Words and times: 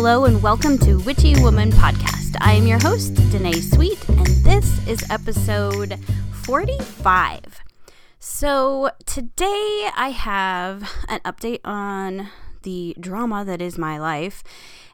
Hello 0.00 0.26
and 0.26 0.40
welcome 0.40 0.78
to 0.78 0.94
Witchy 1.00 1.34
Woman 1.42 1.72
Podcast. 1.72 2.36
I 2.40 2.52
am 2.52 2.68
your 2.68 2.78
host, 2.78 3.14
DaNae 3.14 3.60
Sweet, 3.60 4.08
and 4.08 4.28
this 4.44 4.86
is 4.86 5.04
episode 5.10 5.98
45. 6.44 7.42
So 8.20 8.92
today 9.06 9.90
I 9.96 10.10
have 10.10 10.88
an 11.08 11.18
update 11.24 11.58
on 11.64 12.28
the 12.62 12.94
drama 13.00 13.44
that 13.44 13.60
is 13.60 13.76
my 13.76 13.98
life, 13.98 14.44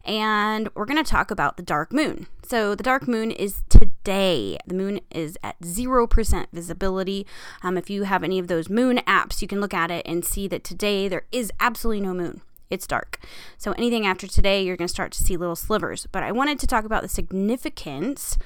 and 0.07 0.71
we're 0.75 0.87
going 0.87 1.05
to 1.05 1.09
talk 1.09 1.31
about 1.31 1.59
the 1.59 1.63
dark 1.63 1.93
moon. 1.93 2.27
So 2.43 2.75
the 2.75 2.83
dark 2.83 3.07
moon 3.07 3.31
is 3.31 3.63
today. 3.69 4.57
The 4.67 4.75
moon 4.75 5.01
is 5.11 5.37
at 5.43 5.61
0% 5.61 6.47
visibility. 6.51 7.27
Um, 7.63 7.77
if 7.77 7.91
you 7.91 8.05
have 8.05 8.25
any 8.25 8.39
of 8.39 8.49
those 8.49 8.71
moon 8.71 9.03
apps, 9.07 9.43
you 9.43 9.49
can 9.49 9.61
look 9.61 9.75
at 9.75 9.91
it 9.91 10.07
and 10.07 10.25
see 10.25 10.49
that 10.49 10.65
today 10.65 11.09
there 11.09 11.27
is 11.31 11.53
absolutely 11.61 12.01
no 12.01 12.15
moon 12.15 12.41
it's 12.71 12.87
dark. 12.87 13.19
So 13.59 13.73
anything 13.73 14.07
after 14.07 14.27
today, 14.27 14.63
you're 14.63 14.77
going 14.77 14.89
to 14.89 14.93
start 14.95 15.13
to 15.13 15.23
see 15.23 15.37
little 15.37 15.57
slivers. 15.57 16.07
But 16.11 16.23
I 16.23 16.33
wanted 16.33 16.59
to 16.61 16.67
talk 16.67 16.85
about 16.85 17.03
the 17.03 17.09
significance 17.09 18.39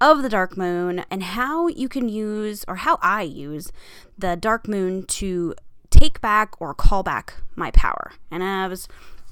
of 0.00 0.22
the 0.22 0.28
dark 0.28 0.56
moon 0.56 1.04
and 1.10 1.22
how 1.22 1.68
you 1.68 1.88
can 1.88 2.08
use, 2.08 2.64
or 2.66 2.76
how 2.76 2.98
I 3.00 3.22
use, 3.22 3.70
the 4.18 4.36
dark 4.36 4.66
moon 4.66 5.06
to 5.06 5.54
take 5.90 6.20
back 6.20 6.60
or 6.60 6.74
call 6.74 7.02
back 7.02 7.34
my 7.54 7.70
power. 7.70 8.12
And 8.30 8.42
as 8.42 8.88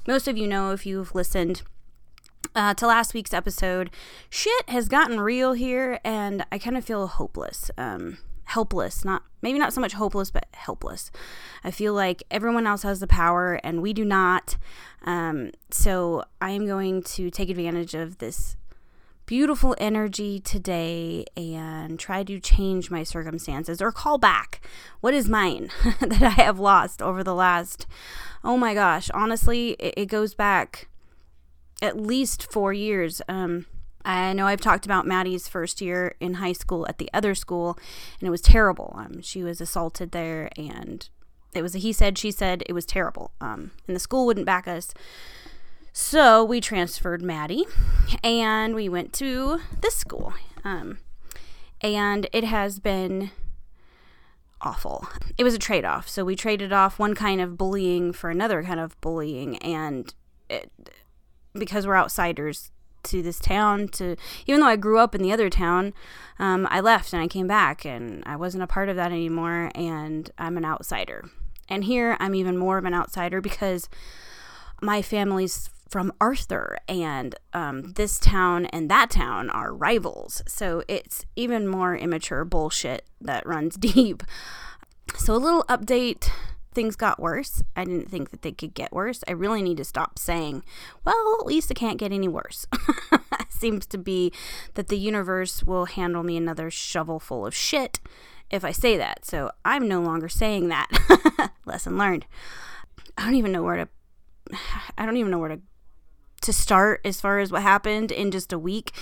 most 0.07 0.27
of 0.27 0.37
you 0.37 0.47
know, 0.47 0.71
if 0.71 0.85
you've 0.85 1.13
listened, 1.13 1.63
uh, 2.55 2.73
to 2.73 2.87
last 2.87 3.13
week's 3.13 3.33
episode, 3.33 3.89
shit 4.29 4.69
has 4.69 4.87
gotten 4.87 5.19
real 5.19 5.53
here, 5.53 5.99
and 6.03 6.45
I 6.51 6.57
kind 6.57 6.77
of 6.77 6.83
feel 6.83 7.07
hopeless. 7.07 7.71
Um, 7.77 8.17
helpless, 8.45 9.05
not 9.05 9.23
maybe 9.41 9.59
not 9.59 9.73
so 9.73 9.81
much 9.81 9.93
hopeless, 9.93 10.31
but 10.31 10.47
helpless. 10.53 11.11
I 11.63 11.71
feel 11.71 11.93
like 11.93 12.23
everyone 12.29 12.67
else 12.67 12.83
has 12.83 12.99
the 12.99 13.07
power 13.07 13.59
and 13.63 13.81
we 13.81 13.93
do 13.93 14.05
not. 14.05 14.57
Um, 15.03 15.51
so 15.71 16.23
I 16.39 16.51
am 16.51 16.65
going 16.67 17.03
to 17.03 17.29
take 17.31 17.49
advantage 17.49 17.93
of 17.93 18.19
this 18.19 18.57
beautiful 19.25 19.75
energy 19.77 20.39
today 20.39 21.23
and 21.37 21.97
try 21.97 22.23
to 22.23 22.39
change 22.39 22.91
my 22.91 23.03
circumstances 23.03 23.81
or 23.81 23.91
call 23.91 24.17
back 24.17 24.59
what 24.99 25.13
is 25.13 25.29
mine 25.29 25.69
that 26.01 26.21
I 26.21 26.41
have 26.41 26.59
lost 26.59 27.01
over 27.01 27.23
the 27.23 27.33
last, 27.33 27.87
oh 28.43 28.57
my 28.57 28.73
gosh, 28.73 29.09
honestly, 29.11 29.71
it, 29.79 29.93
it 29.95 30.05
goes 30.07 30.35
back 30.35 30.89
at 31.81 31.97
least 31.97 32.51
four 32.51 32.73
years. 32.73 33.21
Um, 33.27 33.65
I 34.03 34.33
know 34.33 34.47
I've 34.47 34.61
talked 34.61 34.85
about 34.85 35.05
Maddie's 35.05 35.47
first 35.47 35.81
year 35.81 36.15
in 36.19 36.35
high 36.35 36.53
school 36.53 36.85
at 36.87 36.97
the 36.97 37.09
other 37.13 37.35
school, 37.35 37.77
and 38.19 38.27
it 38.27 38.31
was 38.31 38.41
terrible. 38.41 38.93
Um, 38.97 39.21
she 39.21 39.43
was 39.43 39.61
assaulted 39.61 40.11
there, 40.11 40.49
and 40.57 41.07
it 41.53 41.61
was 41.61 41.75
a 41.75 41.79
he 41.79 41.93
said, 41.93 42.17
she 42.17 42.31
said. 42.31 42.63
It 42.65 42.73
was 42.73 42.85
terrible. 42.85 43.31
Um, 43.41 43.71
and 43.87 43.95
the 43.95 43.99
school 43.99 44.25
wouldn't 44.25 44.45
back 44.45 44.67
us. 44.67 44.93
So 45.93 46.43
we 46.43 46.61
transferred 46.61 47.21
Maddie, 47.21 47.65
and 48.23 48.73
we 48.73 48.87
went 48.87 49.13
to 49.13 49.61
this 49.81 49.95
school. 49.95 50.33
Um, 50.63 50.99
and 51.81 52.27
it 52.31 52.43
has 52.45 52.79
been 52.79 53.31
awful. 54.61 55.07
It 55.37 55.43
was 55.43 55.53
a 55.53 55.59
trade 55.59 55.83
off. 55.83 56.07
So 56.07 56.23
we 56.23 56.35
traded 56.35 56.71
off 56.71 56.99
one 56.99 57.15
kind 57.15 57.41
of 57.41 57.57
bullying 57.57 58.13
for 58.13 58.29
another 58.29 58.63
kind 58.63 58.79
of 58.79 58.99
bullying, 59.01 59.57
and 59.57 60.13
it, 60.49 60.71
because 61.53 61.85
we're 61.85 61.97
outsiders, 61.97 62.71
to 63.03 63.21
this 63.21 63.39
town 63.39 63.87
to 63.89 64.15
even 64.45 64.61
though 64.61 64.67
I 64.67 64.75
grew 64.75 64.99
up 64.99 65.15
in 65.15 65.21
the 65.21 65.31
other 65.31 65.49
town, 65.49 65.93
um, 66.39 66.67
I 66.69 66.79
left 66.79 67.13
and 67.13 67.21
I 67.21 67.27
came 67.27 67.47
back 67.47 67.85
and 67.85 68.23
I 68.25 68.35
wasn't 68.35 68.63
a 68.63 68.67
part 68.67 68.89
of 68.89 68.95
that 68.95 69.11
anymore 69.11 69.71
and 69.75 70.29
I'm 70.37 70.57
an 70.57 70.65
outsider. 70.65 71.29
And 71.69 71.85
here 71.85 72.17
I'm 72.19 72.35
even 72.35 72.57
more 72.57 72.77
of 72.77 72.85
an 72.85 72.93
outsider 72.93 73.41
because 73.41 73.89
my 74.81 75.01
family's 75.01 75.69
from 75.91 76.13
Arthur 76.21 76.77
and 76.87 77.35
um, 77.53 77.93
this 77.93 78.17
town 78.17 78.65
and 78.67 78.89
that 78.89 79.09
town 79.09 79.49
are 79.49 79.73
rivals. 79.73 80.41
So 80.47 80.83
it's 80.87 81.25
even 81.35 81.67
more 81.67 81.95
immature 81.95 82.45
bullshit 82.45 83.05
that 83.19 83.45
runs 83.45 83.75
deep. 83.77 84.23
So 85.17 85.35
a 85.35 85.35
little 85.35 85.63
update 85.65 86.29
things 86.73 86.95
got 86.95 87.19
worse. 87.19 87.63
I 87.75 87.83
didn't 87.83 88.09
think 88.09 88.31
that 88.31 88.41
they 88.41 88.51
could 88.51 88.73
get 88.73 88.93
worse. 88.93 89.23
I 89.27 89.31
really 89.31 89.61
need 89.61 89.77
to 89.77 89.83
stop 89.83 90.17
saying, 90.17 90.63
well, 91.05 91.37
at 91.39 91.45
least 91.45 91.71
it 91.71 91.75
can't 91.75 91.97
get 91.97 92.11
any 92.11 92.27
worse. 92.27 92.65
Seems 93.49 93.85
to 93.87 93.97
be 93.97 94.31
that 94.73 94.87
the 94.87 94.97
universe 94.97 95.63
will 95.63 95.85
handle 95.85 96.23
me 96.23 96.37
another 96.37 96.71
shovel 96.71 97.19
full 97.19 97.45
of 97.45 97.53
shit 97.53 97.99
if 98.49 98.65
I 98.65 98.71
say 98.71 98.97
that. 98.97 99.25
So 99.25 99.51
I'm 99.65 99.87
no 99.87 100.01
longer 100.01 100.29
saying 100.29 100.69
that. 100.69 101.51
Lesson 101.65 101.97
learned. 101.97 102.25
I 103.17 103.25
don't 103.25 103.35
even 103.35 103.51
know 103.51 103.63
where 103.63 103.77
to 103.77 103.87
I 104.97 105.05
don't 105.05 105.17
even 105.17 105.31
know 105.31 105.39
where 105.39 105.49
to 105.49 105.59
to 106.41 106.51
start 106.51 107.01
as 107.05 107.21
far 107.21 107.37
as 107.37 107.51
what 107.51 107.61
happened 107.61 108.11
in 108.11 108.31
just 108.31 108.51
a 108.51 108.57
week 108.57 108.93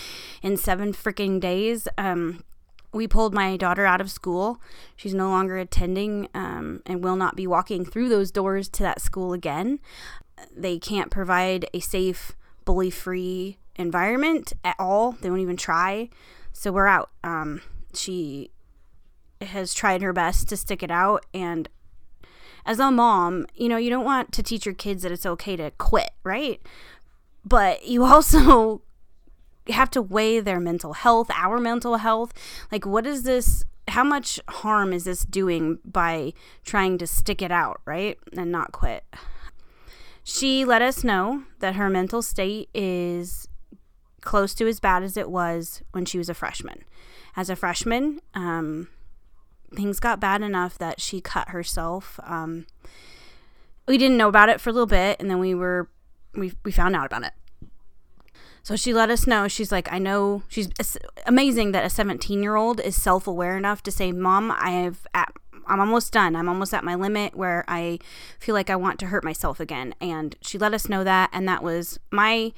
in 0.44 0.58
7 0.58 0.92
freaking 0.92 1.40
days. 1.40 1.88
Um 1.98 2.44
we 2.92 3.08
pulled 3.08 3.34
my 3.34 3.56
daughter 3.58 3.86
out 3.86 4.02
of 4.02 4.10
school. 4.10 4.62
She's 4.96 5.14
no 5.14 5.30
longer 5.30 5.58
attending 5.58 6.28
um, 6.34 6.82
and 6.86 7.04
will 7.04 7.16
not 7.16 7.36
be 7.36 7.48
walking 7.48 7.86
through 7.86 8.10
those 8.10 8.32
doors 8.32 8.70
to 8.70 8.84
that 8.84 9.02
school 9.02 9.34
again. 9.34 9.80
They 10.56 10.80
can't 10.80 11.12
provide 11.12 11.66
a 11.74 11.80
safe, 11.80 12.36
bully 12.66 12.90
free 12.90 13.58
environment 13.76 14.54
at 14.64 14.76
all. 14.80 15.14
They 15.14 15.30
won't 15.30 15.42
even 15.42 15.58
try. 15.58 16.10
So 16.52 16.72
we're 16.72 16.88
out. 16.88 17.12
Um, 17.24 17.62
she 17.94 18.52
has 19.42 19.74
tried 19.74 20.02
her 20.02 20.14
best 20.14 20.50
to 20.50 20.58
stick 20.58 20.84
it 20.84 20.92
out. 20.92 21.26
And 21.34 21.70
as 22.66 22.80
a 22.80 22.92
mom, 22.92 23.46
you 23.56 23.70
know, 23.70 23.78
you 23.78 23.90
don't 23.90 24.06
want 24.06 24.32
to 24.34 24.44
teach 24.44 24.66
your 24.66 24.76
kids 24.76 25.04
that 25.04 25.12
it's 25.12 25.26
okay 25.26 25.56
to 25.56 25.72
quit, 25.72 26.12
right? 26.24 26.62
But 27.46 27.86
you 27.86 28.04
also 28.06 28.82
have 29.74 29.92
to 29.92 30.02
weigh 30.02 30.40
their 30.40 30.60
mental 30.60 30.94
health, 30.94 31.30
our 31.34 31.60
mental 31.60 31.98
health. 31.98 32.34
Like, 32.72 32.86
what 32.86 33.06
is 33.06 33.24
this? 33.24 33.64
How 33.88 34.04
much 34.04 34.40
harm 34.48 34.94
is 34.94 35.06
this 35.06 35.24
doing 35.24 35.80
by 35.84 36.34
trying 36.64 36.98
to 37.00 37.08
stick 37.08 37.42
it 37.42 37.52
out, 37.52 37.82
right? 37.86 38.18
And 38.38 38.52
not 38.52 38.72
quit. 38.72 39.04
She 40.24 40.64
let 40.64 40.82
us 40.82 41.04
know 41.04 41.44
that 41.60 41.76
her 41.76 41.90
mental 41.90 42.22
state 42.22 42.70
is 42.74 43.48
close 44.22 44.54
to 44.56 44.68
as 44.68 44.80
bad 44.80 45.02
as 45.02 45.18
it 45.18 45.30
was 45.30 45.82
when 45.92 46.06
she 46.06 46.18
was 46.18 46.30
a 46.30 46.34
freshman. 46.34 46.84
As 47.36 47.50
a 47.50 47.56
freshman, 47.56 48.20
um, 48.36 48.90
things 49.74 50.00
got 50.00 50.20
bad 50.20 50.42
enough 50.42 50.78
that 50.78 51.00
she 51.02 51.22
cut 51.22 51.50
herself. 51.50 52.20
Um, 52.24 52.68
we 53.88 53.98
didn't 53.98 54.18
know 54.18 54.28
about 54.28 54.50
it 54.50 54.62
for 54.62 54.70
a 54.70 54.74
little 54.74 54.86
bit, 54.86 55.20
and 55.20 55.30
then 55.30 55.40
we 55.40 55.56
were 55.56 55.90
we 56.36 56.54
we 56.64 56.72
found 56.72 56.96
out 56.96 57.08
about 57.08 57.24
it. 57.24 57.34
So 58.64 58.76
she 58.76 58.94
let 58.94 59.10
us 59.10 59.26
know. 59.26 59.48
She's 59.48 59.72
like, 59.72 59.92
I 59.92 60.00
know 60.00 60.44
she's 60.48 60.70
amazing 61.26 61.72
that 61.72 61.86
a 61.86 61.90
17 61.90 62.42
year 62.44 62.56
old 62.56 62.80
is 62.80 62.96
self 62.96 63.28
aware 63.28 63.58
enough 63.58 63.84
to 63.84 63.92
say, 63.92 64.12
Mom, 64.12 64.52
I 64.52 64.72
have, 64.72 65.08
at, 65.14 65.34
I'm 65.68 65.80
almost 65.80 66.12
done. 66.12 66.36
I'm 66.36 66.50
almost 66.50 66.74
at 66.74 66.84
my 66.84 66.96
limit 66.96 67.36
where 67.36 67.64
I 67.68 68.00
feel 68.40 68.56
like 68.56 68.70
I 68.70 68.76
want 68.76 69.00
to 69.00 69.08
hurt 69.08 69.24
myself 69.24 69.60
again. 69.60 69.94
And 70.02 70.36
she 70.42 70.58
let 70.58 70.74
us 70.74 70.90
know 70.90 71.04
that. 71.04 71.30
And 71.32 71.48
that 71.48 71.64
was 71.64 72.00
my 72.12 72.54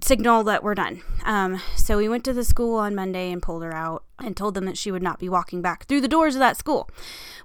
signal 0.00 0.44
that 0.44 0.62
we're 0.62 0.74
done. 0.74 1.02
Um, 1.24 1.60
so 1.76 1.96
we 1.96 2.08
went 2.08 2.24
to 2.24 2.32
the 2.32 2.44
school 2.44 2.78
on 2.78 2.94
Monday 2.94 3.30
and 3.30 3.42
pulled 3.42 3.62
her 3.62 3.74
out 3.74 4.04
and 4.18 4.36
told 4.36 4.54
them 4.54 4.64
that 4.64 4.78
she 4.78 4.90
would 4.90 5.02
not 5.02 5.18
be 5.18 5.28
walking 5.28 5.60
back 5.60 5.84
through 5.84 6.00
the 6.00 6.08
doors 6.08 6.34
of 6.34 6.40
that 6.40 6.56
school. 6.56 6.88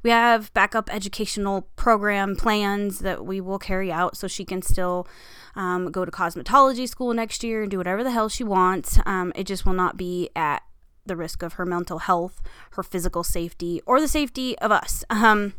We 0.04 0.10
have 0.10 0.54
backup 0.54 0.94
educational 0.94 1.64
program 1.76 2.36
plans 2.36 3.00
that 3.00 3.26
we 3.26 3.42
will 3.42 3.60
carry 3.60 3.92
out 3.92 4.16
so 4.16 4.28
she 4.28 4.46
can 4.46 4.62
still 4.62 5.08
um, 5.56 5.92
go 5.92 6.06
to 6.06 6.12
cosmetology 6.12 6.88
school 6.88 7.14
next 7.14 7.44
year 7.44 7.64
and 7.64 7.72
do 7.72 7.78
whatever 7.78 8.04
the 8.04 8.12
hell 8.12 8.30
she 8.30 8.44
wants. 8.44 9.00
Um, 9.06 9.34
it 9.36 9.46
just 9.46 9.66
will 9.66 9.74
not 9.74 9.98
be 9.98 10.30
at 10.36 10.62
the 11.06 11.16
risk 11.16 11.42
of 11.42 11.54
her 11.54 11.66
mental 11.66 12.00
health, 12.00 12.42
her 12.72 12.84
physical 12.84 13.24
safety, 13.24 13.82
or 13.86 14.00
the 14.00 14.08
safety 14.08 14.58
of 14.60 14.72
us. 14.72 15.04
Um, 15.10 15.54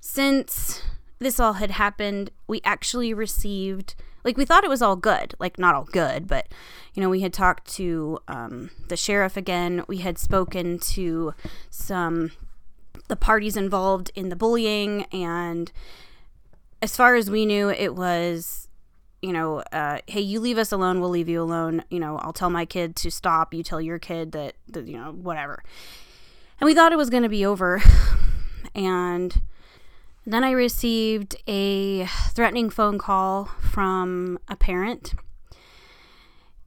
since 0.00 0.82
this 1.18 1.38
all 1.38 1.54
had 1.54 1.72
happened, 1.72 2.30
we 2.46 2.60
actually 2.64 3.14
received 3.14 3.94
like 4.24 4.36
we 4.36 4.44
thought 4.44 4.64
it 4.64 4.70
was 4.70 4.82
all 4.82 4.96
good. 4.96 5.34
Like 5.38 5.58
not 5.58 5.74
all 5.74 5.84
good 5.84 6.26
but 6.26 6.48
you 6.94 7.02
know 7.02 7.08
we 7.08 7.20
had 7.20 7.32
talked 7.32 7.70
to 7.74 8.18
um, 8.28 8.70
the 8.88 8.96
sheriff 8.96 9.36
again. 9.36 9.84
We 9.88 9.98
had 9.98 10.18
spoken 10.18 10.78
to 10.78 11.34
some 11.70 12.32
the 13.08 13.16
parties 13.16 13.56
involved 13.56 14.10
in 14.14 14.28
the 14.28 14.36
bullying. 14.36 15.04
And 15.12 15.70
as 16.80 16.96
far 16.96 17.14
as 17.14 17.30
we 17.30 17.46
knew 17.46 17.70
it 17.70 17.94
was 17.94 18.68
you 19.20 19.32
know 19.32 19.60
uh, 19.72 19.98
hey 20.06 20.20
you 20.20 20.40
leave 20.40 20.58
us 20.58 20.72
alone 20.72 21.00
we'll 21.00 21.10
leave 21.10 21.28
you 21.28 21.42
alone. 21.42 21.84
You 21.90 22.00
know 22.00 22.18
i'll 22.18 22.32
tell 22.32 22.50
my 22.50 22.64
kid 22.64 22.96
to 22.96 23.10
stop. 23.10 23.54
You 23.54 23.62
tell 23.62 23.80
your 23.80 23.98
kid 23.98 24.32
that, 24.32 24.54
that 24.68 24.86
you 24.86 24.96
know 24.96 25.12
whatever. 25.12 25.62
And 26.60 26.66
we 26.66 26.74
thought 26.74 26.92
it 26.92 26.98
was 26.98 27.10
going 27.10 27.24
to 27.24 27.28
be 27.28 27.44
over. 27.44 27.82
And 28.74 29.42
then 30.24 30.44
I 30.44 30.52
received 30.52 31.36
a 31.46 32.06
threatening 32.30 32.70
phone 32.70 32.98
call 32.98 33.46
from 33.60 34.38
a 34.48 34.56
parent. 34.56 35.14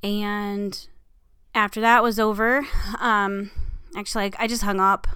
And 0.03 0.87
after 1.53 1.81
that 1.81 2.03
was 2.03 2.19
over, 2.19 2.65
um, 2.99 3.51
actually, 3.95 4.33
I 4.37 4.47
just 4.47 4.63
hung 4.63 4.79
up 4.79 5.07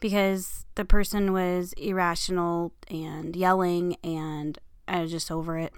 because 0.00 0.66
the 0.74 0.84
person 0.84 1.32
was 1.32 1.72
irrational 1.72 2.72
and 2.88 3.34
yelling, 3.34 3.96
and 4.04 4.58
I 4.86 5.00
was 5.00 5.10
just 5.10 5.30
over 5.30 5.58
it. 5.58 5.72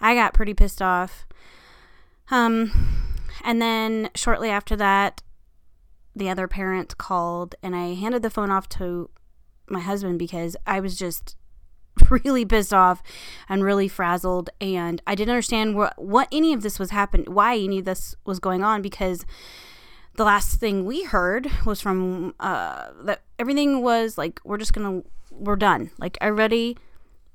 I 0.00 0.14
got 0.14 0.34
pretty 0.34 0.54
pissed 0.54 0.80
off. 0.80 1.26
Um, 2.30 3.16
and 3.42 3.60
then 3.60 4.10
shortly 4.14 4.50
after 4.50 4.76
that, 4.76 5.22
the 6.14 6.28
other 6.28 6.46
parent 6.46 6.98
called, 6.98 7.54
and 7.62 7.74
I 7.74 7.94
handed 7.94 8.22
the 8.22 8.30
phone 8.30 8.50
off 8.50 8.68
to 8.70 9.10
my 9.70 9.80
husband 9.80 10.18
because 10.18 10.56
I 10.66 10.80
was 10.80 10.98
just 10.98 11.36
really 12.10 12.44
pissed 12.44 12.74
off 12.74 13.02
and 13.48 13.64
really 13.64 13.88
frazzled 13.88 14.50
and 14.60 15.02
I 15.06 15.14
didn't 15.14 15.32
understand 15.32 15.74
what 15.74 16.00
what 16.00 16.28
any 16.30 16.52
of 16.52 16.62
this 16.62 16.78
was 16.78 16.90
happening 16.90 17.32
why 17.32 17.56
any 17.56 17.80
of 17.80 17.84
this 17.84 18.14
was 18.24 18.38
going 18.38 18.62
on 18.62 18.82
because 18.82 19.26
the 20.18 20.24
last 20.24 20.58
thing 20.58 20.84
we 20.84 21.04
heard 21.04 21.50
was 21.64 21.80
from 21.80 22.34
uh 22.40 22.88
that 23.04 23.22
everything 23.38 23.82
was 23.82 24.18
like 24.18 24.40
we're 24.44 24.58
just 24.58 24.72
gonna 24.72 25.02
we're 25.30 25.56
done. 25.56 25.90
Like 25.98 26.18
everybody 26.20 26.76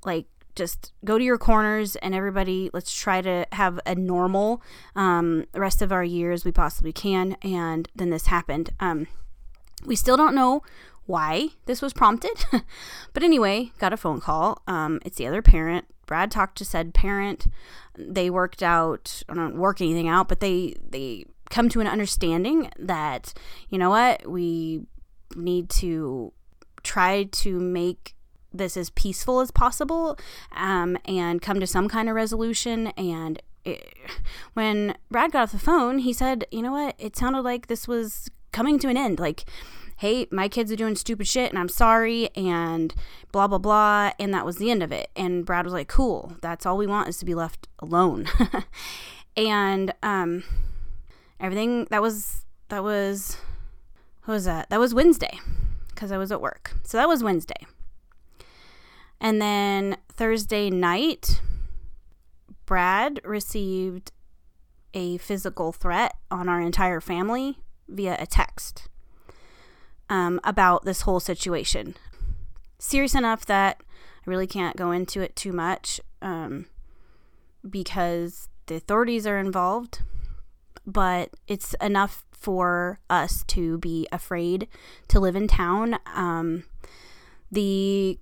like 0.06 0.26
just 0.56 0.92
go 1.04 1.18
to 1.18 1.24
your 1.24 1.38
corners 1.38 1.96
and 1.98 2.14
everybody 2.14 2.70
let's 2.74 2.94
try 2.94 3.22
to 3.22 3.48
have 3.54 3.80
a 3.86 3.96
normal 3.96 4.62
um 4.96 5.46
rest 5.56 5.82
of 5.82 5.92
our 5.92 6.04
year 6.04 6.32
as 6.32 6.46
we 6.46 6.52
possibly 6.52 6.92
can 6.92 7.38
and 7.42 7.88
then 7.96 8.10
this 8.10 8.28
happened. 8.28 8.72
Um 8.80 9.08
we 9.86 9.96
still 9.96 10.18
don't 10.18 10.36
know 10.36 10.62
why 11.06 11.50
this 11.66 11.82
was 11.82 11.94
prompted. 11.94 12.46
but 13.14 13.24
anyway, 13.24 13.72
got 13.78 13.94
a 13.94 13.98
phone 13.98 14.22
call. 14.22 14.62
Um, 14.68 15.00
it's 15.06 15.18
the 15.18 15.28
other 15.28 15.42
parent. 15.42 15.86
Brad 16.06 16.32
talked 16.32 16.58
to 16.58 16.66
said 16.66 16.94
parent. 16.94 17.48
They 17.98 18.30
worked 18.30 18.64
out, 18.64 19.24
I 19.30 19.34
don't 19.34 19.58
work 19.58 19.82
anything 19.82 20.08
out, 20.08 20.28
but 20.28 20.40
they 20.40 20.76
they 20.90 21.26
come 21.50 21.70
to 21.70 21.80
an 21.80 21.88
understanding 21.88 22.72
that 22.80 23.34
you 23.70 23.78
know 23.78 23.92
what 23.92 24.28
we 24.28 24.82
need 25.36 25.70
to 25.70 26.34
try 26.82 27.24
to 27.24 27.60
make 27.60 28.16
this 28.52 28.76
as 28.78 28.90
peaceful 28.92 29.40
as 29.40 29.52
possible 29.52 30.18
um, 30.52 30.98
and 31.06 31.42
come 31.42 31.60
to 31.60 31.68
some 31.68 31.88
kind 31.88 32.10
of 32.10 32.16
resolution 32.16 32.88
and 32.98 33.42
it, 33.66 33.94
when 34.54 34.96
brad 35.10 35.32
got 35.32 35.44
off 35.44 35.52
the 35.52 35.60
phone 35.60 36.00
he 36.00 36.12
said 36.12 36.46
you 36.52 36.62
know 36.62 36.72
what 36.72 36.96
it 36.98 37.16
sounded 37.16 37.42
like 37.42 37.68
this 37.68 37.88
was 37.88 38.30
coming 38.52 38.78
to 38.78 38.90
an 38.90 38.98
end 38.98 39.20
like 39.20 39.46
hey, 39.98 40.28
my 40.32 40.48
kids 40.48 40.72
are 40.72 40.76
doing 40.76 40.96
stupid 40.96 41.28
shit 41.28 41.50
and 41.50 41.60
I'm 41.60 41.70
sorry 41.70 42.30
and 42.36 42.94
blah, 43.32 43.48
blah, 43.48 43.58
blah. 43.58 44.12
And 44.20 44.34
that 44.34 44.46
was 44.46 44.58
the 44.58 44.72
end 44.72 44.84
of 44.84 44.92
it. 44.92 45.10
And 45.16 45.46
Brad 45.46 45.66
was 45.66 45.74
like, 45.74 45.88
cool, 45.88 46.38
that's 46.42 46.66
all 46.66 46.78
we 46.78 46.88
want 46.88 47.10
is 47.10 47.18
to 47.20 47.26
be 47.26 47.36
left 47.36 47.68
alone. 47.80 48.28
and 49.38 49.94
um, 50.04 50.44
everything 51.40 51.86
that 51.90 52.02
was, 52.02 52.46
that 52.70 52.84
was, 52.84 53.38
what 54.26 54.34
was 54.34 54.46
that? 54.46 54.70
That 54.70 54.80
was 54.80 54.94
Wednesday 54.94 55.40
because 55.90 56.12
I 56.12 56.18
was 56.18 56.32
at 56.32 56.42
work. 56.42 56.74
So 56.84 56.98
that 56.98 57.08
was 57.08 57.24
Wednesday. 57.24 57.66
And 59.20 59.42
then 59.42 59.98
Thursday 60.10 60.70
night, 60.70 61.42
Brad 62.66 63.22
received 63.24 64.12
a 64.94 65.18
physical 65.18 65.72
threat 65.72 66.16
on 66.30 66.50
our 66.50 66.62
entire 66.62 67.02
family 67.02 67.58
via 67.88 68.18
a 68.20 68.26
text 68.26 68.90
um, 70.10 70.40
about 70.44 70.86
this 70.86 71.02
whole 71.02 71.20
situation. 71.20 71.96
Serious 72.80 73.16
enough 73.16 73.46
that 73.46 73.78
I 74.26 74.30
really 74.30 74.48
can't 74.48 74.78
go 74.78 74.92
into 74.92 75.22
it 75.22 75.36
too 75.36 75.54
much 75.54 76.00
um, 76.22 76.68
because 77.68 78.50
the 78.68 78.76
authorities 78.76 79.28
are 79.28 79.38
involved, 79.38 80.02
but 80.86 81.30
it's 81.48 81.74
enough 81.76 82.26
for 82.32 83.00
us 83.10 83.44
to 83.48 83.78
be 83.78 84.08
afraid 84.12 84.68
to 85.08 85.20
live 85.20 85.36
in 85.36 85.48
town. 85.48 85.98
Um, 86.14 86.66
the 87.52 88.20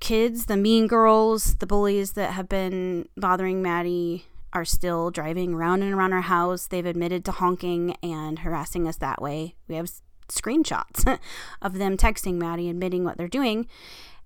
kids, 0.00 0.46
the 0.46 0.56
mean 0.56 0.86
girls, 0.86 1.56
the 1.56 1.66
bullies 1.66 2.12
that 2.12 2.32
have 2.32 2.48
been 2.48 3.08
bothering 3.16 3.62
Maddie 3.62 4.26
are 4.52 4.64
still 4.64 5.10
driving 5.10 5.54
around 5.54 5.82
and 5.82 5.94
around 5.94 6.12
our 6.12 6.22
house. 6.22 6.66
They've 6.66 6.84
admitted 6.84 7.24
to 7.26 7.32
honking 7.32 7.96
and 8.02 8.40
harassing 8.40 8.88
us 8.88 8.96
that 8.96 9.22
way. 9.22 9.54
We 9.68 9.76
have 9.76 9.90
screenshots 10.30 11.18
of 11.62 11.74
them 11.78 11.96
texting 11.96 12.34
Maddie 12.34 12.68
admitting 12.68 13.04
what 13.04 13.16
they're 13.16 13.28
doing. 13.28 13.66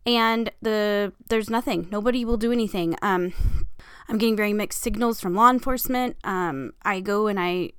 And 0.06 0.50
the 0.60 1.12
there's 1.28 1.48
nothing. 1.48 1.88
Nobody 1.90 2.24
will 2.24 2.36
do 2.36 2.52
anything. 2.52 2.96
Um, 3.00 3.32
I'm 4.08 4.18
getting 4.18 4.36
very 4.36 4.52
mixed 4.52 4.82
signals 4.82 5.20
from 5.20 5.34
law 5.34 5.50
enforcement. 5.50 6.16
Um, 6.24 6.74
I 6.82 7.00
go 7.00 7.26
and 7.26 7.40
I 7.40 7.72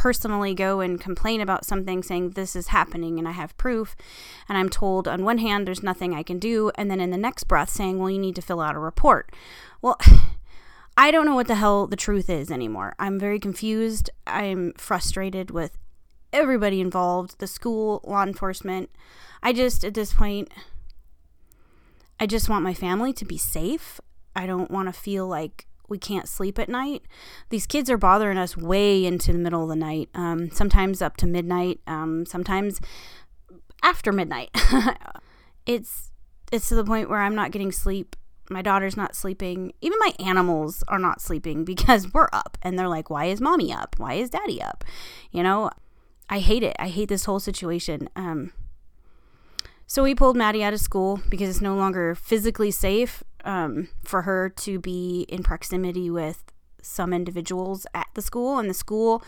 personally 0.00 0.54
go 0.54 0.80
and 0.80 0.98
complain 0.98 1.42
about 1.42 1.66
something 1.66 2.02
saying 2.02 2.30
this 2.30 2.56
is 2.56 2.68
happening 2.68 3.18
and 3.18 3.28
I 3.28 3.32
have 3.32 3.54
proof 3.58 3.94
and 4.48 4.56
I'm 4.56 4.70
told 4.70 5.06
on 5.06 5.24
one 5.24 5.36
hand 5.36 5.66
there's 5.66 5.82
nothing 5.82 6.14
I 6.14 6.22
can 6.22 6.38
do 6.38 6.70
and 6.76 6.90
then 6.90 7.00
in 7.00 7.10
the 7.10 7.18
next 7.18 7.44
breath 7.44 7.68
saying 7.68 7.98
well 7.98 8.08
you 8.08 8.18
need 8.18 8.34
to 8.36 8.42
fill 8.42 8.62
out 8.62 8.76
a 8.76 8.78
report. 8.78 9.30
Well, 9.82 9.98
I 10.96 11.10
don't 11.10 11.26
know 11.26 11.34
what 11.34 11.48
the 11.48 11.54
hell 11.54 11.86
the 11.86 11.96
truth 11.96 12.30
is 12.30 12.50
anymore. 12.50 12.94
I'm 12.98 13.18
very 13.18 13.38
confused. 13.38 14.10
I'm 14.26 14.72
frustrated 14.74 15.50
with 15.50 15.76
everybody 16.32 16.80
involved 16.80 17.38
the 17.38 17.46
school, 17.46 18.00
law 18.04 18.22
enforcement. 18.22 18.90
I 19.42 19.52
just, 19.52 19.84
at 19.84 19.94
this 19.94 20.12
point, 20.12 20.48
I 22.18 22.26
just 22.26 22.48
want 22.48 22.64
my 22.64 22.74
family 22.74 23.12
to 23.14 23.24
be 23.24 23.38
safe. 23.38 24.00
I 24.36 24.46
don't 24.46 24.70
want 24.70 24.88
to 24.88 24.92
feel 24.92 25.26
like 25.26 25.66
we 25.88 25.98
can't 25.98 26.28
sleep 26.28 26.58
at 26.58 26.68
night. 26.68 27.02
These 27.50 27.66
kids 27.66 27.90
are 27.90 27.98
bothering 27.98 28.38
us 28.38 28.56
way 28.56 29.04
into 29.04 29.32
the 29.32 29.38
middle 29.38 29.64
of 29.64 29.68
the 29.68 29.76
night, 29.76 30.08
um, 30.14 30.50
sometimes 30.50 31.02
up 31.02 31.16
to 31.18 31.26
midnight, 31.26 31.80
um, 31.86 32.24
sometimes 32.24 32.80
after 33.82 34.12
midnight. 34.12 34.50
it's 35.66 36.12
it's 36.52 36.68
to 36.68 36.74
the 36.74 36.84
point 36.84 37.10
where 37.10 37.20
I'm 37.20 37.34
not 37.34 37.50
getting 37.50 37.72
sleep. 37.72 38.16
My 38.48 38.62
daughter's 38.62 38.96
not 38.96 39.14
sleeping. 39.14 39.72
Even 39.80 39.98
my 40.00 40.12
animals 40.18 40.82
are 40.88 40.98
not 40.98 41.20
sleeping 41.20 41.64
because 41.72 42.12
we're 42.12 42.28
up, 42.32 42.56
and 42.62 42.78
they're 42.78 42.88
like, 42.88 43.10
"Why 43.10 43.26
is 43.26 43.40
mommy 43.40 43.72
up? 43.72 43.96
Why 43.98 44.14
is 44.14 44.30
daddy 44.30 44.62
up?" 44.62 44.84
You 45.32 45.42
know, 45.42 45.70
I 46.30 46.38
hate 46.38 46.62
it. 46.62 46.76
I 46.78 46.88
hate 46.88 47.08
this 47.08 47.24
whole 47.24 47.40
situation. 47.40 48.08
Um, 48.14 48.52
so 49.86 50.04
we 50.04 50.14
pulled 50.14 50.36
Maddie 50.36 50.62
out 50.62 50.72
of 50.72 50.80
school 50.80 51.20
because 51.28 51.50
it's 51.50 51.60
no 51.60 51.74
longer 51.74 52.14
physically 52.14 52.70
safe 52.70 53.24
um, 53.44 53.88
for 54.04 54.22
her 54.22 54.48
to 54.48 54.78
be 54.78 55.26
in 55.28 55.42
proximity 55.42 56.08
with 56.08 56.44
some 56.80 57.12
individuals 57.12 57.84
at 57.92 58.06
the 58.14 58.22
school, 58.22 58.58
and 58.58 58.70
the 58.70 58.74
school 58.74 59.22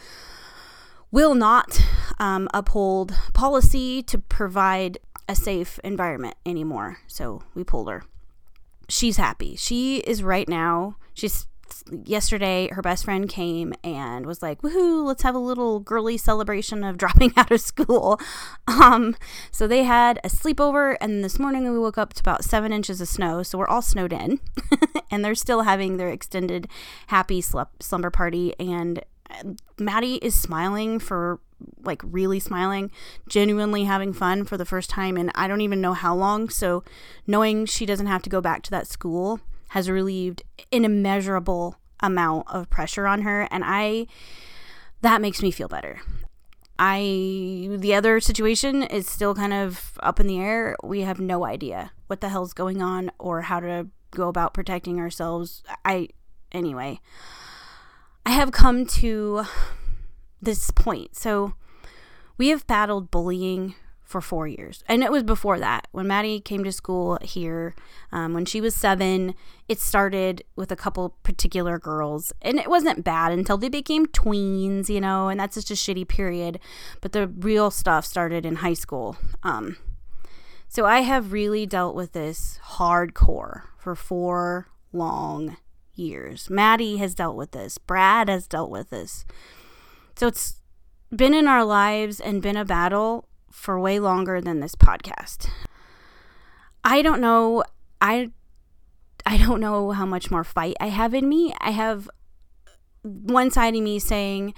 will 1.10 1.34
not 1.34 1.84
um, 2.19 2.49
uphold 2.54 3.12
policy 3.34 4.02
to 4.04 4.19
provide 4.19 4.99
a 5.28 5.34
safe 5.34 5.81
environment 5.82 6.37
anymore. 6.46 6.99
So 7.08 7.43
we 7.54 7.64
pulled 7.64 7.90
her. 7.90 8.04
She's 8.88 9.16
happy. 9.16 9.56
She 9.56 9.99
is 9.99 10.22
right 10.22 10.49
now, 10.49 10.96
she's 11.14 11.47
yesterday 12.05 12.69
her 12.73 12.83
best 12.83 13.05
friend 13.05 13.29
came 13.29 13.73
and 13.85 14.26
was 14.26 14.43
like 14.43 14.62
woohoo 14.62 15.05
let's 15.05 15.23
have 15.23 15.35
a 15.35 15.38
little 15.38 15.81
girly 15.81 16.17
celebration 16.17 16.85
of 16.85 16.97
dropping 17.02 17.33
out 17.37 17.50
of 17.50 17.61
school. 17.61 18.21
Um, 18.67 19.17
so 19.50 19.67
they 19.67 19.85
had 19.85 20.19
a 20.25 20.29
sleepover 20.29 20.97
and 21.00 21.25
this 21.25 21.38
morning 21.38 21.71
we 21.71 21.79
woke 21.79 21.99
up 21.99 22.14
to 22.14 22.21
about 22.21 22.45
seven 22.45 22.73
inches 22.73 23.00
of 23.00 23.09
snow 23.09 23.43
so 23.43 23.59
we're 23.59 23.69
all 23.69 23.83
snowed 23.83 24.12
in 24.12 24.41
and 25.11 25.25
they're 25.25 25.35
still 25.35 25.62
having 25.62 25.97
their 25.97 26.09
extended 26.09 26.69
happy 27.09 27.41
slumber 27.41 28.11
party 28.11 28.55
and 28.59 29.05
uh, 29.31 29.55
maddie 29.79 30.17
is 30.17 30.38
smiling 30.38 30.99
for 30.99 31.41
like 31.85 32.02
really 32.05 32.41
smiling 32.41 32.91
genuinely 33.29 33.85
having 33.85 34.12
fun 34.12 34.45
for 34.45 34.57
the 34.57 34.64
first 34.64 34.91
time 34.91 35.17
and 35.17 35.31
i 35.35 35.47
don't 35.47 35.61
even 35.61 35.81
know 35.81 35.93
how 35.93 36.14
long 36.14 36.49
so 36.49 36.83
knowing 37.26 37.64
she 37.67 37.87
doesn't 37.87 38.07
have 38.07 38.23
to 38.23 38.31
go 38.31 38.41
back 38.41 38.62
to 38.62 38.71
that 38.71 38.87
school 38.87 39.41
has 39.73 39.88
relieved 39.88 40.43
an 40.71 40.85
immeasurable 40.85 41.76
amount 42.00 42.47
of 42.52 42.69
pressure 42.69 43.07
on 43.07 43.23
her 43.23 43.49
and 43.50 43.64
I 43.67 44.07
that 45.00 45.21
makes 45.21 45.43
me 45.43 45.50
feel 45.50 45.69
better. 45.69 46.00
I 46.79 47.69
the 47.79 47.95
other 47.95 48.21
situation 48.21 48.83
is 48.83 49.09
still 49.09 49.35
kind 49.35 49.55
of 49.55 49.99
up 50.02 50.21
in 50.21 50.26
the 50.26 50.38
air. 50.38 50.76
We 50.83 51.00
have 51.02 51.21
no 51.21 51.47
idea 51.47 51.93
what 52.07 52.21
the 52.21 52.29
hell's 52.29 52.52
going 52.52 52.83
on 52.83 53.11
or 53.19 53.43
how 53.43 53.61
to 53.61 53.88
go 54.11 54.29
about 54.29 54.52
protecting 54.52 55.00
ourselves. 55.00 55.62
I 55.87 56.09
anyway, 56.52 57.00
I 58.26 58.33
have 58.33 58.52
come 58.52 58.85
to 58.87 59.45
this 60.43 60.71
point. 60.71 61.17
So 61.17 61.55
we 62.37 62.49
have 62.49 62.67
battled 62.67 63.11
bullying 63.11 63.75
for 64.12 64.21
four 64.21 64.47
years. 64.47 64.85
And 64.87 65.02
it 65.02 65.11
was 65.11 65.23
before 65.23 65.59
that. 65.59 65.88
When 65.90 66.07
Maddie 66.07 66.38
came 66.38 66.62
to 66.64 66.71
school 66.71 67.19
here, 67.23 67.75
um, 68.12 68.35
when 68.35 68.45
she 68.45 68.61
was 68.61 68.76
seven, 68.76 69.35
it 69.69 69.81
started 69.81 70.45
with 70.54 70.71
a 70.71 70.76
couple 70.76 71.16
particular 71.23 71.78
girls. 71.78 72.33
And 72.42 72.59
it 72.59 72.69
wasn't 72.69 73.02
bad 73.02 73.33
until 73.33 73.57
they 73.57 73.71
became 73.71 74.07
tweens, 74.07 74.88
you 74.88 75.00
know, 75.00 75.28
and 75.28 75.40
that's 75.40 75.57
just 75.57 75.71
a 75.71 75.75
shitty 75.75 76.07
period. 76.07 76.61
But 77.00 77.12
the 77.12 77.26
real 77.26 77.71
stuff 77.71 78.04
started 78.04 78.47
in 78.47 78.57
high 78.57 78.75
school. 78.75 79.16
Um, 79.42 79.78
so 80.69 80.85
I 80.85 81.00
have 81.00 81.33
really 81.33 81.66
dealt 81.66 81.97
with 81.97 82.12
this 82.12 82.61
hardcore 82.76 83.62
for 83.78 83.95
four 83.95 84.69
long 84.92 85.57
years. 85.95 86.50
Maddie 86.50 86.99
has 86.99 87.14
dealt 87.14 87.37
with 87.37 87.52
this. 87.52 87.78
Brad 87.78 88.28
has 88.28 88.47
dealt 88.47 88.71
with 88.71 88.90
this. 88.90 89.25
So 90.16 90.26
it's 90.26 90.61
been 91.14 91.35
in 91.35 91.49
our 91.49 91.64
lives 91.64 92.21
and 92.21 92.42
been 92.42 92.57
a 92.57 92.64
battle 92.64 93.26
for 93.52 93.78
way 93.78 93.99
longer 94.00 94.40
than 94.40 94.61
this 94.61 94.75
podcast. 94.75 95.49
I 96.85 97.02
don't 97.02 97.21
know. 97.21 97.62
I 98.00 98.30
I 99.25 99.37
don't 99.37 99.61
know 99.61 99.92
how 99.92 100.06
much 100.06 100.30
more 100.30 100.44
fight 100.44 100.76
I 100.80 100.88
have 100.88 101.14
in 101.14 101.28
me. 101.28 101.54
I 101.61 101.71
have 101.71 102.11
one 103.02 103.50
side 103.50 103.75
of 103.75 103.82
me 103.82 103.99
saying, 103.99 104.54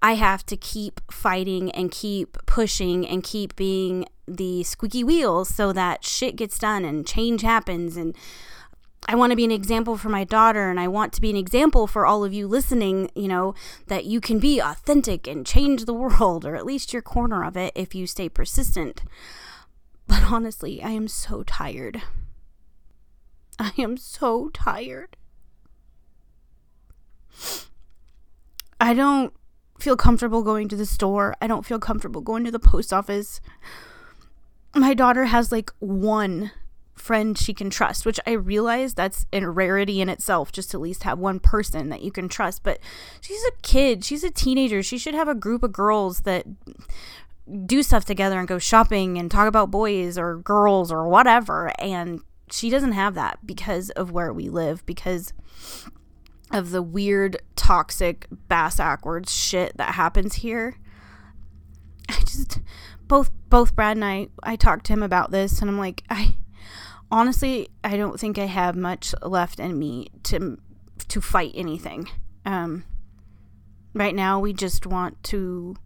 I 0.00 0.14
have 0.14 0.44
to 0.46 0.56
keep 0.56 1.00
fighting 1.10 1.70
and 1.70 1.90
keep 1.90 2.36
pushing 2.46 3.06
and 3.06 3.22
keep 3.22 3.54
being 3.56 4.06
the 4.26 4.62
squeaky 4.64 5.04
wheel 5.04 5.44
so 5.44 5.72
that 5.72 6.04
shit 6.04 6.36
gets 6.36 6.58
done 6.58 6.84
and 6.84 7.06
change 7.06 7.42
happens. 7.42 7.96
And 7.96 8.16
I 9.08 9.16
want 9.16 9.30
to 9.30 9.36
be 9.36 9.44
an 9.44 9.50
example 9.50 9.96
for 9.96 10.08
my 10.08 10.24
daughter 10.24 10.70
and 10.70 10.78
I 10.78 10.88
want 10.88 11.12
to 11.14 11.20
be 11.20 11.30
an 11.30 11.36
example 11.36 11.86
for 11.86 12.06
all 12.06 12.24
of 12.24 12.32
you 12.32 12.46
listening, 12.46 13.10
you 13.14 13.28
know, 13.28 13.54
that 13.88 14.04
you 14.04 14.20
can 14.20 14.38
be 14.38 14.60
authentic 14.60 15.26
and 15.26 15.44
change 15.44 15.84
the 15.84 15.94
world 15.94 16.44
or 16.44 16.54
at 16.54 16.64
least 16.64 16.92
your 16.92 17.02
corner 17.02 17.44
of 17.44 17.56
it 17.56 17.72
if 17.74 17.94
you 17.94 18.06
stay 18.06 18.28
persistent. 18.28 19.02
But 20.06 20.24
honestly, 20.30 20.82
I 20.82 20.90
am 20.90 21.08
so 21.08 21.42
tired. 21.42 22.02
I 23.58 23.72
am 23.78 23.96
so 23.96 24.48
tired. 24.50 25.16
I 28.80 28.94
don't 28.94 29.32
feel 29.78 29.96
comfortable 29.96 30.42
going 30.42 30.68
to 30.68 30.76
the 30.76 30.86
store. 30.86 31.34
I 31.40 31.46
don't 31.46 31.66
feel 31.66 31.78
comfortable 31.78 32.20
going 32.20 32.44
to 32.44 32.50
the 32.50 32.58
post 32.58 32.92
office. 32.92 33.40
My 34.74 34.94
daughter 34.94 35.26
has 35.26 35.52
like 35.52 35.70
one 35.80 36.50
friend 37.02 37.36
she 37.36 37.52
can 37.52 37.68
trust, 37.68 38.06
which 38.06 38.20
I 38.26 38.32
realize 38.32 38.94
that's 38.94 39.26
a 39.32 39.48
rarity 39.48 40.00
in 40.00 40.08
itself, 40.08 40.52
just 40.52 40.70
to 40.70 40.76
at 40.76 40.80
least 40.80 41.02
have 41.02 41.18
one 41.18 41.40
person 41.40 41.88
that 41.88 42.02
you 42.02 42.12
can 42.12 42.28
trust. 42.28 42.62
But 42.62 42.78
she's 43.20 43.42
a 43.44 43.52
kid, 43.62 44.04
she's 44.04 44.24
a 44.24 44.30
teenager. 44.30 44.82
She 44.82 44.98
should 44.98 45.14
have 45.14 45.28
a 45.28 45.34
group 45.34 45.62
of 45.62 45.72
girls 45.72 46.20
that 46.20 46.46
do 47.66 47.82
stuff 47.82 48.04
together 48.04 48.38
and 48.38 48.46
go 48.46 48.58
shopping 48.58 49.18
and 49.18 49.30
talk 49.30 49.48
about 49.48 49.70
boys 49.70 50.16
or 50.16 50.38
girls 50.38 50.92
or 50.92 51.08
whatever. 51.08 51.72
And 51.80 52.20
she 52.50 52.70
doesn't 52.70 52.92
have 52.92 53.14
that 53.14 53.40
because 53.44 53.90
of 53.90 54.12
where 54.12 54.32
we 54.32 54.48
live, 54.48 54.86
because 54.86 55.32
of 56.52 56.70
the 56.70 56.82
weird, 56.82 57.38
toxic, 57.56 58.26
bass 58.48 58.76
backwards 58.76 59.34
shit 59.34 59.76
that 59.76 59.94
happens 59.94 60.36
here. 60.36 60.76
I 62.08 62.20
just 62.20 62.60
both 63.08 63.30
both 63.48 63.74
Brad 63.74 63.96
and 63.96 64.04
I 64.04 64.28
I 64.42 64.56
talked 64.56 64.86
to 64.86 64.92
him 64.92 65.02
about 65.02 65.30
this 65.30 65.60
and 65.60 65.70
I'm 65.70 65.78
like 65.78 66.02
I 66.08 66.36
honestly 67.12 67.68
I 67.84 67.96
don't 67.96 68.18
think 68.18 68.38
I 68.38 68.46
have 68.46 68.74
much 68.74 69.14
left 69.22 69.60
in 69.60 69.78
me 69.78 70.08
to 70.24 70.58
to 71.08 71.20
fight 71.20 71.52
anything. 71.54 72.08
Um 72.44 72.84
right 73.94 74.14
now 74.14 74.40
we 74.40 74.52
just 74.52 74.86
want 74.86 75.22
to 75.24 75.76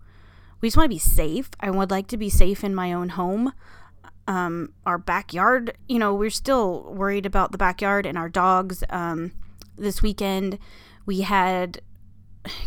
we 0.60 0.68
just 0.68 0.76
want 0.76 0.86
to 0.86 0.94
be 0.94 0.98
safe. 0.98 1.50
I 1.60 1.70
would 1.70 1.90
like 1.90 2.06
to 2.08 2.16
be 2.16 2.30
safe 2.30 2.64
in 2.64 2.74
my 2.74 2.92
own 2.92 3.10
home. 3.10 3.52
Um 4.28 4.72
our 4.86 4.98
backyard, 4.98 5.76
you 5.88 5.98
know, 5.98 6.14
we're 6.14 6.30
still 6.30 6.94
worried 6.94 7.26
about 7.26 7.52
the 7.52 7.58
backyard 7.58 8.06
and 8.06 8.16
our 8.16 8.28
dogs 8.28 8.84
um 8.88 9.32
this 9.76 10.00
weekend 10.00 10.58
we 11.04 11.20
had 11.20 11.80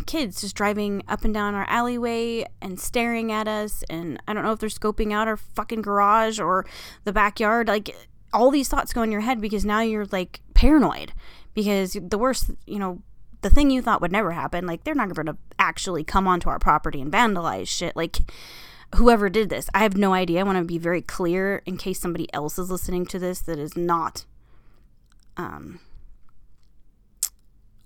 kids 0.06 0.42
just 0.42 0.54
driving 0.54 1.02
up 1.08 1.24
and 1.24 1.32
down 1.32 1.54
our 1.54 1.68
alleyway 1.68 2.44
and 2.60 2.78
staring 2.78 3.32
at 3.32 3.48
us 3.48 3.82
and 3.88 4.22
I 4.28 4.34
don't 4.34 4.44
know 4.44 4.52
if 4.52 4.58
they're 4.58 4.68
scoping 4.68 5.12
out 5.12 5.26
our 5.26 5.38
fucking 5.38 5.82
garage 5.82 6.38
or 6.38 6.66
the 7.04 7.12
backyard 7.12 7.66
like 7.68 7.96
all 8.32 8.50
these 8.50 8.68
thoughts 8.68 8.92
go 8.92 9.02
in 9.02 9.12
your 9.12 9.20
head 9.20 9.40
because 9.40 9.64
now 9.64 9.80
you're 9.80 10.06
like 10.06 10.40
paranoid 10.54 11.12
because 11.54 11.96
the 12.00 12.18
worst 12.18 12.50
you 12.66 12.78
know 12.78 13.02
the 13.42 13.50
thing 13.50 13.70
you 13.70 13.80
thought 13.80 14.00
would 14.00 14.12
never 14.12 14.32
happen 14.32 14.66
like 14.66 14.84
they're 14.84 14.94
not 14.94 15.12
going 15.14 15.26
to 15.26 15.36
actually 15.58 16.04
come 16.04 16.26
onto 16.26 16.48
our 16.48 16.58
property 16.58 17.00
and 17.00 17.12
vandalize 17.12 17.68
shit 17.68 17.96
like 17.96 18.18
whoever 18.96 19.28
did 19.28 19.48
this 19.48 19.68
i 19.72 19.80
have 19.80 19.96
no 19.96 20.12
idea 20.12 20.40
i 20.40 20.42
want 20.42 20.58
to 20.58 20.64
be 20.64 20.78
very 20.78 21.02
clear 21.02 21.62
in 21.64 21.76
case 21.76 21.98
somebody 22.00 22.32
else 22.34 22.58
is 22.58 22.70
listening 22.70 23.06
to 23.06 23.18
this 23.18 23.40
that 23.40 23.58
is 23.58 23.76
not 23.76 24.24
um 25.36 25.80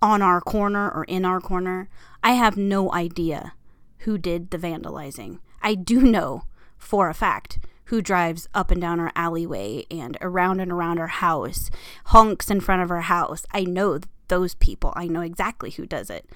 on 0.04 0.20
our 0.20 0.38
corner 0.38 0.90
or 0.90 1.04
in 1.04 1.24
our 1.24 1.40
corner. 1.40 1.88
I 2.22 2.32
have 2.32 2.58
no 2.58 2.92
idea 2.92 3.54
who 4.00 4.18
did 4.18 4.50
the 4.50 4.58
vandalizing. 4.58 5.38
I 5.62 5.74
do 5.74 6.02
know 6.02 6.44
for 6.76 7.08
a 7.08 7.14
fact 7.14 7.58
who 7.87 8.00
drives 8.00 8.49
up 8.55 8.71
and 8.71 8.81
down 8.81 9.00
our 9.00 9.12
alleyway 9.14 9.85
and 9.91 10.17
around 10.21 10.61
and 10.61 10.73
around 10.73 10.99
our 10.99 11.09
house, 11.09 11.71
honks 12.07 12.50
in 12.50 12.61
front 12.61 12.83
of 12.83 12.91
our 12.91 13.03
house. 13.03 13.45
I 13.53 13.64
know 13.64 14.00
those 14.29 14.55
people. 14.55 14.93
I 14.97 15.07
know 15.07 15.21
exactly 15.21 15.71
who 15.71 15.87
does 15.87 16.11
it. 16.11 16.29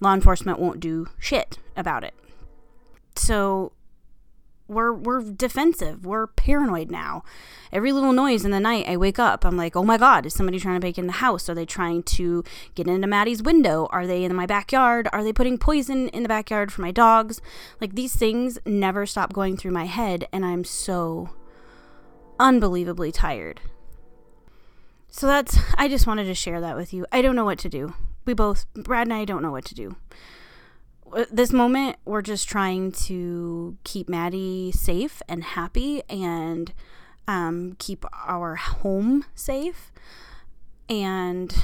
Law 0.00 0.14
enforcement 0.14 0.58
won't 0.58 0.80
do 0.80 1.08
shit 1.18 1.58
about 1.76 2.04
it. 2.04 2.14
So 3.16 3.72
we're 4.68 4.92
we're 4.92 5.22
defensive. 5.22 6.04
We're 6.04 6.26
paranoid 6.26 6.90
now. 6.90 7.24
Every 7.72 7.90
little 7.90 8.12
noise 8.12 8.44
in 8.44 8.50
the 8.50 8.60
night, 8.60 8.86
I 8.88 8.96
wake 8.96 9.18
up. 9.18 9.44
I'm 9.44 9.56
like, 9.56 9.74
oh 9.74 9.82
my 9.82 9.96
god, 9.96 10.26
is 10.26 10.34
somebody 10.34 10.58
trying 10.60 10.76
to 10.76 10.80
break 10.80 10.98
in 10.98 11.06
the 11.06 11.14
house? 11.14 11.48
Are 11.48 11.54
they 11.54 11.66
trying 11.66 12.02
to 12.04 12.44
get 12.74 12.86
into 12.86 13.06
Maddie's 13.06 13.42
window? 13.42 13.88
Are 13.90 14.06
they 14.06 14.24
in 14.24 14.34
my 14.34 14.46
backyard? 14.46 15.08
Are 15.12 15.24
they 15.24 15.32
putting 15.32 15.58
poison 15.58 16.08
in 16.08 16.22
the 16.22 16.28
backyard 16.28 16.70
for 16.70 16.82
my 16.82 16.90
dogs? 16.90 17.40
Like 17.80 17.94
these 17.94 18.14
things 18.14 18.58
never 18.66 19.06
stop 19.06 19.32
going 19.32 19.56
through 19.56 19.72
my 19.72 19.86
head, 19.86 20.28
and 20.32 20.44
I'm 20.44 20.64
so 20.64 21.30
unbelievably 22.38 23.12
tired. 23.12 23.60
So 25.08 25.26
that's 25.26 25.58
I 25.76 25.88
just 25.88 26.06
wanted 26.06 26.24
to 26.24 26.34
share 26.34 26.60
that 26.60 26.76
with 26.76 26.92
you. 26.92 27.06
I 27.10 27.22
don't 27.22 27.36
know 27.36 27.44
what 27.44 27.58
to 27.60 27.68
do. 27.68 27.94
We 28.26 28.34
both 28.34 28.66
Brad 28.74 29.06
and 29.06 29.14
I 29.14 29.24
don't 29.24 29.42
know 29.42 29.50
what 29.50 29.64
to 29.64 29.74
do 29.74 29.96
this 31.30 31.52
moment, 31.52 31.96
we're 32.04 32.22
just 32.22 32.48
trying 32.48 32.92
to 32.92 33.76
keep 33.84 34.08
Maddie 34.08 34.72
safe 34.72 35.22
and 35.28 35.42
happy 35.42 36.02
and 36.08 36.72
um, 37.26 37.76
keep 37.78 38.04
our 38.26 38.56
home 38.56 39.24
safe. 39.34 39.92
And 40.88 41.54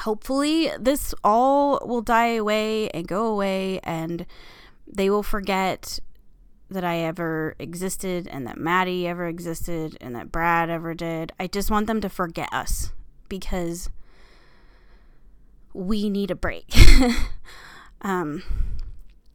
hopefully, 0.00 0.70
this 0.78 1.14
all 1.22 1.80
will 1.86 2.02
die 2.02 2.34
away 2.34 2.88
and 2.90 3.06
go 3.06 3.26
away, 3.26 3.80
and 3.84 4.26
they 4.86 5.10
will 5.10 5.22
forget 5.22 5.98
that 6.70 6.84
I 6.84 6.98
ever 6.98 7.56
existed 7.58 8.28
and 8.28 8.46
that 8.46 8.56
Maddie 8.56 9.06
ever 9.06 9.26
existed 9.26 9.98
and 10.00 10.14
that 10.14 10.30
Brad 10.30 10.70
ever 10.70 10.94
did. 10.94 11.32
I 11.38 11.48
just 11.48 11.70
want 11.70 11.88
them 11.88 12.00
to 12.00 12.08
forget 12.08 12.48
us 12.52 12.92
because 13.28 13.90
we 15.74 16.08
need 16.08 16.30
a 16.30 16.36
break. 16.36 16.72
um, 18.02 18.42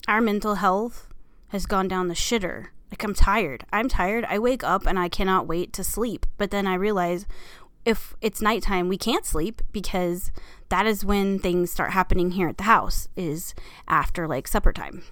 our 0.07 0.21
mental 0.21 0.55
health 0.55 1.07
has 1.49 1.65
gone 1.65 1.87
down 1.87 2.07
the 2.07 2.13
shitter. 2.13 2.67
Like, 2.91 3.03
I'm 3.03 3.13
tired. 3.13 3.65
I'm 3.71 3.89
tired. 3.89 4.25
I 4.25 4.39
wake 4.39 4.63
up 4.63 4.85
and 4.85 4.97
I 4.97 5.09
cannot 5.09 5.47
wait 5.47 5.73
to 5.73 5.83
sleep. 5.83 6.25
But 6.37 6.51
then 6.51 6.67
I 6.67 6.75
realize 6.75 7.25
if 7.83 8.15
it's 8.19 8.41
nighttime, 8.41 8.87
we 8.87 8.97
can't 8.97 9.25
sleep 9.25 9.61
because 9.71 10.31
that 10.69 10.85
is 10.87 11.05
when 11.05 11.39
things 11.39 11.71
start 11.71 11.91
happening 11.91 12.31
here 12.31 12.47
at 12.47 12.57
the 12.57 12.63
house, 12.63 13.07
is 13.15 13.53
after 13.87 14.27
like 14.27 14.47
supper 14.47 14.73
time. 14.73 15.03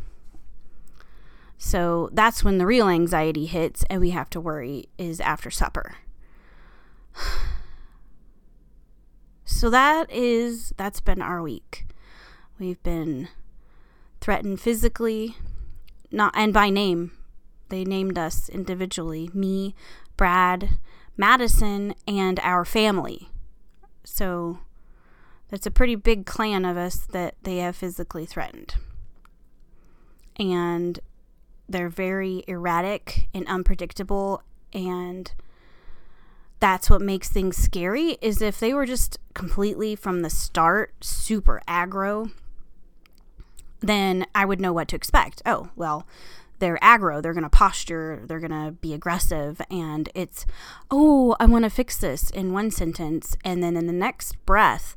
So 1.57 2.09
that's 2.11 2.43
when 2.43 2.57
the 2.57 2.65
real 2.65 2.89
anxiety 2.89 3.45
hits 3.45 3.85
and 3.89 4.01
we 4.01 4.09
have 4.09 4.29
to 4.31 4.41
worry 4.41 4.89
is 4.97 5.19
after 5.19 5.49
supper. 5.49 5.95
So 9.45 9.69
that 9.69 10.09
is 10.11 10.73
that's 10.77 10.99
been 10.99 11.21
our 11.21 11.41
week. 11.41 11.85
We've 12.59 12.81
been 12.81 13.27
threatened 14.23 14.61
physically, 14.61 15.35
not 16.09 16.31
and 16.33 16.53
by 16.53 16.69
name. 16.69 17.11
They 17.67 17.83
named 17.83 18.17
us 18.17 18.47
individually, 18.47 19.29
me, 19.33 19.75
Brad, 20.15 20.79
Madison, 21.17 21.93
and 22.07 22.39
our 22.39 22.63
family. 22.63 23.27
So 24.05 24.59
that's 25.49 25.65
a 25.65 25.71
pretty 25.71 25.95
big 25.95 26.25
clan 26.25 26.63
of 26.63 26.77
us 26.77 27.05
that 27.11 27.35
they 27.43 27.57
have 27.57 27.75
physically 27.75 28.25
threatened. 28.25 28.75
And 30.39 31.01
they're 31.67 31.89
very 31.89 32.45
erratic 32.47 33.27
and 33.33 33.45
unpredictable 33.49 34.41
and 34.71 35.33
that's 36.61 36.89
what 36.89 37.01
makes 37.01 37.27
things 37.27 37.57
scary 37.57 38.17
is 38.21 38.41
if 38.41 38.57
they 38.57 38.73
were 38.73 38.85
just 38.85 39.19
completely 39.33 39.97
from 39.97 40.21
the 40.21 40.29
start 40.29 40.93
super 41.01 41.61
aggro 41.67 42.31
then 43.83 44.25
I 44.33 44.45
would 44.45 44.61
know 44.61 44.73
what 44.73 44.87
to 44.87 44.95
expect. 44.95 45.41
Oh, 45.45 45.69
well, 45.75 46.07
they're 46.59 46.77
aggro, 46.77 47.21
they're 47.21 47.33
going 47.33 47.43
to 47.43 47.49
posture, 47.49 48.23
they're 48.25 48.39
going 48.39 48.51
to 48.51 48.71
be 48.71 48.93
aggressive. 48.93 49.61
And 49.69 50.09
it's, 50.15 50.45
oh, 50.89 51.35
I 51.39 51.45
want 51.45 51.65
to 51.65 51.69
fix 51.69 51.97
this 51.97 52.29
in 52.29 52.53
one 52.53 52.71
sentence. 52.71 53.35
And 53.43 53.61
then 53.61 53.75
in 53.75 53.85
the 53.85 53.93
next 53.93 54.43
breath, 54.45 54.95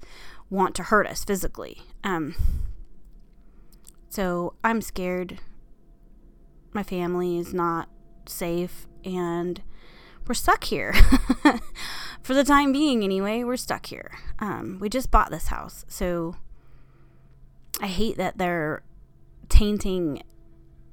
want 0.48 0.76
to 0.76 0.84
hurt 0.84 1.06
us 1.08 1.24
physically. 1.24 1.82
Um, 2.04 2.36
so 4.08 4.54
I'm 4.62 4.80
scared. 4.80 5.40
My 6.72 6.84
family 6.84 7.36
is 7.36 7.52
not 7.52 7.88
safe. 8.26 8.86
And 9.04 9.60
we're 10.28 10.34
stuck 10.34 10.64
here. 10.64 10.92
For 12.22 12.34
the 12.34 12.44
time 12.44 12.72
being, 12.72 13.02
anyway, 13.02 13.44
we're 13.44 13.56
stuck 13.56 13.86
here. 13.86 14.18
Um, 14.38 14.78
we 14.80 14.88
just 14.88 15.10
bought 15.10 15.30
this 15.30 15.48
house. 15.48 15.84
So 15.88 16.36
I 17.80 17.86
hate 17.86 18.16
that 18.16 18.38
they're 18.38 18.82
tainting 19.48 20.22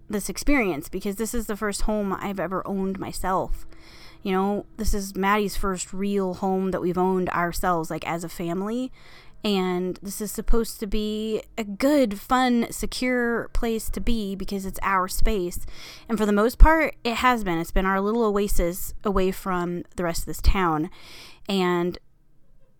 this 0.09 0.29
experience 0.29 0.89
because 0.89 1.15
this 1.15 1.33
is 1.33 1.47
the 1.47 1.55
first 1.55 1.83
home 1.83 2.13
I've 2.13 2.39
ever 2.39 2.65
owned 2.67 2.99
myself. 2.99 3.65
You 4.21 4.31
know, 4.31 4.65
this 4.77 4.93
is 4.93 5.15
Maddie's 5.15 5.57
first 5.57 5.93
real 5.93 6.35
home 6.35 6.71
that 6.71 6.81
we've 6.81 6.97
owned 6.97 7.29
ourselves, 7.29 7.89
like 7.89 8.07
as 8.07 8.23
a 8.23 8.29
family. 8.29 8.91
And 9.43 9.99
this 10.01 10.21
is 10.21 10.31
supposed 10.31 10.79
to 10.79 10.87
be 10.87 11.43
a 11.57 11.65
good, 11.65 12.17
fun, 12.17 12.67
secure 12.71 13.49
place 13.49 13.89
to 13.89 13.99
be 13.99 14.35
because 14.35 14.65
it's 14.65 14.79
our 14.81 15.09
space. 15.09 15.65
And 16.07 16.17
for 16.17 16.25
the 16.25 16.31
most 16.31 16.57
part, 16.57 16.95
it 17.03 17.15
has 17.15 17.43
been. 17.43 17.57
It's 17.57 17.71
been 17.71 17.85
our 17.85 17.99
little 17.99 18.23
oasis 18.23 18.93
away 19.03 19.31
from 19.31 19.83
the 19.97 20.05
rest 20.05 20.21
of 20.21 20.25
this 20.27 20.41
town. 20.41 20.89
And 21.49 21.99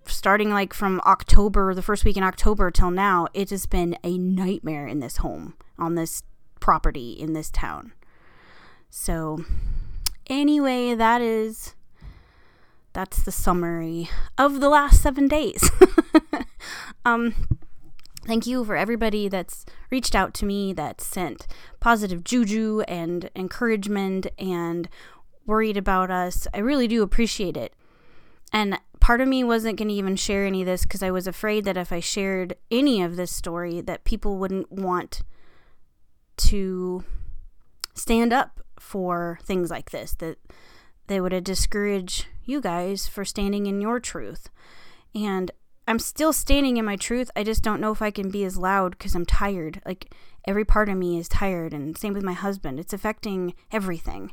starting 0.06 0.52
like 0.52 0.74
from 0.74 1.02
October, 1.06 1.74
the 1.74 1.82
first 1.82 2.06
week 2.06 2.18
in 2.18 2.24
October 2.24 2.72
till 2.72 2.92
now, 2.92 3.28
it 3.34 3.50
has 3.50 3.66
been 3.66 3.98
a 4.04 4.18
nightmare 4.18 4.88
in 4.88 5.00
this 5.00 5.18
home, 5.18 5.56
on 5.78 5.96
this 5.96 6.24
property, 6.60 7.12
in 7.12 7.34
this 7.34 7.50
town. 7.50 7.94
So, 8.90 9.44
anyway, 10.28 10.94
that 10.96 11.22
is 11.22 11.76
that's 12.94 13.24
the 13.24 13.32
summary 13.32 14.10
of 14.38 14.62
the 14.62 14.70
last 14.70 15.02
seven 15.02 15.28
days. 15.28 15.70
um, 17.06 17.34
thank 18.26 18.46
you 18.46 18.64
for 18.64 18.76
everybody 18.76 19.28
that's 19.28 19.66
reached 19.90 20.14
out 20.14 20.34
to 20.36 20.46
me, 20.46 20.74
that 20.74 21.02
sent 21.02 21.48
positive 21.80 22.24
juju 22.24 22.82
and 22.88 23.32
encouragement 23.36 24.28
and 24.38 24.88
worried 25.46 25.76
about 25.76 26.12
us. 26.12 26.48
I 26.54 26.60
really 26.60 26.88
do 26.88 27.02
appreciate 27.02 27.58
it. 27.58 27.74
And 28.54 28.80
part 29.00 29.20
of 29.20 29.28
me 29.28 29.44
wasn't 29.44 29.78
going 29.78 29.90
to 29.90 29.94
even 29.96 30.16
share 30.16 30.46
any 30.46 30.62
of 30.62 30.68
this 30.68 30.84
because 30.84 31.04
I 31.04 31.12
was 31.12 31.28
afraid 31.28 31.66
that 31.66 31.76
if 31.76 31.92
I 31.92 32.00
shared 32.00 32.56
any 32.72 33.02
of 33.02 33.16
this 33.16 33.36
story, 33.36 33.82
that 33.82 34.06
people 34.06 34.38
wouldn't 34.38 34.72
want 34.72 35.24
to 36.38 37.04
stand 37.96 38.32
up 38.32 38.62
for 38.80 39.40
things 39.44 39.72
like 39.72 39.90
this, 39.90 40.14
that 40.16 40.38
they 41.08 41.20
would 41.20 41.44
discourage 41.44 42.28
you 42.46 42.62
guys 42.62 43.08
for 43.08 43.26
standing 43.26 43.66
in 43.66 43.82
your 43.82 44.00
truth. 44.00 44.50
And 45.16 45.52
I'm 45.88 46.00
still 46.00 46.32
standing 46.32 46.78
in 46.78 46.86
my 46.86 46.96
truth. 46.96 47.30
I 47.36 47.44
just 47.44 47.64
don't 47.64 47.82
know 47.82 47.92
if 47.92 48.02
I 48.02 48.12
can 48.12 48.30
be 48.30 48.46
as 48.46 48.58
loud 48.58 48.92
because 48.92 49.16
I'm 49.16 49.26
tired. 49.26 49.82
Like 49.86 50.14
every 50.48 50.64
part 50.64 50.90
of 50.90 50.98
me 50.98 51.18
is 51.18 51.28
tired, 51.28 51.74
and 51.74 51.98
same 51.98 52.14
with 52.14 52.24
my 52.24 52.34
husband. 52.34 52.80
It's 52.80 52.94
affecting 52.94 53.54
everything. 53.72 54.32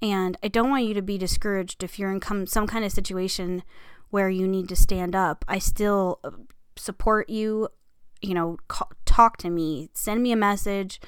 And 0.00 0.36
I 0.42 0.48
don't 0.48 0.70
want 0.70 0.84
you 0.84 0.94
to 0.94 1.02
be 1.02 1.18
discouraged 1.18 1.82
if 1.82 1.98
you're 1.98 2.12
in 2.12 2.20
com- 2.20 2.46
some 2.46 2.66
kind 2.66 2.84
of 2.84 2.92
situation 2.92 3.62
where 4.10 4.30
you 4.30 4.46
need 4.46 4.68
to 4.68 4.76
stand 4.76 5.14
up. 5.14 5.44
I 5.48 5.58
still 5.58 6.20
uh, 6.24 6.30
support 6.76 7.28
you. 7.28 7.68
You 8.20 8.34
know, 8.34 8.56
talk 9.04 9.36
to 9.38 9.50
me, 9.50 9.90
send 9.94 10.22
me 10.22 10.32
a 10.32 10.36
message. 10.36 11.00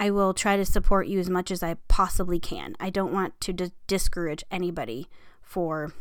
I 0.00 0.10
will 0.10 0.34
try 0.34 0.56
to 0.56 0.64
support 0.64 1.06
you 1.06 1.20
as 1.20 1.30
much 1.30 1.50
as 1.50 1.62
I 1.62 1.76
possibly 1.86 2.40
can. 2.40 2.74
I 2.80 2.90
don't 2.90 3.12
want 3.12 3.40
to 3.42 3.52
d- 3.52 3.72
discourage 3.86 4.42
anybody 4.50 5.08
for 5.40 5.92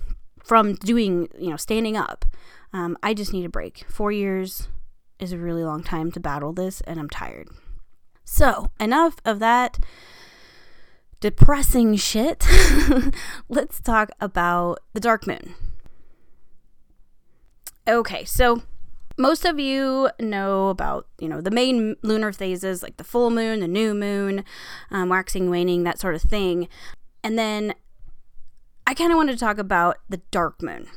from 0.43 0.73
doing, 0.75 1.29
you 1.37 1.51
know, 1.51 1.57
standing 1.57 1.95
up. 1.95 2.25
Um, 2.73 2.97
I 3.03 3.13
just 3.13 3.31
need 3.31 3.45
a 3.45 3.49
break. 3.49 3.85
Four 3.87 4.11
years 4.11 4.67
is 5.19 5.31
a 5.31 5.37
really 5.37 5.63
long 5.63 5.83
time 5.83 6.11
to 6.11 6.19
battle 6.19 6.53
this, 6.53 6.81
and 6.81 6.99
I'm 6.99 7.09
tired. 7.09 7.49
So, 8.25 8.71
enough 8.79 9.17
of 9.25 9.39
that 9.39 9.79
depressing 11.23 11.95
shit. 11.95 12.45
Let's 13.49 13.79
talk 13.79 14.11
about 14.19 14.79
the 14.91 14.99
dark 14.99 15.25
moon. 15.25 15.55
Okay, 17.87 18.25
so 18.25 18.61
most 19.17 19.45
of 19.45 19.57
you 19.57 20.09
know 20.19 20.67
about 20.67 21.07
you 21.19 21.29
know 21.29 21.39
the 21.39 21.49
main 21.49 21.95
lunar 22.01 22.33
phases 22.33 22.83
like 22.83 22.97
the 22.97 23.03
full 23.05 23.29
moon 23.29 23.59
the 23.59 23.67
new 23.67 23.93
moon 23.93 24.43
um, 24.89 25.07
waxing 25.07 25.51
waning 25.51 25.83
that 25.83 25.99
sort 25.99 26.15
of 26.15 26.21
thing 26.23 26.67
and 27.23 27.37
then 27.37 27.75
i 28.87 28.93
kind 28.95 29.11
of 29.11 29.15
wanted 29.15 29.33
to 29.33 29.37
talk 29.37 29.59
about 29.59 29.97
the 30.09 30.17
dark 30.31 30.63
moon 30.63 30.87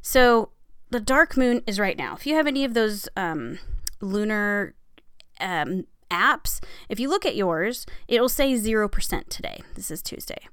so 0.00 0.50
the 0.90 1.00
dark 1.00 1.36
moon 1.36 1.60
is 1.66 1.80
right 1.80 1.98
now 1.98 2.14
if 2.14 2.28
you 2.28 2.36
have 2.36 2.46
any 2.46 2.64
of 2.64 2.74
those 2.74 3.08
um, 3.16 3.58
lunar 4.00 4.76
um, 5.40 5.84
apps 6.10 6.60
if 6.88 6.98
you 6.98 7.08
look 7.08 7.26
at 7.26 7.36
yours 7.36 7.86
it'll 8.06 8.28
say 8.28 8.54
0% 8.54 9.28
today 9.28 9.60
this 9.74 9.90
is 9.90 10.02
tuesday 10.02 10.48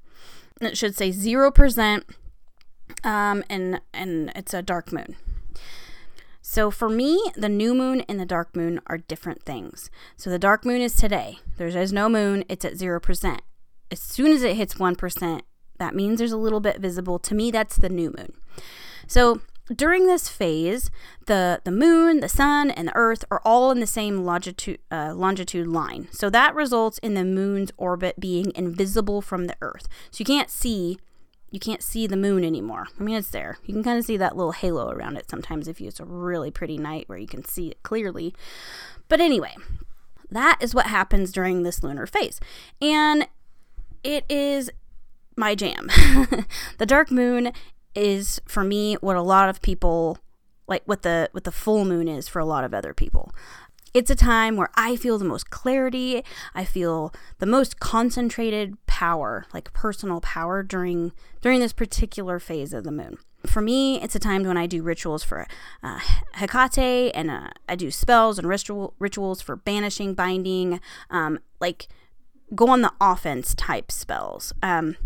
and 0.60 0.70
it 0.70 0.78
should 0.78 0.96
say 0.96 1.10
0% 1.10 2.04
um, 3.04 3.44
and 3.50 3.82
and 3.94 4.32
it's 4.36 4.54
a 4.54 4.62
dark 4.62 4.92
moon 4.92 5.16
so 6.48 6.70
for 6.70 6.90
me, 6.90 7.20
the 7.36 7.50
new 7.50 7.74
moon 7.74 8.02
and 8.02 8.20
the 8.20 8.26
dark 8.26 8.56
moon 8.56 8.80
are 8.86 9.00
different 9.00 9.42
things. 9.42 9.90
So 10.16 10.30
the 10.30 10.38
dark 10.38 10.64
moon 10.64 10.80
is 10.80 10.96
today. 10.96 11.40
There's 11.58 11.76
as 11.76 11.92
no 11.92 12.08
moon, 12.08 12.46
it's 12.48 12.64
at 12.64 12.74
0%. 12.76 13.40
As 13.90 14.00
soon 14.00 14.32
as 14.32 14.44
it 14.44 14.56
hits 14.56 14.76
1%, 14.76 15.42
that 15.80 15.96
means 15.96 16.20
there's 16.20 16.32
a 16.32 16.38
little 16.38 16.60
bit 16.60 16.80
visible. 16.80 17.18
To 17.18 17.34
me, 17.34 17.50
that's 17.50 17.78
the 17.78 17.90
new 17.90 18.14
moon. 18.16 18.34
So 19.08 19.42
during 19.74 20.06
this 20.06 20.28
phase, 20.28 20.92
the, 21.26 21.62
the 21.64 21.72
moon, 21.72 22.20
the 22.20 22.30
sun, 22.30 22.70
and 22.70 22.88
the 22.88 22.96
earth 22.96 23.26
are 23.32 23.42
all 23.44 23.72
in 23.72 23.80
the 23.80 23.88
same 23.88 24.24
longitude, 24.24 24.80
uh, 24.92 25.14
longitude 25.16 25.68
line. 25.68 26.08
So 26.12 26.30
that 26.30 26.54
results 26.54 26.98
in 27.00 27.16
the 27.16 27.24
moon's 27.24 27.72
orbit 27.78 28.20
being 28.20 28.52
invisible 28.56 29.22
from 29.22 29.48
the 29.48 29.56
earth. 29.62 29.88
So 30.12 30.20
you 30.20 30.26
can't 30.26 30.50
see 30.50 30.98
you 31.52 31.60
can't 31.60 31.84
see 31.84 32.06
the 32.06 32.18
moon 32.18 32.44
anymore. 32.44 32.88
I 33.00 33.04
mean, 33.04 33.16
it's 33.16 33.30
there. 33.30 33.60
You 33.64 33.74
can 33.74 33.84
kind 33.84 33.98
of 33.98 34.04
see 34.04 34.18
that 34.18 34.36
little 34.36 34.52
halo 34.52 34.90
around 34.90 35.16
it 35.16 35.30
sometimes 35.30 35.70
if 35.70 35.80
it's 35.80 36.02
a 36.02 36.06
really 36.06 36.52
pretty 36.52 36.78
night 36.78 37.08
where 37.08 37.18
you 37.18 37.28
can 37.28 37.46
see 37.46 37.70
it 37.70 37.82
clearly. 37.82 38.36
But 39.08 39.22
anyway, 39.22 39.56
that 40.30 40.58
is 40.60 40.76
what 40.76 40.88
happens 40.88 41.32
during 41.32 41.64
this 41.64 41.82
lunar 41.82 42.08
phase. 42.08 42.42
And 42.82 43.30
it 44.04 44.26
is 44.28 44.70
my 45.38 45.56
jam. 45.56 45.88
the 46.78 46.86
dark 46.86 47.10
moon 47.10 47.54
is 47.96 48.42
for 48.46 48.64
me 48.64 48.96
what 48.96 49.16
a 49.16 49.22
lot 49.22 49.50
of 49.50 49.62
people 49.62 50.20
like 50.68 50.84
what 50.86 51.02
the 51.04 51.30
what 51.32 51.44
the 51.44 51.52
full 51.52 51.86
moon 51.86 52.08
is 52.08 52.28
for 52.28 52.40
a 52.40 52.46
lot 52.46 52.64
of 52.64 52.74
other 52.74 52.94
people. 52.94 53.32
It's 53.94 54.10
a 54.10 54.16
time 54.16 54.58
where 54.58 54.72
I 54.76 54.98
feel 54.98 55.18
the 55.18 55.24
most 55.24 55.50
clarity, 55.50 56.22
I 56.54 56.66
feel 56.66 57.14
the 57.40 57.46
most 57.46 57.80
concentrated 57.80 58.76
power, 58.88 59.46
like 59.54 59.72
personal 59.72 60.20
power 60.20 60.64
during 60.64 61.14
during 61.42 61.60
this 61.60 61.74
particular 61.74 62.40
phase 62.40 62.74
of 62.74 62.84
the 62.84 62.92
moon. 62.92 63.18
For 63.46 63.62
me, 63.62 64.02
it's 64.02 64.16
a 64.16 64.20
time 64.20 64.44
when 64.44 64.58
I 64.58 64.66
do 64.66 64.82
rituals 64.82 65.24
for 65.24 65.48
uh, 65.84 66.00
Hecate 66.34 67.12
and 67.14 67.30
uh, 67.30 67.50
I 67.70 67.76
do 67.76 67.92
spells 67.92 68.40
and 68.40 68.50
ritual, 68.50 68.96
rituals 69.00 69.40
for 69.40 69.56
banishing, 69.56 70.14
binding, 70.14 70.82
um, 71.10 71.40
like 71.60 71.88
go 72.54 72.68
on 72.68 72.82
the 72.82 72.92
offense 73.00 73.54
type 73.56 73.92
spells. 73.92 74.52
Um, 74.62 74.98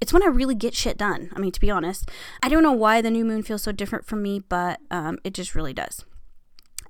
it's 0.00 0.12
when 0.12 0.22
I 0.22 0.26
really 0.26 0.54
get 0.54 0.74
shit 0.74 0.96
done. 0.96 1.30
I 1.34 1.38
mean, 1.38 1.52
to 1.52 1.60
be 1.60 1.70
honest, 1.70 2.10
I 2.42 2.48
don't 2.48 2.62
know 2.62 2.72
why 2.72 3.00
the 3.00 3.10
new 3.10 3.24
moon 3.24 3.42
feels 3.42 3.62
so 3.62 3.72
different 3.72 4.06
for 4.06 4.16
me, 4.16 4.40
but 4.40 4.80
um, 4.90 5.18
it 5.24 5.34
just 5.34 5.54
really 5.54 5.74
does. 5.74 6.04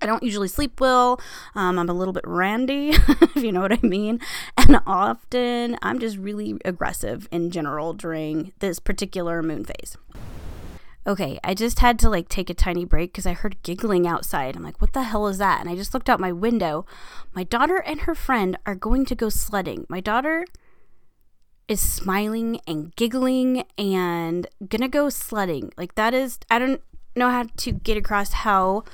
I 0.02 0.06
don't 0.06 0.22
usually 0.22 0.48
sleep 0.48 0.80
well. 0.80 1.20
Um, 1.54 1.78
I'm 1.78 1.88
a 1.88 1.92
little 1.92 2.14
bit 2.14 2.26
randy, 2.26 2.90
if 2.96 3.36
you 3.36 3.52
know 3.52 3.60
what 3.60 3.72
I 3.72 3.78
mean. 3.82 4.20
And 4.56 4.80
often 4.86 5.76
I'm 5.82 5.98
just 5.98 6.16
really 6.16 6.56
aggressive 6.64 7.28
in 7.30 7.50
general 7.50 7.92
during 7.92 8.52
this 8.60 8.78
particular 8.78 9.42
moon 9.42 9.64
phase. 9.64 9.96
Okay, 11.06 11.38
I 11.42 11.54
just 11.54 11.80
had 11.80 11.98
to 12.00 12.10
like 12.10 12.28
take 12.28 12.50
a 12.50 12.54
tiny 12.54 12.84
break 12.84 13.12
because 13.12 13.26
I 13.26 13.32
heard 13.32 13.62
giggling 13.62 14.06
outside. 14.06 14.54
I'm 14.54 14.62
like, 14.62 14.80
what 14.80 14.92
the 14.92 15.02
hell 15.02 15.26
is 15.28 15.38
that? 15.38 15.60
And 15.60 15.68
I 15.68 15.74
just 15.74 15.92
looked 15.94 16.08
out 16.08 16.20
my 16.20 16.32
window. 16.32 16.86
My 17.34 17.42
daughter 17.42 17.78
and 17.78 18.02
her 18.02 18.14
friend 18.14 18.58
are 18.66 18.74
going 18.74 19.06
to 19.06 19.14
go 19.14 19.28
sledding. 19.28 19.86
My 19.88 20.00
daughter 20.00 20.44
is 21.70 21.80
smiling 21.80 22.60
and 22.66 22.94
giggling 22.96 23.64
and 23.78 24.46
gonna 24.68 24.88
go 24.88 25.08
sledding. 25.08 25.72
Like, 25.76 25.94
that 25.94 26.12
is, 26.12 26.38
I 26.50 26.58
don't 26.58 26.82
know 27.16 27.30
how 27.30 27.46
to 27.56 27.72
get 27.72 27.96
across 27.96 28.32
how 28.32 28.84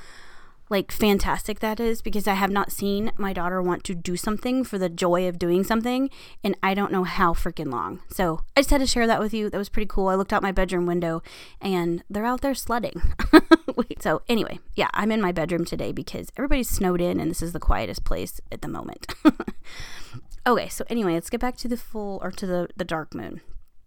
like 0.68 0.90
fantastic 0.90 1.60
that 1.60 1.78
is 1.78 2.02
because 2.02 2.26
I 2.26 2.34
have 2.34 2.50
not 2.50 2.72
seen 2.72 3.12
my 3.16 3.32
daughter 3.32 3.62
want 3.62 3.84
to 3.84 3.94
do 3.94 4.16
something 4.16 4.64
for 4.64 4.78
the 4.78 4.88
joy 4.88 5.28
of 5.28 5.38
doing 5.38 5.62
something 5.62 6.10
and 6.42 6.56
I 6.62 6.74
don't 6.74 6.90
know 6.90 7.04
how 7.04 7.34
freaking 7.34 7.70
long. 7.70 8.00
So 8.10 8.40
I 8.56 8.60
just 8.60 8.70
had 8.70 8.80
to 8.80 8.86
share 8.86 9.06
that 9.06 9.20
with 9.20 9.32
you. 9.32 9.48
That 9.48 9.58
was 9.58 9.68
pretty 9.68 9.86
cool. 9.86 10.08
I 10.08 10.16
looked 10.16 10.32
out 10.32 10.42
my 10.42 10.52
bedroom 10.52 10.86
window 10.86 11.22
and 11.60 12.02
they're 12.10 12.26
out 12.26 12.40
there 12.40 12.54
sledding. 12.54 13.00
Wait, 13.76 14.02
so 14.02 14.22
anyway, 14.28 14.58
yeah, 14.74 14.88
I'm 14.92 15.12
in 15.12 15.20
my 15.20 15.32
bedroom 15.32 15.64
today 15.64 15.92
because 15.92 16.32
everybody's 16.36 16.68
snowed 16.68 17.00
in 17.00 17.20
and 17.20 17.30
this 17.30 17.42
is 17.42 17.52
the 17.52 17.60
quietest 17.60 18.04
place 18.04 18.40
at 18.50 18.62
the 18.62 18.68
moment. 18.68 19.14
okay, 20.46 20.68
so 20.68 20.84
anyway, 20.88 21.14
let's 21.14 21.30
get 21.30 21.40
back 21.40 21.56
to 21.58 21.68
the 21.68 21.76
full 21.76 22.20
or 22.22 22.30
to 22.32 22.46
the 22.46 22.68
the 22.76 22.84
dark 22.84 23.14
moon. 23.14 23.40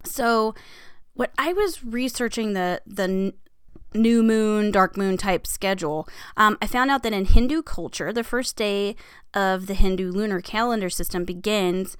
So 0.03 0.55
what 1.13 1.31
I 1.37 1.53
was 1.53 1.83
researching 1.83 2.53
the 2.53 2.81
the 2.85 3.33
new 3.93 4.21
moon, 4.21 4.71
dark 4.71 4.95
moon 4.97 5.17
type 5.17 5.47
schedule, 5.47 6.07
um, 6.37 6.57
I 6.61 6.67
found 6.67 6.91
out 6.91 7.03
that 7.03 7.13
in 7.13 7.25
Hindu 7.25 7.63
culture, 7.63 8.13
the 8.13 8.23
first 8.23 8.55
day 8.55 8.95
of 9.33 9.65
the 9.67 9.73
Hindu 9.73 10.11
lunar 10.11 10.41
calendar 10.41 10.89
system 10.89 11.25
begins 11.25 11.97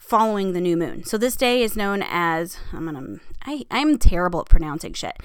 following 0.00 0.52
the 0.52 0.60
new 0.60 0.76
moon. 0.76 1.04
So 1.04 1.18
this 1.18 1.36
day 1.36 1.62
is 1.62 1.76
known 1.76 2.02
as 2.06 2.58
I'm 2.72 2.86
gonna 2.86 3.18
I 3.44 3.64
I'm 3.70 3.98
terrible 3.98 4.40
at 4.40 4.48
pronouncing 4.48 4.94
shit. 4.94 5.16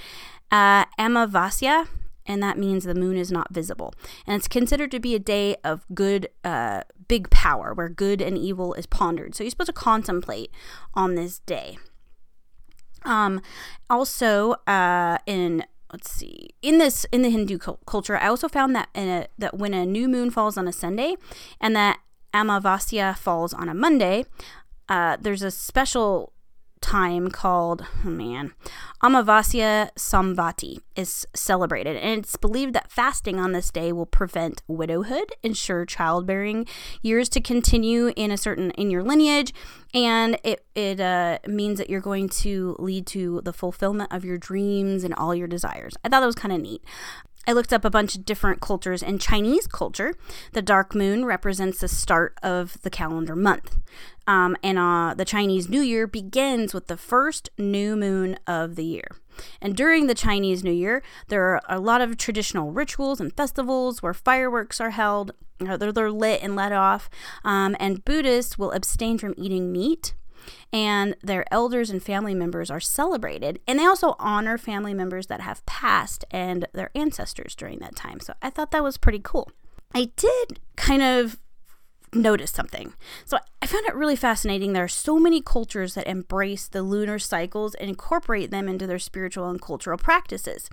Uh, 0.52 0.86
Amavasya, 1.00 1.88
and 2.26 2.42
that 2.42 2.58
means 2.58 2.84
the 2.84 2.96
moon 2.96 3.18
is 3.18 3.32
not 3.32 3.54
visible, 3.54 3.94
and 4.26 4.36
it's 4.36 4.48
considered 4.48 4.92
to 4.92 5.00
be 5.00 5.16
a 5.16 5.20
day 5.20 5.56
of 5.64 5.86
good, 5.94 6.30
uh, 6.44 6.82
big 7.08 7.30
power, 7.30 7.74
where 7.74 7.90
good 7.90 8.22
and 8.22 8.38
evil 8.38 8.74
is 8.74 8.86
pondered. 8.86 9.36
So 9.36 9.44
you're 9.44 9.52
supposed 9.52 9.68
to 9.68 9.74
contemplate 9.74 10.52
on 10.94 11.16
this 11.16 11.40
day. 11.40 11.78
Um, 13.06 13.42
also, 13.90 14.54
uh, 14.68 15.18
in 15.26 15.66
let's 15.92 16.10
see 16.10 16.50
in 16.64 16.80
this 16.80 17.06
in 17.12 17.22
the 17.22 17.30
hindu 17.30 17.60
culture 17.60 18.18
i 18.18 18.28
also 18.28 18.50
found 18.50 18.76
that 18.76 18.90
a, 18.98 19.28
that 19.38 19.56
when 19.56 19.76
a 19.76 19.86
new 19.86 20.08
moon 20.08 20.32
falls 20.32 20.58
on 20.58 20.68
a 20.68 20.74
sunday 20.74 21.16
and 21.62 21.76
that 21.76 22.00
amavasya 22.34 23.16
falls 23.16 23.54
on 23.54 23.70
a 23.70 23.76
monday 23.76 24.26
uh, 24.90 25.16
there's 25.22 25.44
a 25.44 25.52
special 25.52 26.34
time 26.84 27.30
called, 27.30 27.86
oh 28.06 28.10
man, 28.10 28.54
Amavasya 29.02 29.90
Samvati 29.96 30.80
is 30.96 31.26
celebrated. 31.34 31.96
And 31.96 32.20
it's 32.20 32.36
believed 32.36 32.74
that 32.74 32.92
fasting 32.92 33.40
on 33.40 33.54
this 33.54 33.72
day 33.72 33.92
will 33.92 34.06
prevent 34.06 34.62
widowhood, 34.68 35.32
ensure 35.42 35.86
childbearing 35.86 36.68
years 37.02 37.30
to 37.30 37.42
continue 37.42 38.12
in 38.16 38.30
a 38.30 38.38
certain, 38.38 38.72
in 38.72 38.92
your 38.92 39.02
lineage. 39.02 39.54
And 39.94 40.38
it, 40.44 40.66
it 40.76 41.00
uh, 41.00 41.40
means 41.48 41.80
that 41.80 41.90
you're 41.90 42.02
going 42.02 42.30
to 42.30 42.76
lead 42.78 43.08
to 43.08 43.42
the 43.44 43.54
fulfillment 43.54 44.12
of 44.12 44.26
your 44.26 44.38
dreams 44.38 45.04
and 45.04 45.14
all 45.16 45.34
your 45.34 45.48
desires. 45.48 45.94
I 46.04 46.10
thought 46.10 46.20
that 46.20 46.26
was 46.26 46.36
kind 46.36 46.54
of 46.54 46.62
neat. 46.62 46.84
I 47.46 47.52
looked 47.52 47.74
up 47.74 47.84
a 47.84 47.90
bunch 47.90 48.16
of 48.16 48.24
different 48.24 48.62
cultures. 48.62 49.04
In 49.04 49.20
Chinese 49.20 49.68
culture, 49.68 50.14
the 50.54 50.62
dark 50.62 50.96
moon 50.96 51.26
represents 51.26 51.80
the 51.80 51.90
start 51.90 52.38
of 52.42 52.82
the 52.84 52.90
calendar 52.90 53.36
month. 53.36 53.78
Um, 54.28 54.56
and 54.64 54.78
uh, 54.78 55.14
the 55.18 55.26
Chinese 55.26 55.70
New 55.70 55.82
Year 55.82 56.08
begins 56.08 56.74
with 56.74 56.88
the 56.88 56.98
first 56.98 57.50
new 57.58 57.96
moon 57.96 58.38
of 58.48 58.76
the 58.76 58.86
year. 58.86 59.08
And 59.62 59.76
during 59.76 60.08
the 60.08 60.16
Chinese 60.16 60.64
New 60.64 60.72
Year, 60.72 61.04
there 61.28 61.44
are 61.44 61.62
a 61.68 61.80
lot 61.80 62.02
of 62.02 62.18
traditional 62.18 62.72
rituals 62.72 63.20
and 63.20 63.36
festivals 63.36 64.02
where 64.02 64.14
fireworks 64.14 64.80
are 64.80 64.92
held, 64.92 65.32
they're, 65.60 65.92
they're 65.92 66.12
lit 66.12 66.42
and 66.44 66.56
let 66.56 66.72
off. 66.72 67.10
Um, 67.44 67.76
and 67.80 68.06
Buddhists 68.06 68.58
will 68.58 68.72
abstain 68.72 69.18
from 69.18 69.34
eating 69.38 69.72
meat 69.72 70.14
and 70.72 71.16
their 71.22 71.46
elders 71.52 71.90
and 71.90 72.02
family 72.02 72.36
members 72.36 72.70
are 72.70 72.80
celebrated. 72.80 73.60
And 73.68 73.80
they 73.80 73.86
also 73.86 74.16
honor 74.20 74.58
family 74.58 74.94
members 74.94 75.28
that 75.28 75.42
have 75.42 75.66
passed 75.66 76.26
and 76.32 76.68
their 76.74 76.92
ancestors 76.96 77.56
during 77.56 77.80
that 77.80 77.96
time. 77.96 78.20
So 78.20 78.34
I 78.42 78.50
thought 78.50 78.72
that 78.72 78.84
was 78.84 78.98
pretty 78.98 79.22
cool. 79.24 79.52
I 79.94 80.12
did 80.16 80.60
kind 80.76 81.04
of 81.04 81.38
notice 82.16 82.52
something. 82.52 82.94
So 83.26 83.38
I 83.62 83.66
found 83.66 83.86
it 83.86 83.96
really 83.96 84.16
fascinating. 84.16 84.74
There 84.74 84.84
are 84.84 84.90
so 84.90 85.20
many 85.20 85.42
cultures 85.42 85.96
that 85.96 86.08
embrace 86.08 86.68
the 86.68 86.84
lunar 86.84 87.20
cycles 87.20 87.76
and 87.76 87.90
incorporate 87.90 88.52
them 88.52 88.68
into 88.68 88.88
their 88.88 89.00
spiritual 89.00 89.50
and 89.50 89.62
cultural 89.62 89.98
practices. 89.98 90.70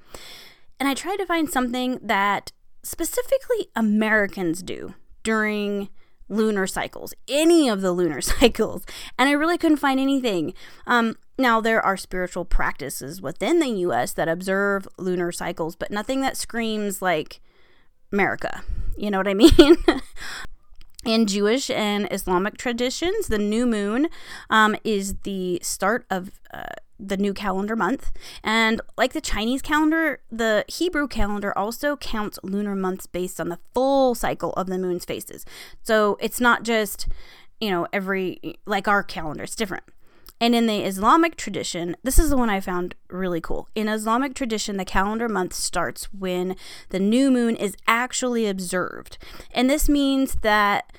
And 0.79 0.89
I 0.89 0.95
tried 0.95 1.19
to 1.19 1.27
find 1.27 1.51
something 1.51 1.99
that 2.03 2.53
specifically 2.83 3.69
Americans 3.77 4.63
do 4.63 4.95
during 5.23 5.89
lunar 6.29 6.67
cycles, 6.67 7.13
any 7.29 7.69
of 7.69 7.81
the 7.81 7.93
lunar 7.93 8.21
cycles, 8.21 8.85
and 9.19 9.29
I 9.29 9.33
really 9.33 9.59
couldn't 9.59 9.79
find 9.79 10.01
anything. 10.01 10.55
Um, 10.87 11.17
now, 11.37 11.61
there 11.61 11.85
are 11.85 11.97
spiritual 11.97 12.45
practices 12.45 13.21
within 13.21 13.59
the 13.59 13.69
US 13.69 14.13
that 14.13 14.29
observe 14.29 14.87
lunar 14.99 15.33
cycles, 15.33 15.77
but 15.77 15.91
nothing 15.91 16.21
that 16.21 16.37
screams 16.37 17.03
like 17.03 17.41
America. 18.13 18.63
You 18.97 19.11
know 19.11 19.19
what 19.19 19.29
I 19.29 19.35
mean? 19.35 19.51
In 21.05 21.27
Jewish 21.27 21.71
and 21.71 22.07
Islamic 22.11 22.59
traditions, 22.59 23.29
the 23.29 23.39
new 23.39 23.67
moon 23.67 24.09
um, 24.51 24.77
is 24.85 25.15
the 25.23 25.59
start 25.63 26.05
of 26.11 26.31
uh, 26.53 26.65
the 26.99 27.17
new 27.17 27.33
calendar 27.33 27.75
month. 27.75 28.13
And 28.45 28.83
like 28.99 29.15
the 29.15 29.21
Chinese 29.23 29.63
calendar, 29.63 30.21
the 30.31 30.65
Hebrew 30.69 31.09
calendar 31.09 31.57
also 31.57 31.97
counts 31.97 32.39
lunar 32.43 32.75
months 32.75 33.07
based 33.07 33.41
on 33.41 33.49
the 33.49 33.59
full 33.73 34.15
cycle 34.15 34.53
of 34.53 34.67
the 34.67 34.79
moon's 34.79 35.07
phases. 35.07 35.47
So 35.83 36.19
it's 36.21 36.41
not 36.41 36.65
just, 36.65 37.09
you 37.61 37.71
know, 37.71 37.87
every, 37.93 38.59
like 38.67 38.87
our 38.87 39.03
calendar, 39.03 39.45
it's 39.45 39.57
different. 39.57 39.85
And 40.41 40.55
in 40.55 40.67
the 40.67 40.85
Islamic 40.85 41.37
tradition, 41.37 41.97
this 42.03 42.19
is 42.19 42.31
the 42.31 42.37
one 42.37 42.49
I 42.49 42.61
found 42.61 42.95
really 43.11 43.43
cool. 43.43 43.69
In 43.75 43.89
Islamic 43.89 44.35
tradition, 44.35 44.79
the 44.79 44.87
calendar 44.87 45.29
month 45.29 45.53
starts 45.53 46.05
when 46.15 46.57
the 46.89 46.99
new 46.99 47.31
moon 47.31 47.57
is 47.57 47.77
actually 47.87 48.47
observed. 48.47 49.19
And 49.53 49.69
this 49.69 49.87
means 49.89 50.37
that 50.37 50.93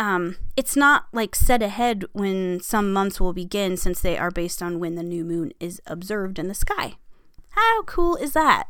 um, 0.00 0.36
it's 0.56 0.76
not 0.76 1.06
like 1.12 1.36
set 1.36 1.62
ahead 1.62 2.04
when 2.12 2.60
some 2.60 2.92
months 2.92 3.20
will 3.20 3.32
begin 3.32 3.76
since 3.76 4.00
they 4.00 4.18
are 4.18 4.32
based 4.32 4.62
on 4.62 4.80
when 4.80 4.96
the 4.96 5.02
new 5.02 5.24
moon 5.24 5.52
is 5.60 5.80
observed 5.86 6.38
in 6.38 6.48
the 6.48 6.54
sky. 6.54 6.96
How 7.50 7.82
cool 7.84 8.16
is 8.16 8.32
that? 8.32 8.64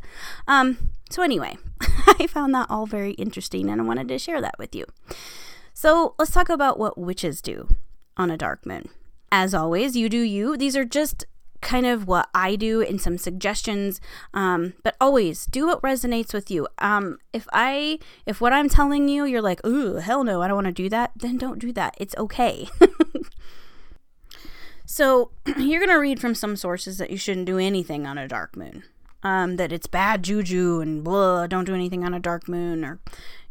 Um, 0.47 0.91
so, 1.11 1.23
anyway, 1.23 1.57
I 1.81 2.27
found 2.27 2.55
that 2.55 2.71
all 2.71 2.87
very 2.87 3.13
interesting 3.13 3.69
and 3.71 3.81
I 3.81 3.85
wanted 3.85 4.09
to 4.09 4.19
share 4.19 4.41
that 4.41 4.59
with 4.59 4.75
you. 4.75 4.85
So, 5.75 6.15
let's 6.19 6.31
talk 6.31 6.49
about 6.49 6.79
what 6.79 6.99
witches 6.99 7.43
do 7.43 7.69
on 8.17 8.31
a 8.31 8.37
dark 8.37 8.65
moon. 8.65 8.89
As 9.31 9.55
always, 9.55 9.97
you 9.97 10.09
do 10.09 10.21
you. 10.21 10.57
These 10.57 10.77
are 10.77 10.85
just 10.85 11.25
kind 11.61 11.87
of 11.87 12.07
what 12.07 12.29
I 12.35 12.57
do 12.57 12.83
and 12.83 13.01
some 13.01 13.19
suggestions. 13.19 14.01
Um, 14.33 14.75
but 14.83 14.97
always 15.01 15.47
do 15.47 15.67
what 15.67 15.83
resonates 15.83 16.33
with 16.33 16.51
you. 16.51 16.69
Um, 16.79 17.19
if 17.33 17.47
I, 17.53 17.99
if 18.27 18.41
what 18.41 18.53
I'm 18.53 18.69
telling 18.69 19.09
you, 19.09 19.25
you're 19.25 19.43
like, 19.43 19.65
ooh, 19.67 19.97
hell 19.97 20.25
no, 20.25 20.43
I 20.43 20.49
don't 20.49 20.57
want 20.57 20.67
to 20.67 20.73
do 20.73 20.89
that, 20.91 21.13
then 21.17 21.37
don't 21.37 21.59
do 21.59 21.73
that. 21.73 21.95
It's 21.99 22.17
okay. 22.17 22.69
so 24.87 25.31
you're 25.59 25.87
to 25.87 25.95
read 25.95 26.21
from 26.21 26.35
some 26.35 26.57
sources 26.57 26.99
that 26.99 27.11
you 27.11 27.17
shouldn't 27.17 27.47
do 27.47 27.59
anything 27.59 28.07
on 28.07 28.19
a 28.19 28.29
dark 28.29 28.57
moon. 28.57 28.85
Um, 29.25 29.57
that 29.57 29.73
it's 29.73 29.89
bad 29.89 30.23
juju 30.23 30.81
and 30.81 31.03
blah, 31.03 31.49
don't 31.49 31.65
do 31.65 31.75
anything 31.75 32.05
on 32.05 32.15
a 32.15 32.21
dark 32.21 32.49
moon 32.49 32.85
or 32.85 33.01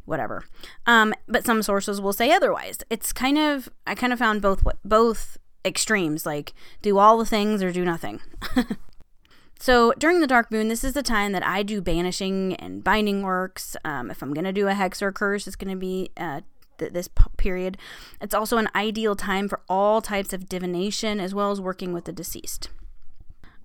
whatever. 0.06 0.46
Um, 0.86 1.14
but 1.28 1.46
some 1.46 1.62
sources 1.62 2.00
will 2.00 2.14
say 2.14 2.32
otherwise. 2.32 2.78
It's 2.90 3.12
kind 3.12 3.38
of, 3.38 3.68
I 3.86 3.94
kind 3.94 4.14
of 4.14 4.20
found 4.20 4.42
both, 4.42 4.64
both 4.86 5.38
extremes, 5.66 6.26
like 6.26 6.54
do 6.82 6.98
all 6.98 7.18
the 7.18 7.26
things 7.26 7.62
or 7.62 7.72
do 7.72 7.84
nothing. 7.84 8.22
so 9.60 9.94
during 9.98 10.20
the 10.20 10.28
dark 10.28 10.52
moon, 10.52 10.68
this 10.68 10.84
is 10.84 10.94
the 10.94 11.04
time 11.04 11.32
that 11.32 11.46
I 11.46 11.64
do 11.64 11.82
banishing 11.82 12.56
and 12.56 12.84
binding 12.84 13.22
works. 13.22 13.76
Um, 13.84 14.12
if 14.12 14.22
I'm 14.22 14.34
going 14.34 14.46
to 14.46 14.54
do 14.54 14.68
a 14.68 14.74
hex 14.74 15.02
or 15.02 15.10
a 15.10 15.14
curse, 15.14 15.48
it's 15.48 15.56
going 15.56 15.74
to 15.74 15.80
be 15.80 16.12
uh, 16.18 16.42
th- 16.78 16.94
this 16.94 17.08
p- 17.08 17.24
period. 17.38 17.78
It's 18.22 18.34
also 18.34 18.58
an 18.58 18.70
ideal 18.76 19.16
time 19.16 19.48
for 19.48 19.62
all 19.70 20.02
types 20.02 20.34
of 20.34 20.50
divination 20.50 21.20
as 21.20 21.34
well 21.34 21.52
as 21.52 21.62
working 21.62 21.94
with 21.94 22.06
the 22.06 22.14
deceased. 22.14 22.70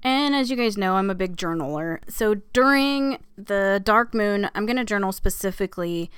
And 0.02 0.34
as 0.34 0.50
you 0.50 0.56
guys 0.56 0.76
know, 0.76 0.96
I'm 0.96 1.10
a 1.10 1.14
big 1.14 1.36
journaler. 1.36 1.98
So 2.08 2.34
during 2.34 3.18
the 3.36 3.80
dark 3.82 4.14
moon, 4.14 4.50
I'm 4.54 4.66
going 4.66 4.76
to 4.76 4.84
journal 4.84 5.12
specifically 5.12 6.10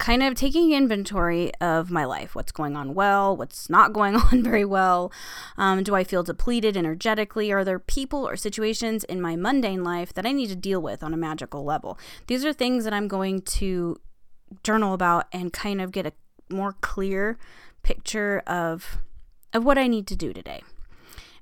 kind 0.00 0.22
of 0.22 0.34
taking 0.34 0.72
inventory 0.72 1.52
of 1.60 1.90
my 1.90 2.06
life 2.06 2.34
what's 2.34 2.50
going 2.50 2.74
on 2.74 2.94
well, 2.94 3.36
what's 3.36 3.68
not 3.68 3.92
going 3.92 4.16
on 4.32 4.42
very 4.42 4.64
well. 4.64 5.12
Um, 5.56 5.84
do 5.84 5.94
I 5.94 6.02
feel 6.02 6.22
depleted 6.22 6.76
energetically? 6.76 7.52
Are 7.52 7.64
there 7.64 7.78
people 7.78 8.26
or 8.26 8.34
situations 8.34 9.04
in 9.04 9.20
my 9.20 9.36
mundane 9.36 9.84
life 9.84 10.12
that 10.14 10.26
I 10.26 10.32
need 10.32 10.48
to 10.48 10.56
deal 10.56 10.80
with 10.80 11.04
on 11.04 11.14
a 11.14 11.18
magical 11.18 11.64
level? 11.64 11.98
These 12.26 12.44
are 12.44 12.52
things 12.52 12.82
that 12.84 12.94
I'm 12.94 13.06
going 13.06 13.42
to 13.42 14.00
journal 14.64 14.94
about 14.94 15.26
and 15.32 15.52
kind 15.52 15.80
of 15.80 15.92
get 15.92 16.06
a 16.06 16.12
more 16.48 16.74
clear 16.80 17.38
picture 17.82 18.42
of 18.46 18.98
of 19.52 19.64
what 19.64 19.78
I 19.78 19.86
need 19.86 20.06
to 20.08 20.16
do 20.16 20.32
today. 20.32 20.62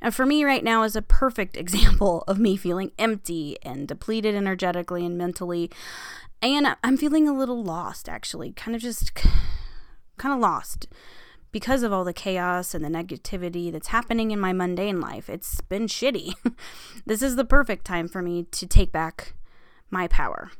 And 0.01 0.15
for 0.15 0.25
me 0.25 0.45
right 0.45 0.65
now 0.65 0.83
is 0.83 0.97
a 0.97 1.03
perfect 1.03 1.57
example 1.65 2.25
of 2.27 2.39
me 2.39 2.57
feeling 2.57 2.93
empty 2.99 3.57
and 3.63 3.87
depleted 3.87 4.35
energetically 4.35 5.05
and 5.05 5.17
mentally 5.17 5.71
and 6.43 6.77
I'm 6.83 6.97
feeling 6.97 7.29
a 7.29 7.37
little 7.37 7.63
lost, 7.63 8.09
actually, 8.09 8.53
kind 8.53 8.75
of 8.75 8.83
just 8.83 9.13
kind 9.15 10.35
of 10.35 10.41
lost 10.41 10.87
because 11.51 11.83
of 11.83 11.93
all 11.93 12.05
the 12.05 12.13
chaos 12.13 12.75
and 12.75 12.85
the 12.85 12.89
negativity 12.89 13.73
that's 13.73 13.89
happening 13.89 14.31
in 14.31 14.39
my 14.39 14.53
mundane 14.53 15.01
life. 15.01 15.29
It's 15.31 15.61
been 15.63 15.87
shitty. 15.87 16.35
this 17.07 17.23
is 17.23 17.37
the 17.37 17.45
perfect 17.45 17.85
time 17.85 18.09
for 18.09 18.23
me 18.23 18.45
to 18.45 18.67
take 18.67 18.93
back 18.93 19.35
my 19.91 20.07
power, 20.07 20.51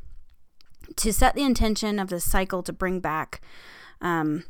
to 0.97 1.13
set 1.13 1.35
the 1.35 1.45
intention 1.45 1.99
of 1.99 2.09
the 2.09 2.21
cycle 2.21 2.63
to 2.63 2.73
bring 2.73 3.01
back, 3.01 3.43
um, 4.01 4.45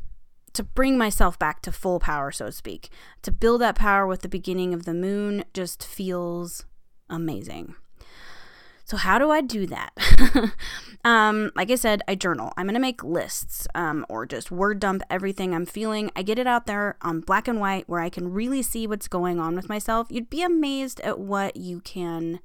to 0.52 0.62
bring 0.62 0.96
myself 0.96 1.38
back 1.38 1.62
to 1.62 1.72
full 1.72 1.98
power, 1.98 2.30
so 2.30 2.46
to 2.46 2.52
speak. 2.52 2.88
To 3.22 3.32
build 3.32 3.60
that 3.60 3.74
power 3.74 4.06
with 4.06 4.22
the 4.22 4.28
beginning 4.28 4.72
of 4.72 4.84
the 4.84 4.94
moon 4.94 5.44
just 5.52 5.84
feels 5.84 6.64
amazing. 7.10 7.74
So, 8.88 8.96
how 8.96 9.18
do 9.18 9.30
I 9.30 9.42
do 9.42 9.66
that? 9.66 9.92
um, 11.04 11.50
like 11.54 11.70
I 11.70 11.74
said, 11.74 12.00
I 12.08 12.14
journal. 12.14 12.54
I'm 12.56 12.64
going 12.64 12.72
to 12.72 12.80
make 12.80 13.04
lists 13.04 13.68
um, 13.74 14.06
or 14.08 14.24
just 14.24 14.50
word 14.50 14.80
dump 14.80 15.02
everything 15.10 15.54
I'm 15.54 15.66
feeling. 15.66 16.10
I 16.16 16.22
get 16.22 16.38
it 16.38 16.46
out 16.46 16.64
there 16.64 16.96
on 17.02 17.20
black 17.20 17.46
and 17.48 17.60
white 17.60 17.86
where 17.86 18.00
I 18.00 18.08
can 18.08 18.32
really 18.32 18.62
see 18.62 18.86
what's 18.86 19.06
going 19.06 19.38
on 19.38 19.54
with 19.54 19.68
myself. 19.68 20.06
You'd 20.08 20.30
be 20.30 20.42
amazed 20.42 21.00
at 21.00 21.18
what 21.18 21.58
you 21.58 21.80
can 21.80 22.40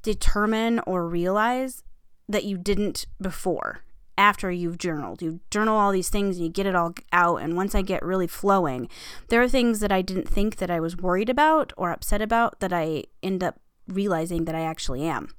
determine 0.00 0.80
or 0.86 1.06
realize 1.06 1.82
that 2.30 2.44
you 2.44 2.56
didn't 2.56 3.04
before 3.20 3.84
after 4.16 4.50
you've 4.50 4.78
journaled. 4.78 5.20
You 5.20 5.40
journal 5.50 5.76
all 5.76 5.92
these 5.92 6.08
things 6.08 6.36
and 6.36 6.46
you 6.46 6.50
get 6.50 6.64
it 6.64 6.74
all 6.74 6.94
out. 7.12 7.42
And 7.42 7.56
once 7.56 7.74
I 7.74 7.82
get 7.82 8.02
really 8.02 8.26
flowing, 8.26 8.88
there 9.28 9.42
are 9.42 9.48
things 9.50 9.80
that 9.80 9.92
I 9.92 10.00
didn't 10.00 10.30
think 10.30 10.56
that 10.56 10.70
I 10.70 10.80
was 10.80 10.96
worried 10.96 11.28
about 11.28 11.74
or 11.76 11.90
upset 11.92 12.22
about 12.22 12.60
that 12.60 12.72
I 12.72 13.04
end 13.22 13.44
up 13.44 13.60
realizing 13.86 14.46
that 14.46 14.54
I 14.54 14.62
actually 14.62 15.02
am. 15.02 15.34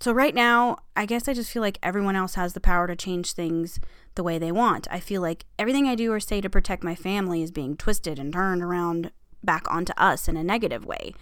So, 0.00 0.12
right 0.12 0.34
now, 0.34 0.78
I 0.96 1.04
guess 1.04 1.28
I 1.28 1.34
just 1.34 1.50
feel 1.50 1.60
like 1.60 1.78
everyone 1.82 2.16
else 2.16 2.34
has 2.34 2.54
the 2.54 2.60
power 2.60 2.86
to 2.86 2.96
change 2.96 3.32
things 3.32 3.78
the 4.14 4.22
way 4.22 4.38
they 4.38 4.50
want. 4.50 4.88
I 4.90 4.98
feel 4.98 5.20
like 5.20 5.44
everything 5.58 5.86
I 5.86 5.94
do 5.94 6.10
or 6.10 6.20
say 6.20 6.40
to 6.40 6.48
protect 6.48 6.82
my 6.82 6.94
family 6.94 7.42
is 7.42 7.50
being 7.50 7.76
twisted 7.76 8.18
and 8.18 8.32
turned 8.32 8.62
around 8.62 9.12
back 9.44 9.70
onto 9.70 9.92
us 9.98 10.26
in 10.26 10.38
a 10.38 10.42
negative 10.42 10.86
way. 10.86 11.12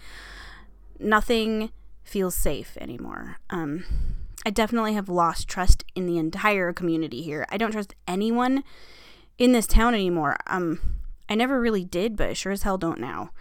Nothing 0.97 1.71
feels 2.03 2.35
safe 2.35 2.77
anymore. 2.79 3.37
Um, 3.49 3.83
I 4.45 4.49
definitely 4.49 4.93
have 4.93 5.09
lost 5.09 5.49
trust 5.49 5.83
in 5.93 6.05
the 6.05 6.17
entire 6.17 6.71
community 6.71 7.21
here. 7.21 7.45
I 7.49 7.57
don't 7.57 7.71
trust 7.71 7.95
anyone 8.07 8.63
in 9.37 9.51
this 9.51 9.67
town 9.67 9.93
anymore. 9.93 10.37
Um, 10.47 10.95
I 11.27 11.35
never 11.35 11.59
really 11.59 11.83
did, 11.83 12.15
but 12.15 12.29
I 12.29 12.33
sure 12.33 12.53
as 12.53 12.63
hell 12.63 12.77
don't 12.77 12.99
now. 12.99 13.31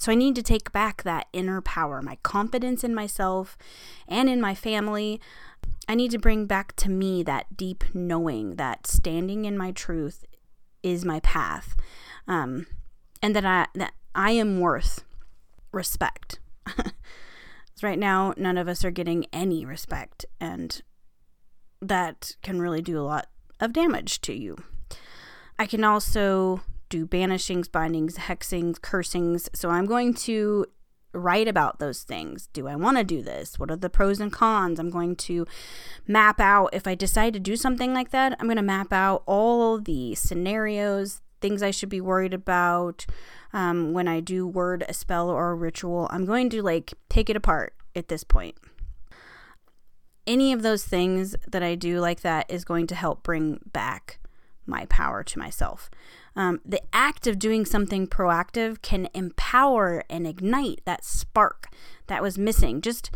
So 0.00 0.10
I 0.10 0.14
need 0.14 0.34
to 0.36 0.42
take 0.42 0.72
back 0.72 1.02
that 1.02 1.26
inner 1.34 1.60
power, 1.60 2.00
my 2.00 2.16
confidence 2.22 2.82
in 2.82 2.94
myself 2.94 3.58
and 4.08 4.30
in 4.30 4.40
my 4.40 4.54
family. 4.54 5.20
I 5.86 5.94
need 5.94 6.10
to 6.12 6.18
bring 6.18 6.46
back 6.46 6.74
to 6.76 6.88
me 6.88 7.22
that 7.24 7.54
deep 7.54 7.84
knowing 7.92 8.56
that 8.56 8.86
standing 8.86 9.44
in 9.44 9.58
my 9.58 9.72
truth 9.72 10.24
is 10.82 11.04
my 11.04 11.20
path, 11.20 11.76
um, 12.26 12.66
and 13.22 13.36
that 13.36 13.44
I 13.44 13.66
that 13.74 13.92
I 14.14 14.30
am 14.30 14.58
worth 14.58 15.04
respect. 15.70 16.38
right 17.82 17.98
now, 17.98 18.32
none 18.36 18.56
of 18.56 18.68
us 18.68 18.84
are 18.84 18.90
getting 18.90 19.26
any 19.32 19.64
respect, 19.64 20.24
and 20.40 20.80
that 21.82 22.36
can 22.42 22.60
really 22.60 22.82
do 22.82 22.98
a 22.98 23.04
lot 23.04 23.26
of 23.58 23.74
damage 23.74 24.20
to 24.22 24.32
you. 24.32 24.56
I 25.58 25.66
can 25.66 25.84
also 25.84 26.62
do 26.90 27.06
banishings, 27.06 27.72
bindings, 27.72 28.18
hexings, 28.18 28.80
cursings. 28.80 29.48
So 29.54 29.70
I'm 29.70 29.86
going 29.86 30.12
to 30.14 30.66
write 31.12 31.48
about 31.48 31.78
those 31.78 32.02
things. 32.02 32.48
Do 32.52 32.68
I 32.68 32.76
want 32.76 32.98
to 32.98 33.04
do 33.04 33.22
this? 33.22 33.58
What 33.58 33.70
are 33.70 33.76
the 33.76 33.90
pros 33.90 34.20
and 34.20 34.32
cons? 34.32 34.78
I'm 34.78 34.90
going 34.90 35.16
to 35.16 35.46
map 36.06 36.38
out, 36.38 36.70
if 36.72 36.86
I 36.86 36.94
decide 36.94 37.32
to 37.32 37.40
do 37.40 37.56
something 37.56 37.94
like 37.94 38.10
that, 38.10 38.36
I'm 38.38 38.46
going 38.46 38.56
to 38.56 38.62
map 38.62 38.92
out 38.92 39.22
all 39.26 39.78
the 39.78 40.14
scenarios, 40.14 41.20
things 41.40 41.62
I 41.62 41.70
should 41.70 41.88
be 41.88 42.00
worried 42.00 42.34
about 42.34 43.06
um, 43.52 43.92
when 43.92 44.06
I 44.06 44.20
do 44.20 44.46
word 44.46 44.84
a 44.88 44.92
spell 44.92 45.30
or 45.30 45.50
a 45.50 45.54
ritual. 45.54 46.06
I'm 46.10 46.26
going 46.26 46.50
to 46.50 46.62
like 46.62 46.94
take 47.08 47.30
it 47.30 47.36
apart 47.36 47.74
at 47.96 48.08
this 48.08 48.22
point. 48.22 48.56
Any 50.26 50.52
of 50.52 50.62
those 50.62 50.84
things 50.84 51.34
that 51.48 51.62
I 51.62 51.74
do 51.74 51.98
like 51.98 52.20
that 52.20 52.46
is 52.48 52.64
going 52.64 52.86
to 52.88 52.94
help 52.94 53.22
bring 53.24 53.58
back 53.72 54.20
my 54.64 54.84
power 54.86 55.24
to 55.24 55.38
myself. 55.38 55.90
Um, 56.36 56.60
the 56.64 56.82
act 56.92 57.26
of 57.26 57.38
doing 57.38 57.64
something 57.64 58.06
proactive 58.06 58.82
can 58.82 59.08
empower 59.14 60.04
and 60.08 60.26
ignite 60.26 60.80
that 60.84 61.04
spark 61.04 61.68
that 62.06 62.22
was 62.22 62.38
missing. 62.38 62.80
Just 62.80 63.10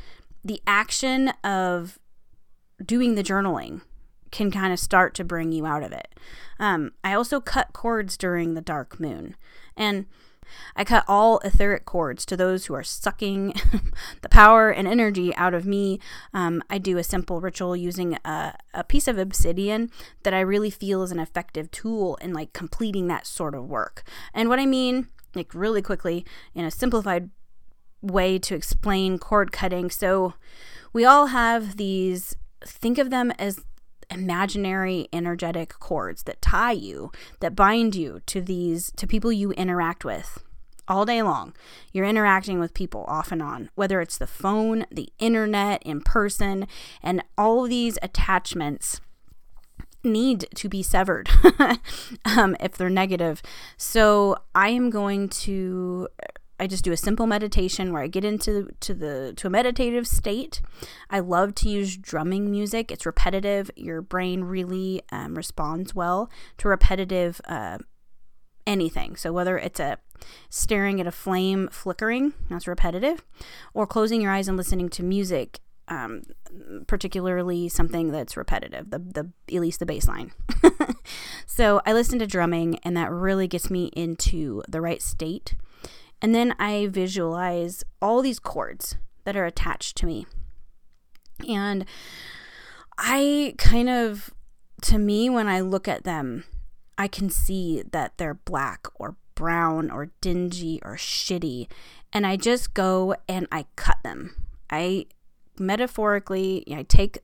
the 0.44 0.61
action 0.66 1.29
of 1.42 1.98
doing 2.85 3.14
the 3.14 3.22
journaling 3.22 3.83
can 4.31 4.50
kind 4.50 4.72
of 4.72 4.81
start 4.81 5.14
to 5.14 5.24
bring 5.24 5.53
you 5.53 5.64
out 5.64 5.85
of 5.85 5.92
it. 5.92 6.09
Um, 6.59 6.92
I 7.05 7.14
also 7.14 7.40
cut 7.40 7.72
cords 7.72 8.16
during 8.16 8.55
the 8.55 8.61
dark 8.61 8.98
moon. 8.98 9.37
And 9.77 10.07
I 10.76 10.85
cut 10.85 11.04
all 11.09 11.38
etheric 11.44 11.85
cords 11.85 12.24
to 12.26 12.37
those 12.37 12.66
who 12.66 12.74
are 12.74 12.83
sucking 12.83 13.54
the 14.22 14.28
power 14.28 14.70
and 14.70 14.87
energy 14.87 15.35
out 15.37 15.54
of 15.54 15.66
me. 15.66 16.00
Um, 16.33 16.62
I 16.70 16.78
do 16.78 16.98
a 16.98 17.04
simple 17.04 17.40
ritual 17.40 17.76
using 17.76 18.18
a, 18.24 18.57
a 18.72 18.85
piece 18.85 19.09
of 19.09 19.18
obsidian 19.18 19.90
that 20.22 20.35
I 20.35 20.40
really 20.40 20.70
feel 20.70 21.02
is 21.02 21.12
an 21.12 21.18
effective 21.18 21.70
tool 21.70 22.16
in 22.16 22.33
like 22.33 22.52
completing 22.52 23.07
that 23.09 23.26
sort 23.26 23.54
of 23.54 23.68
work. 23.68 24.02
And 24.33 24.48
what 24.48 24.59
I 24.59 24.66
mean, 24.66 25.09
like 25.35 25.54
really 25.54 25.83
quickly, 25.83 26.24
in 26.54 26.64
a 26.64 26.70
simplified 26.70 27.30
way 28.02 28.38
to 28.38 28.54
explain 28.54 29.18
cord 29.18 29.50
cutting. 29.50 29.90
So 29.90 30.35
we 30.92 31.04
all 31.04 31.26
have 31.26 31.76
these, 31.76 32.37
think 32.64 32.98
of 32.98 33.11
them 33.11 33.33
as 33.38 33.64
imaginary 34.11 35.09
energetic 35.12 35.79
cords 35.79 36.25
that 36.25 36.43
tie 36.43 36.73
you, 36.73 37.11
that 37.40 37.57
bind 37.57 37.95
you 37.95 38.21
to 38.27 38.40
these, 38.40 38.93
to 38.97 39.07
people 39.07 39.33
you 39.33 39.53
interact 39.53 40.05
with 40.05 40.43
all 40.87 41.05
day 41.05 41.23
long. 41.23 41.55
You're 41.93 42.05
interacting 42.05 42.61
with 42.61 42.75
people 42.75 43.05
off 43.09 43.33
and 43.33 43.43
on, 43.43 43.71
whether 43.75 44.01
it's 44.01 44.19
the 44.19 44.27
phone, 44.27 44.87
the 44.90 45.09
internet, 45.19 45.83
in 45.83 46.01
person, 46.01 46.67
and 47.03 47.23
all 47.38 47.62
these 47.62 47.99
attachments 48.03 49.01
need 50.03 50.47
to 50.55 50.69
be 50.69 50.83
severed 50.83 51.31
um, 52.25 52.57
if 52.61 52.73
they're 52.73 52.90
negative. 52.90 53.43
So 53.77 54.37
I 54.55 54.69
am 54.69 54.90
going 54.90 55.29
to 55.31 56.09
I 56.59 56.67
just 56.67 56.85
do 56.85 56.93
a 56.93 56.97
simple 56.97 57.27
meditation 57.27 57.93
where 57.93 58.03
I 58.03 58.07
get 58.07 58.25
into 58.25 58.69
to 58.81 58.95
the 58.95 59.33
to 59.37 59.47
a 59.49 59.51
meditative 59.51 60.07
state. 60.07 60.62
I 61.11 61.21
love 61.21 61.55
to 61.57 61.69
use 61.69 61.97
drumming 61.97 62.51
music. 62.51 62.93
It's 62.93 63.07
repetitive. 63.07 63.71
Your 63.77 64.01
brain 64.03 64.45
really 64.45 65.03
um, 65.11 65.35
responds 65.35 65.95
well 65.95 66.31
to 66.59 66.69
repetitive 66.69 67.40
uh, 67.47 67.79
anything. 68.67 69.17
So 69.17 69.33
whether 69.33 69.59
it's 69.59 69.81
a 69.81 69.99
staring 70.49 71.01
at 71.01 71.07
a 71.07 71.12
flame 71.12 71.69
flickering, 71.73 72.35
that's 72.49 72.69
repetitive, 72.69 73.25
or 73.75 73.87
closing 73.87 74.23
your 74.23 74.31
eyes 74.31 74.47
and 74.47 74.57
listening 74.57 74.88
to 74.90 75.03
music, 75.03 75.59
um, 75.88 76.23
particularly 76.87 77.69
something 77.69 78.12
that's 78.12 78.37
repetitive, 78.37 78.90
the 78.90 79.01
the 79.01 79.31
at 79.55 79.61
least 79.61 79.81
the 79.81 79.87
bass 79.87 80.07
line. 80.07 80.31
so 81.47 81.83
I 81.85 81.93
listen 81.93 82.21
to 82.21 82.29
drumming, 82.29 82.79
and 82.85 82.97
that 82.97 83.11
really 83.11 83.49
gets 83.49 83.71
me 83.71 83.87
into 83.97 84.62
the 84.69 84.81
right 84.81 85.03
state 85.03 85.57
and 86.20 86.35
then 86.35 86.55
I 86.59 86.87
visualize 86.87 87.85
all 88.00 88.22
these 88.22 88.38
cords 88.38 88.96
that 89.24 89.37
are 89.37 89.44
attached 89.44 89.96
to 89.98 90.07
me. 90.07 90.27
And 91.48 91.85
I 92.98 93.55
kind 93.59 93.88
of, 93.88 94.31
to 94.83 94.98
me, 94.98 95.29
when 95.29 95.48
I 95.48 95.61
look 95.61 95.88
at 95.88 96.05
them, 96.05 96.44
I 96.96 97.09
can 97.09 97.29
see 97.29 97.83
that 97.90 98.18
they're 98.18 98.35
black 98.35 98.87
or 98.94 99.16
brown 99.35 99.90
or 99.90 100.11
dingy 100.20 100.81
or 100.85 100.96
shitty. 100.96 101.68
And 102.12 102.27
I 102.27 102.37
just 102.37 102.74
go 102.74 103.16
and 103.29 103.48
I 103.50 103.66
cut 103.77 103.98
them. 104.05 104.37
I 104.70 105.07
metaphorically, 105.59 106.64
I 106.72 106.85
take 106.85 107.18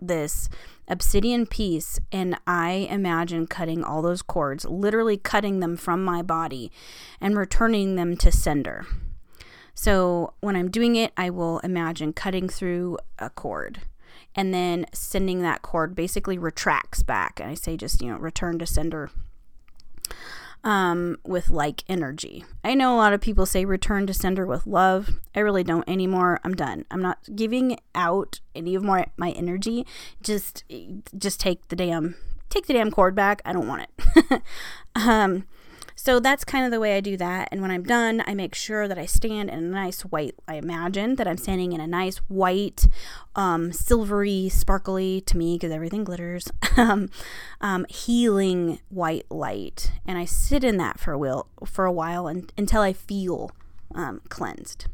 this 0.00 0.48
obsidian 0.88 1.46
piece 1.46 1.98
and 2.12 2.38
I 2.46 2.88
imagine 2.90 3.46
cutting 3.46 3.82
all 3.82 4.02
those 4.02 4.22
cords, 4.22 4.64
literally 4.64 5.16
cutting 5.16 5.60
them 5.60 5.76
from 5.76 6.04
my 6.04 6.22
body 6.22 6.70
and 7.20 7.36
returning 7.36 7.96
them 7.96 8.16
to 8.18 8.30
sender. 8.30 8.86
So 9.74 10.34
when 10.40 10.56
I'm 10.56 10.70
doing 10.70 10.96
it, 10.96 11.12
I 11.16 11.30
will 11.30 11.58
imagine 11.60 12.12
cutting 12.12 12.48
through 12.48 12.98
a 13.18 13.30
cord 13.30 13.80
and 14.34 14.52
then 14.52 14.86
sending 14.92 15.42
that 15.42 15.62
cord 15.62 15.94
basically 15.94 16.38
retracts 16.38 17.02
back. 17.02 17.40
And 17.40 17.50
I 17.50 17.54
say 17.54 17.76
just, 17.76 18.00
you 18.00 18.10
know, 18.10 18.18
return 18.18 18.58
to 18.58 18.66
sender 18.66 19.10
um, 20.66 21.16
with 21.24 21.48
like 21.48 21.84
energy. 21.88 22.44
I 22.64 22.74
know 22.74 22.92
a 22.92 22.98
lot 22.98 23.12
of 23.12 23.20
people 23.20 23.46
say 23.46 23.64
return 23.64 24.08
to 24.08 24.12
sender 24.12 24.44
with 24.44 24.66
love. 24.66 25.20
I 25.32 25.38
really 25.38 25.62
don't 25.62 25.88
anymore. 25.88 26.40
I'm 26.42 26.54
done. 26.54 26.84
I'm 26.90 27.00
not 27.00 27.18
giving 27.36 27.78
out 27.94 28.40
any 28.54 28.74
of 28.74 28.82
my 28.82 29.06
my 29.16 29.30
energy. 29.30 29.86
Just 30.20 30.64
just 31.16 31.38
take 31.38 31.68
the 31.68 31.76
damn 31.76 32.16
take 32.50 32.66
the 32.66 32.72
damn 32.72 32.90
cord 32.90 33.14
back. 33.14 33.40
I 33.44 33.52
don't 33.52 33.68
want 33.68 33.86
it. 33.96 34.42
um, 34.96 35.46
so 35.98 36.20
that's 36.20 36.44
kind 36.44 36.64
of 36.66 36.70
the 36.70 36.78
way 36.78 36.94
I 36.94 37.00
do 37.00 37.16
that. 37.16 37.48
And 37.50 37.62
when 37.62 37.70
I'm 37.70 37.82
done, 37.82 38.22
I 38.26 38.34
make 38.34 38.54
sure 38.54 38.86
that 38.86 38.98
I 38.98 39.06
stand 39.06 39.48
in 39.48 39.58
a 39.58 39.62
nice 39.62 40.02
white, 40.02 40.34
I 40.46 40.56
imagine 40.56 41.16
that 41.16 41.26
I'm 41.26 41.38
standing 41.38 41.72
in 41.72 41.80
a 41.80 41.86
nice 41.86 42.18
white, 42.28 42.86
um, 43.34 43.72
silvery, 43.72 44.50
sparkly 44.50 45.22
to 45.22 45.38
me, 45.38 45.54
because 45.54 45.72
everything 45.72 46.04
glitters, 46.04 46.52
um, 46.76 47.08
um, 47.62 47.86
healing 47.88 48.78
white 48.90 49.24
light. 49.30 49.90
And 50.06 50.18
I 50.18 50.26
sit 50.26 50.62
in 50.62 50.76
that 50.76 51.00
for 51.00 51.12
a 51.12 51.18
while, 51.18 51.48
for 51.64 51.86
a 51.86 51.92
while 51.92 52.26
and, 52.26 52.52
until 52.58 52.82
I 52.82 52.92
feel 52.92 53.50
um, 53.94 54.20
cleansed. 54.28 54.86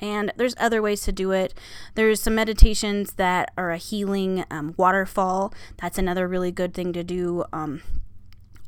And 0.00 0.32
there's 0.36 0.54
other 0.58 0.82
ways 0.82 1.02
to 1.02 1.12
do 1.12 1.30
it. 1.30 1.54
There's 1.94 2.20
some 2.20 2.34
meditations 2.34 3.14
that 3.14 3.52
are 3.56 3.70
a 3.70 3.78
healing 3.78 4.44
um, 4.50 4.74
waterfall. 4.76 5.54
That's 5.80 5.96
another 5.96 6.28
really 6.28 6.52
good 6.52 6.74
thing 6.74 6.92
to 6.92 7.04
do. 7.04 7.44
Um, 7.52 7.82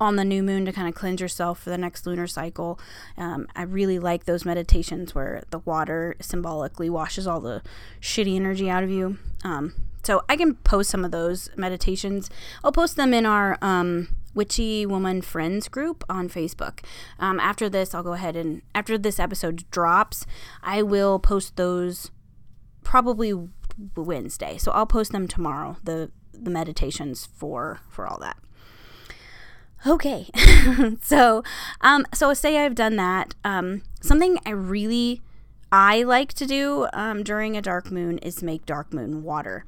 on 0.00 0.16
the 0.16 0.24
new 0.24 0.42
moon 0.42 0.64
to 0.64 0.72
kind 0.72 0.88
of 0.88 0.94
cleanse 0.94 1.20
yourself 1.20 1.60
for 1.60 1.70
the 1.70 1.78
next 1.78 2.06
lunar 2.06 2.26
cycle. 2.26 2.78
Um, 3.16 3.46
I 3.54 3.62
really 3.62 3.98
like 3.98 4.24
those 4.24 4.44
meditations 4.44 5.14
where 5.14 5.42
the 5.50 5.60
water 5.60 6.16
symbolically 6.20 6.90
washes 6.90 7.26
all 7.26 7.40
the 7.40 7.62
shitty 8.00 8.36
energy 8.36 8.68
out 8.68 8.82
of 8.82 8.90
you. 8.90 9.18
Um, 9.44 9.74
so 10.02 10.22
I 10.28 10.36
can 10.36 10.54
post 10.56 10.90
some 10.90 11.04
of 11.04 11.10
those 11.10 11.48
meditations. 11.56 12.28
I'll 12.62 12.72
post 12.72 12.96
them 12.96 13.14
in 13.14 13.24
our 13.24 13.56
um, 13.62 14.08
Witchy 14.34 14.84
Woman 14.84 15.22
Friends 15.22 15.68
group 15.68 16.04
on 16.08 16.28
Facebook. 16.28 16.80
Um, 17.18 17.40
after 17.40 17.68
this, 17.68 17.94
I'll 17.94 18.02
go 18.02 18.12
ahead 18.12 18.36
and 18.36 18.62
after 18.74 18.98
this 18.98 19.18
episode 19.18 19.64
drops, 19.70 20.26
I 20.62 20.82
will 20.82 21.18
post 21.18 21.56
those 21.56 22.10
probably 22.82 23.32
Wednesday. 23.96 24.58
So 24.58 24.72
I'll 24.72 24.86
post 24.86 25.12
them 25.12 25.26
tomorrow. 25.26 25.76
The 25.82 26.10
the 26.32 26.50
meditations 26.50 27.26
for 27.26 27.80
for 27.88 28.06
all 28.06 28.18
that. 28.20 28.36
Okay, 29.86 30.30
so 31.02 31.42
um, 31.80 32.06
so 32.14 32.32
say 32.32 32.64
I've 32.64 32.74
done 32.74 32.96
that. 32.96 33.34
Um, 33.44 33.82
something 34.00 34.38
I 34.46 34.50
really 34.50 35.20
I 35.70 36.02
like 36.04 36.32
to 36.34 36.46
do 36.46 36.86
um, 36.92 37.22
during 37.22 37.56
a 37.56 37.62
dark 37.62 37.90
moon 37.90 38.18
is 38.18 38.42
make 38.42 38.64
dark 38.64 38.94
moon 38.94 39.22
water. 39.22 39.64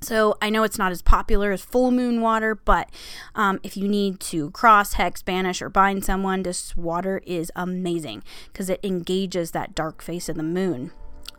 So 0.00 0.36
I 0.42 0.50
know 0.50 0.62
it's 0.64 0.78
not 0.78 0.92
as 0.92 1.02
popular 1.02 1.52
as 1.52 1.62
full 1.62 1.90
moon 1.90 2.20
water, 2.20 2.54
but 2.54 2.90
um, 3.34 3.60
if 3.62 3.76
you 3.76 3.86
need 3.86 4.18
to 4.20 4.50
cross, 4.50 4.94
hex, 4.94 5.22
banish, 5.22 5.62
or 5.62 5.68
bind 5.68 6.04
someone, 6.04 6.42
this 6.42 6.76
water 6.76 7.20
is 7.24 7.52
amazing 7.54 8.24
because 8.52 8.68
it 8.68 8.80
engages 8.82 9.52
that 9.52 9.74
dark 9.74 10.02
face 10.02 10.28
of 10.28 10.36
the 10.36 10.42
moon 10.42 10.90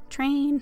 train. 0.09 0.62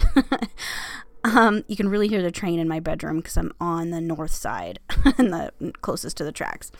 um, 1.23 1.63
you 1.67 1.75
can 1.75 1.89
really 1.89 2.07
hear 2.07 2.21
the 2.21 2.31
train 2.31 2.59
in 2.59 2.67
my 2.67 2.79
bedroom 2.79 3.17
because 3.17 3.37
I'm 3.37 3.51
on 3.59 3.91
the 3.91 4.01
north 4.01 4.33
side 4.33 4.79
and 5.17 5.33
the 5.33 5.51
closest 5.81 6.17
to 6.17 6.23
the 6.23 6.31
tracks. 6.31 6.71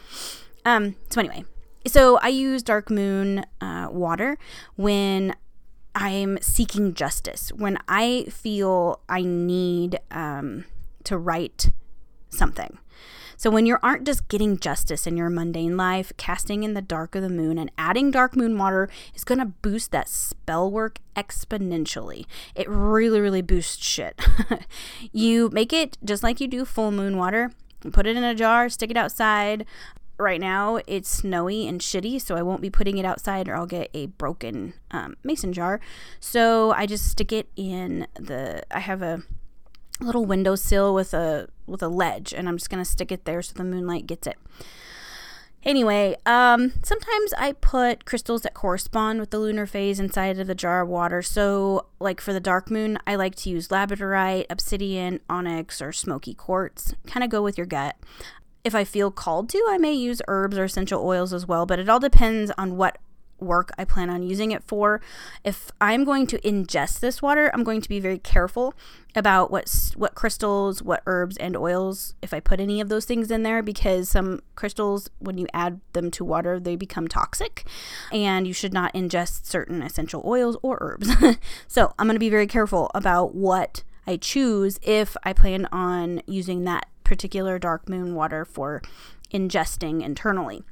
Um, 0.66 0.96
so 1.10 1.20
anyway, 1.20 1.46
so 1.88 2.18
I 2.18 2.28
use 2.28 2.64
dark 2.64 2.90
moon 2.90 3.46
uh, 3.60 3.88
water 3.92 4.38
when 4.76 5.36
I'm 5.96 6.38
seeking 6.42 6.94
justice, 6.94 7.52
when 7.54 7.78
I 7.88 8.26
feel 8.30 9.02
I 9.10 9.24
need 9.24 10.00
um, 10.10 10.66
to 11.04 11.18
write 11.18 11.70
something. 12.30 12.78
So 13.42 13.50
when 13.50 13.66
you 13.66 13.80
aren't 13.82 14.06
just 14.06 14.28
getting 14.28 14.60
justice 14.60 15.08
in 15.08 15.18
your 15.18 15.28
mundane 15.28 15.76
life, 15.76 16.14
casting 16.16 16.62
in 16.62 16.76
the 16.76 16.82
dark 16.82 17.16
of 17.16 17.24
the 17.24 17.30
moon 17.30 17.58
and 17.58 17.72
adding 17.76 18.12
dark 18.12 18.36
moon 18.36 18.56
water 18.56 18.88
is 19.16 19.24
going 19.24 19.40
to 19.40 19.46
boost 19.46 19.90
that 19.90 20.08
spell 20.08 20.70
work 20.70 21.00
exponentially. 21.16 22.28
It 22.54 22.70
really, 22.70 23.20
really 23.20 23.42
boosts 23.42 23.84
shit. 23.84 24.22
you 25.12 25.50
make 25.52 25.74
it 25.74 25.98
just 26.04 26.22
like 26.22 26.40
you 26.40 26.48
do 26.48 26.66
full 26.66 26.92
moon 26.92 27.18
water. 27.18 27.50
Put 27.92 28.06
it 28.06 28.16
in 28.16 28.24
a 28.24 28.36
jar, 28.36 28.70
stick 28.70 28.92
it 28.92 28.96
outside. 28.96 29.66
Right 30.20 30.40
now 30.40 30.78
it's 30.86 31.10
snowy 31.10 31.68
and 31.68 31.82
shitty, 31.82 32.22
so 32.22 32.36
I 32.36 32.44
won't 32.44 32.62
be 32.62 32.70
putting 32.70 33.00
it 33.00 33.06
outside 33.06 33.50
or 33.50 33.56
I'll 33.56 33.66
get 33.66 33.90
a 33.96 34.06
broken 34.06 34.76
um, 34.92 35.18
mason 35.24 35.52
jar. 35.52 35.80
So 36.20 36.74
I 36.74 36.86
just 36.86 37.10
stick 37.10 37.32
it 37.32 37.50
in 37.56 38.06
the. 38.14 38.62
I 38.70 38.82
have 38.82 39.02
a 39.02 39.24
little 40.02 40.26
windowsill 40.26 40.94
with 40.94 41.14
a 41.14 41.48
with 41.68 41.82
a 41.82 41.88
ledge 41.88 42.34
and 42.34 42.48
I'm 42.50 42.58
just 42.58 42.70
going 42.70 42.84
to 42.84 42.90
stick 42.90 43.12
it 43.12 43.26
there 43.26 43.42
so 43.42 43.54
the 43.56 43.64
moonlight 43.64 44.08
gets 44.08 44.28
it. 44.28 44.38
Anyway, 45.64 46.16
um, 46.26 46.74
sometimes 46.82 47.34
I 47.38 47.52
put 47.54 48.06
crystals 48.06 48.42
that 48.42 48.56
correspond 48.56 49.20
with 49.20 49.30
the 49.30 49.38
lunar 49.38 49.68
phase 49.68 50.00
inside 50.00 50.40
of 50.40 50.48
the 50.48 50.56
jar 50.56 50.82
of 50.82 50.90
water. 50.90 51.22
So, 51.22 51.86
like 52.00 52.20
for 52.20 52.34
the 52.34 52.40
dark 52.40 52.72
moon, 52.72 52.98
I 53.06 53.14
like 53.14 53.36
to 53.36 53.50
use 53.50 53.68
labradorite, 53.68 54.48
obsidian, 54.50 55.20
onyx, 55.30 55.80
or 55.80 55.92
smoky 55.92 56.34
quartz. 56.34 56.96
Kind 57.06 57.24
of 57.24 57.30
go 57.30 57.44
with 57.44 57.60
your 57.60 57.68
gut. 57.68 57.96
If 58.64 58.74
I 58.74 58.84
feel 58.84 59.12
called 59.12 59.50
to, 59.50 59.64
I 59.70 59.78
may 59.78 59.94
use 59.94 60.22
herbs 60.28 60.58
or 60.58 60.64
essential 60.64 61.06
oils 61.06 61.32
as 61.32 61.48
well, 61.48 61.68
but 61.68 61.78
it 61.78 61.90
all 61.90 62.00
depends 62.00 62.52
on 62.58 62.76
what 62.76 62.98
work 63.42 63.72
I 63.78 63.86
plan 63.86 64.10
on 64.10 64.24
using 64.24 64.52
it 64.52 64.64
for. 64.64 65.02
If 65.44 65.72
I'm 65.82 66.04
going 66.04 66.28
to 66.28 66.40
ingest 66.40 67.00
this 67.00 67.22
water, 67.22 67.52
I'm 67.54 67.64
going 67.64 67.82
to 67.82 67.90
be 67.90 68.00
very 68.00 68.20
careful 68.20 68.74
about 69.16 69.52
what 69.52 69.92
what 69.96 70.16
crystals, 70.16 70.82
what 70.82 71.04
herbs 71.06 71.38
and 71.38 71.58
oils 71.58 72.16
if 72.22 72.34
I 72.34 72.40
put 72.40 72.60
any 72.60 72.80
of 72.80 72.90
those 72.90 73.06
things 73.06 73.30
in 73.30 73.44
there 73.44 73.62
because 73.62 74.10
some 74.10 74.42
crystals 74.56 75.10
when 75.20 75.38
you 75.38 75.48
add 75.54 75.82
them 75.94 76.12
to 76.12 76.24
water, 76.24 76.60
they 76.60 76.76
become 76.76 77.08
toxic 77.08 77.66
and 78.12 78.48
you 78.48 78.54
should 78.54 78.74
not 78.74 78.94
ingest 78.94 79.46
certain 79.46 79.82
essential 79.82 80.24
oils 80.26 80.58
or 80.62 80.78
herbs. 80.80 81.10
so, 81.68 81.94
I'm 81.98 82.08
going 82.08 82.16
to 82.16 82.20
be 82.20 82.30
very 82.30 82.48
careful 82.48 82.92
about 82.94 83.36
what 83.36 83.84
I 84.08 84.18
choose 84.18 84.80
if 84.82 85.16
I 85.24 85.34
plan 85.34 85.68
on 85.72 86.22
using 86.26 86.64
that 86.64 86.88
particular 87.04 87.60
dark 87.60 87.90
moon 87.90 88.16
water 88.16 88.46
for 88.46 88.82
ingesting 89.34 90.04
internally 90.04 90.64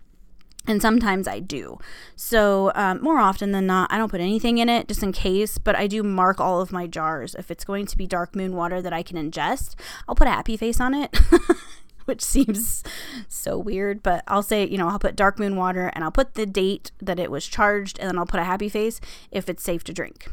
and 0.69 0.81
sometimes 0.81 1.27
I 1.27 1.39
do. 1.39 1.79
So, 2.15 2.71
um, 2.75 3.01
more 3.01 3.17
often 3.17 3.51
than 3.51 3.65
not, 3.65 3.91
I 3.91 3.97
don't 3.97 4.11
put 4.11 4.21
anything 4.21 4.59
in 4.59 4.69
it 4.69 4.87
just 4.87 5.01
in 5.01 5.11
case, 5.11 5.57
but 5.57 5.75
I 5.75 5.87
do 5.87 6.03
mark 6.03 6.39
all 6.39 6.61
of 6.61 6.71
my 6.71 6.85
jars. 6.85 7.35
If 7.35 7.49
it's 7.49 7.65
going 7.65 7.87
to 7.87 7.97
be 7.97 8.05
dark 8.05 8.35
moon 8.35 8.55
water 8.55 8.81
that 8.81 8.93
I 8.93 9.01
can 9.01 9.17
ingest, 9.17 9.75
I'll 10.07 10.15
put 10.15 10.27
a 10.27 10.31
happy 10.31 10.55
face 10.55 10.79
on 10.79 10.93
it. 10.93 11.19
which 12.05 12.23
seems 12.23 12.83
so 13.27 13.55
weird, 13.55 14.01
but 14.01 14.23
I'll 14.27 14.41
say, 14.41 14.65
you 14.65 14.79
know, 14.79 14.87
I'll 14.87 14.97
put 14.97 15.15
dark 15.15 15.37
moon 15.37 15.55
water 15.55 15.91
and 15.93 16.03
I'll 16.03 16.11
put 16.11 16.33
the 16.33 16.47
date 16.47 16.91
that 16.99 17.19
it 17.19 17.29
was 17.29 17.45
charged 17.45 17.99
and 17.99 18.09
then 18.09 18.17
I'll 18.17 18.25
put 18.25 18.39
a 18.39 18.45
happy 18.45 18.67
face 18.67 18.99
if 19.31 19.47
it's 19.47 19.61
safe 19.61 19.83
to 19.83 19.93
drink. 19.93 20.27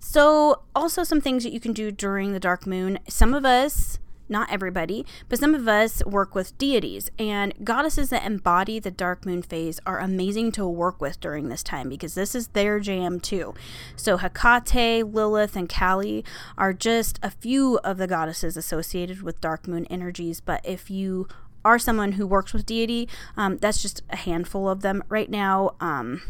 So, 0.00 0.62
also 0.74 1.04
some 1.04 1.20
things 1.20 1.44
that 1.44 1.52
you 1.52 1.60
can 1.60 1.72
do 1.72 1.92
during 1.92 2.32
the 2.32 2.40
dark 2.40 2.66
moon. 2.66 2.98
Some 3.06 3.34
of 3.34 3.44
us 3.44 4.00
not 4.30 4.50
everybody, 4.52 5.04
but 5.28 5.38
some 5.38 5.54
of 5.54 5.66
us 5.68 6.04
work 6.04 6.34
with 6.34 6.56
deities. 6.56 7.10
And 7.18 7.52
goddesses 7.64 8.10
that 8.10 8.24
embody 8.24 8.78
the 8.78 8.90
dark 8.90 9.26
moon 9.26 9.42
phase 9.42 9.80
are 9.84 9.98
amazing 9.98 10.52
to 10.52 10.66
work 10.66 11.00
with 11.00 11.20
during 11.20 11.48
this 11.48 11.62
time 11.62 11.88
because 11.88 12.14
this 12.14 12.34
is 12.34 12.48
their 12.48 12.80
jam 12.80 13.20
too. 13.20 13.54
So 13.96 14.16
Hecate, 14.16 15.12
Lilith, 15.12 15.56
and 15.56 15.68
Kali 15.68 16.24
are 16.56 16.72
just 16.72 17.18
a 17.22 17.30
few 17.30 17.78
of 17.78 17.98
the 17.98 18.06
goddesses 18.06 18.56
associated 18.56 19.22
with 19.22 19.40
dark 19.40 19.66
moon 19.66 19.86
energies. 19.86 20.40
But 20.40 20.60
if 20.64 20.90
you 20.90 21.28
are 21.64 21.78
someone 21.78 22.12
who 22.12 22.26
works 22.26 22.52
with 22.52 22.66
deity, 22.66 23.08
um, 23.36 23.58
that's 23.58 23.82
just 23.82 24.02
a 24.10 24.16
handful 24.16 24.68
of 24.68 24.82
them 24.82 25.02
right 25.08 25.30
now. 25.30 25.74
Um, 25.80 26.22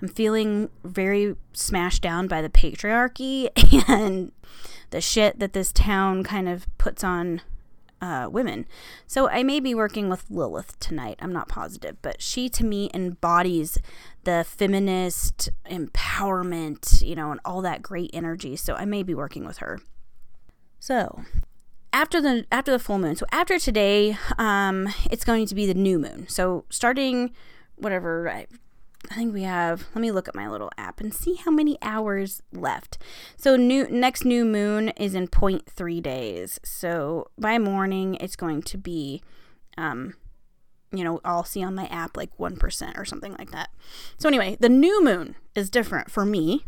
I'm 0.00 0.08
feeling 0.08 0.68
very 0.82 1.36
smashed 1.52 2.02
down 2.02 2.26
by 2.26 2.42
the 2.42 2.48
patriarchy 2.48 3.48
and 3.88 4.32
the 4.92 5.00
shit 5.00 5.38
that 5.40 5.52
this 5.52 5.72
town 5.72 6.22
kind 6.22 6.48
of 6.48 6.66
puts 6.78 7.02
on 7.02 7.40
uh, 8.00 8.28
women. 8.30 8.66
So 9.06 9.28
I 9.28 9.42
may 9.42 9.60
be 9.60 9.74
working 9.74 10.08
with 10.08 10.28
Lilith 10.28 10.78
tonight. 10.80 11.18
I'm 11.20 11.32
not 11.32 11.48
positive, 11.48 11.96
but 12.02 12.20
she 12.20 12.48
to 12.50 12.64
me 12.64 12.90
embodies 12.92 13.78
the 14.24 14.44
feminist 14.46 15.50
empowerment, 15.70 17.06
you 17.06 17.14
know, 17.14 17.30
and 17.30 17.40
all 17.44 17.62
that 17.62 17.80
great 17.80 18.10
energy. 18.12 18.56
So 18.56 18.74
I 18.74 18.84
may 18.84 19.02
be 19.02 19.14
working 19.14 19.46
with 19.46 19.58
her. 19.58 19.80
So 20.80 21.22
after 21.92 22.20
the 22.20 22.44
after 22.50 22.72
the 22.72 22.78
full 22.78 22.98
moon, 22.98 23.14
so 23.14 23.26
after 23.30 23.58
today, 23.58 24.16
um, 24.36 24.88
it's 25.10 25.24
going 25.24 25.46
to 25.46 25.54
be 25.54 25.66
the 25.66 25.74
new 25.74 25.98
moon. 25.98 26.26
So 26.28 26.64
starting 26.70 27.32
whatever 27.76 28.46
I 29.12 29.14
think 29.14 29.34
we 29.34 29.42
have 29.42 29.84
let 29.94 30.00
me 30.00 30.10
look 30.10 30.26
at 30.26 30.34
my 30.34 30.48
little 30.48 30.70
app 30.78 30.98
and 30.98 31.12
see 31.12 31.34
how 31.34 31.50
many 31.50 31.76
hours 31.82 32.42
left. 32.50 32.96
So 33.36 33.56
new 33.56 33.86
next 33.90 34.24
new 34.24 34.42
moon 34.42 34.88
is 34.90 35.14
in 35.14 35.28
0.3 35.28 36.02
days. 36.02 36.58
So 36.64 37.28
by 37.38 37.58
morning 37.58 38.14
it's 38.20 38.36
going 38.36 38.62
to 38.62 38.78
be 38.78 39.22
um 39.76 40.14
you 40.94 41.04
know, 41.04 41.20
I'll 41.24 41.44
see 41.44 41.62
on 41.62 41.74
my 41.74 41.86
app 41.86 42.18
like 42.18 42.36
1% 42.36 42.98
or 42.98 43.04
something 43.06 43.34
like 43.38 43.50
that. 43.50 43.70
So 44.18 44.28
anyway, 44.28 44.58
the 44.60 44.68
new 44.68 45.02
moon 45.02 45.36
is 45.54 45.70
different 45.70 46.10
for 46.10 46.26
me 46.26 46.66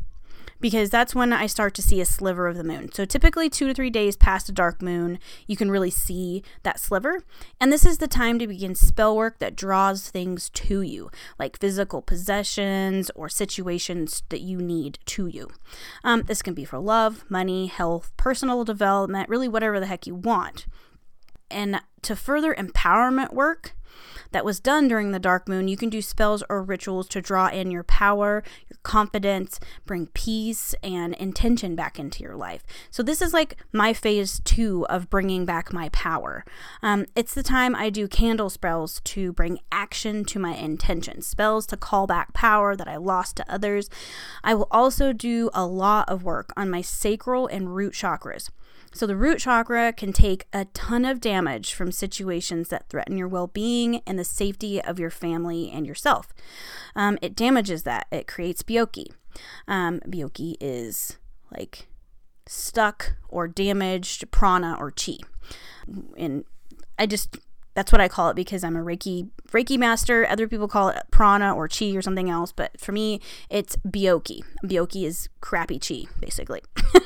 because 0.60 0.90
that's 0.90 1.14
when 1.14 1.32
I 1.32 1.46
start 1.46 1.74
to 1.74 1.82
see 1.82 2.00
a 2.00 2.06
sliver 2.06 2.46
of 2.46 2.56
the 2.56 2.64
moon. 2.64 2.92
So 2.92 3.04
typically 3.04 3.48
2 3.50 3.68
to 3.68 3.74
3 3.74 3.90
days 3.90 4.16
past 4.16 4.48
a 4.48 4.52
dark 4.52 4.82
moon, 4.82 5.18
you 5.46 5.56
can 5.56 5.70
really 5.70 5.90
see 5.90 6.42
that 6.62 6.80
sliver. 6.80 7.22
And 7.60 7.72
this 7.72 7.84
is 7.84 7.98
the 7.98 8.08
time 8.08 8.38
to 8.38 8.46
begin 8.46 8.74
spell 8.74 9.16
work 9.16 9.38
that 9.38 9.56
draws 9.56 10.10
things 10.10 10.50
to 10.50 10.82
you, 10.82 11.10
like 11.38 11.58
physical 11.58 12.02
possessions 12.02 13.10
or 13.14 13.28
situations 13.28 14.22
that 14.28 14.40
you 14.40 14.58
need 14.58 14.98
to 15.06 15.26
you. 15.26 15.50
Um, 16.02 16.22
this 16.22 16.42
can 16.42 16.54
be 16.54 16.64
for 16.64 16.78
love, 16.78 17.24
money, 17.28 17.66
health, 17.66 18.12
personal 18.16 18.64
development, 18.64 19.28
really 19.28 19.48
whatever 19.48 19.80
the 19.80 19.86
heck 19.86 20.06
you 20.06 20.14
want. 20.14 20.66
And 21.50 21.80
to 22.02 22.16
further 22.16 22.54
empowerment 22.54 23.32
work, 23.32 23.74
that 24.32 24.44
was 24.44 24.60
done 24.60 24.88
during 24.88 25.12
the 25.12 25.18
dark 25.18 25.48
moon, 25.48 25.68
you 25.68 25.76
can 25.76 25.90
do 25.90 26.02
spells 26.02 26.42
or 26.48 26.62
rituals 26.62 27.08
to 27.08 27.22
draw 27.22 27.48
in 27.48 27.70
your 27.70 27.84
power, 27.84 28.42
your 28.68 28.78
confidence, 28.82 29.60
bring 29.86 30.06
peace 30.08 30.74
and 30.82 31.14
intention 31.14 31.74
back 31.74 31.98
into 31.98 32.22
your 32.22 32.36
life. 32.36 32.64
So, 32.90 33.02
this 33.02 33.22
is 33.22 33.32
like 33.32 33.56
my 33.72 33.92
phase 33.92 34.40
two 34.44 34.86
of 34.88 35.10
bringing 35.10 35.44
back 35.44 35.72
my 35.72 35.88
power. 35.90 36.44
Um, 36.82 37.06
it's 37.14 37.34
the 37.34 37.42
time 37.42 37.74
I 37.74 37.90
do 37.90 38.08
candle 38.08 38.50
spells 38.50 39.00
to 39.04 39.32
bring 39.32 39.60
action 39.70 40.24
to 40.26 40.38
my 40.38 40.54
intention, 40.54 41.22
spells 41.22 41.66
to 41.66 41.76
call 41.76 42.06
back 42.06 42.32
power 42.32 42.76
that 42.76 42.88
I 42.88 42.96
lost 42.96 43.36
to 43.36 43.52
others. 43.52 43.88
I 44.42 44.54
will 44.54 44.68
also 44.70 45.12
do 45.12 45.50
a 45.54 45.66
lot 45.66 46.08
of 46.08 46.24
work 46.24 46.52
on 46.56 46.70
my 46.70 46.80
sacral 46.80 47.46
and 47.46 47.74
root 47.74 47.94
chakras. 47.94 48.50
So, 48.94 49.06
the 49.06 49.16
root 49.16 49.40
chakra 49.40 49.92
can 49.92 50.12
take 50.12 50.46
a 50.52 50.66
ton 50.66 51.04
of 51.04 51.20
damage 51.20 51.74
from 51.74 51.90
situations 51.90 52.68
that 52.68 52.88
threaten 52.88 53.18
your 53.18 53.28
well 53.28 53.48
being 53.48 54.00
and 54.06 54.18
the 54.18 54.24
safety 54.24 54.80
of 54.80 55.00
your 55.00 55.10
family 55.10 55.70
and 55.70 55.86
yourself. 55.86 56.28
Um, 56.94 57.18
it 57.20 57.34
damages 57.34 57.82
that, 57.82 58.06
it 58.12 58.28
creates 58.28 58.62
byoki. 58.62 59.08
Um, 59.66 60.00
is 60.60 61.16
like 61.50 61.88
stuck 62.46 63.16
or 63.28 63.48
damaged 63.48 64.30
prana 64.30 64.76
or 64.78 64.92
chi. 64.92 65.16
And 66.16 66.44
I 66.98 67.06
just 67.06 67.36
that's 67.74 67.92
what 67.92 68.00
I 68.00 68.08
call 68.08 68.30
it 68.30 68.34
because 68.34 68.64
I'm 68.64 68.76
a 68.76 68.82
Reiki 68.82 69.28
Reiki 69.50 69.78
master. 69.78 70.26
Other 70.28 70.48
people 70.48 70.68
call 70.68 70.88
it 70.88 71.02
prana 71.10 71.54
or 71.54 71.68
chi 71.68 71.94
or 71.94 72.02
something 72.02 72.30
else, 72.30 72.52
but 72.52 72.80
for 72.80 72.92
me, 72.92 73.20
it's 73.50 73.76
byoki. 73.86 74.40
Byoki 74.64 75.04
is 75.04 75.28
crappy 75.40 75.78
chi, 75.78 76.08
basically. 76.20 76.62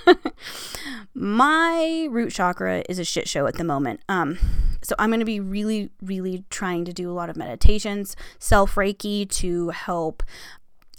My 1.14 2.06
root 2.10 2.32
chakra 2.32 2.84
is 2.88 2.98
a 2.98 3.04
shit 3.04 3.28
show 3.28 3.46
at 3.46 3.54
the 3.54 3.64
moment. 3.64 4.00
Um, 4.08 4.38
so 4.82 4.94
I'm 4.98 5.10
going 5.10 5.20
to 5.20 5.26
be 5.26 5.40
really, 5.40 5.90
really 6.02 6.44
trying 6.50 6.84
to 6.84 6.92
do 6.92 7.10
a 7.10 7.14
lot 7.14 7.30
of 7.30 7.36
meditations, 7.36 8.16
self 8.38 8.74
Reiki 8.74 9.28
to 9.30 9.70
help 9.70 10.22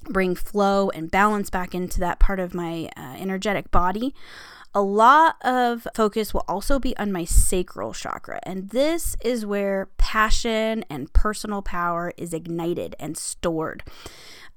bring 0.03 0.35
flow 0.35 0.89
and 0.89 1.11
balance 1.11 1.49
back 1.49 1.75
into 1.75 1.99
that 1.99 2.19
part 2.19 2.39
of 2.39 2.53
my 2.53 2.89
uh, 2.95 3.15
energetic 3.17 3.69
body. 3.71 4.13
A 4.75 4.81
lot 4.81 5.35
of 5.43 5.87
focus 5.95 6.31
will 6.31 6.45
also 6.47 6.77
be 6.77 6.95
on 6.97 7.11
my 7.11 7.25
sacral 7.25 7.91
chakra, 7.93 8.39
and 8.43 8.69
this 8.69 9.15
is 9.23 9.45
where 9.45 9.89
passion 9.97 10.85
and 10.89 11.11
personal 11.11 11.63
power 11.63 12.13
is 12.17 12.33
ignited 12.33 12.95
and 12.99 13.17
stored. 13.17 13.83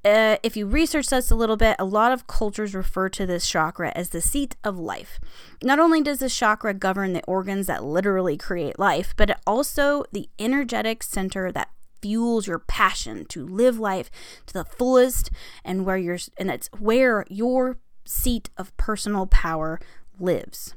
uh, 0.04 0.36
if 0.42 0.56
you 0.56 0.66
research 0.66 1.08
this 1.08 1.30
a 1.30 1.34
little 1.34 1.56
bit, 1.56 1.76
a 1.78 1.84
lot 1.84 2.12
of 2.12 2.26
cultures 2.26 2.74
refer 2.74 3.08
to 3.08 3.24
this 3.24 3.48
chakra 3.48 3.92
as 3.94 4.10
the 4.10 4.20
seat 4.20 4.56
of 4.64 4.78
life. 4.78 5.18
Not 5.62 5.78
only 5.78 6.02
does 6.02 6.18
this 6.18 6.36
chakra 6.36 6.74
govern 6.74 7.12
the 7.12 7.24
organs 7.24 7.66
that 7.68 7.84
literally 7.84 8.36
create 8.36 8.78
life, 8.78 9.14
but 9.16 9.30
it 9.30 9.38
also 9.46 10.04
the 10.12 10.28
energetic 10.38 11.02
center 11.02 11.52
that 11.52 11.70
fuels 12.02 12.48
your 12.48 12.58
passion 12.58 13.24
to 13.26 13.46
live 13.46 13.78
life 13.78 14.10
to 14.46 14.52
the 14.52 14.64
fullest 14.64 15.30
and 15.64 15.86
where 15.86 15.96
you're 15.96 16.18
and 16.36 16.48
that's 16.48 16.68
where 16.78 17.24
your 17.30 17.78
seat 18.04 18.50
of 18.56 18.76
personal 18.76 19.26
power 19.28 19.78
lives. 20.22 20.74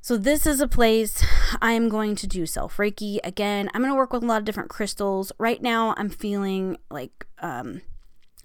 So, 0.00 0.16
this 0.16 0.46
is 0.46 0.60
a 0.60 0.68
place 0.68 1.24
I'm 1.60 1.88
going 1.88 2.14
to 2.16 2.26
do 2.26 2.46
self 2.46 2.76
Reiki. 2.76 3.18
Again, 3.24 3.68
I'm 3.74 3.82
going 3.82 3.92
to 3.92 3.96
work 3.96 4.12
with 4.12 4.22
a 4.22 4.26
lot 4.26 4.38
of 4.38 4.44
different 4.44 4.70
crystals. 4.70 5.32
Right 5.38 5.60
now, 5.60 5.94
I'm 5.96 6.08
feeling 6.08 6.78
like 6.90 7.26
um, 7.40 7.82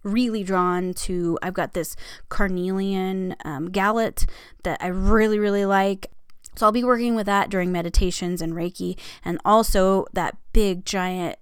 really 0.03 0.43
drawn 0.43 0.93
to, 0.93 1.37
I've 1.41 1.53
got 1.53 1.73
this 1.73 1.95
carnelian 2.27 3.35
um, 3.45 3.69
gallet 3.69 4.25
that 4.63 4.81
I 4.81 4.87
really, 4.87 5.39
really 5.39 5.65
like. 5.65 6.11
So, 6.55 6.65
I'll 6.65 6.71
be 6.71 6.83
working 6.83 7.15
with 7.15 7.27
that 7.27 7.49
during 7.49 7.71
meditations 7.71 8.41
and 8.41 8.53
Reiki, 8.53 8.99
and 9.23 9.39
also 9.45 10.05
that 10.13 10.35
big, 10.53 10.85
giant, 10.85 11.37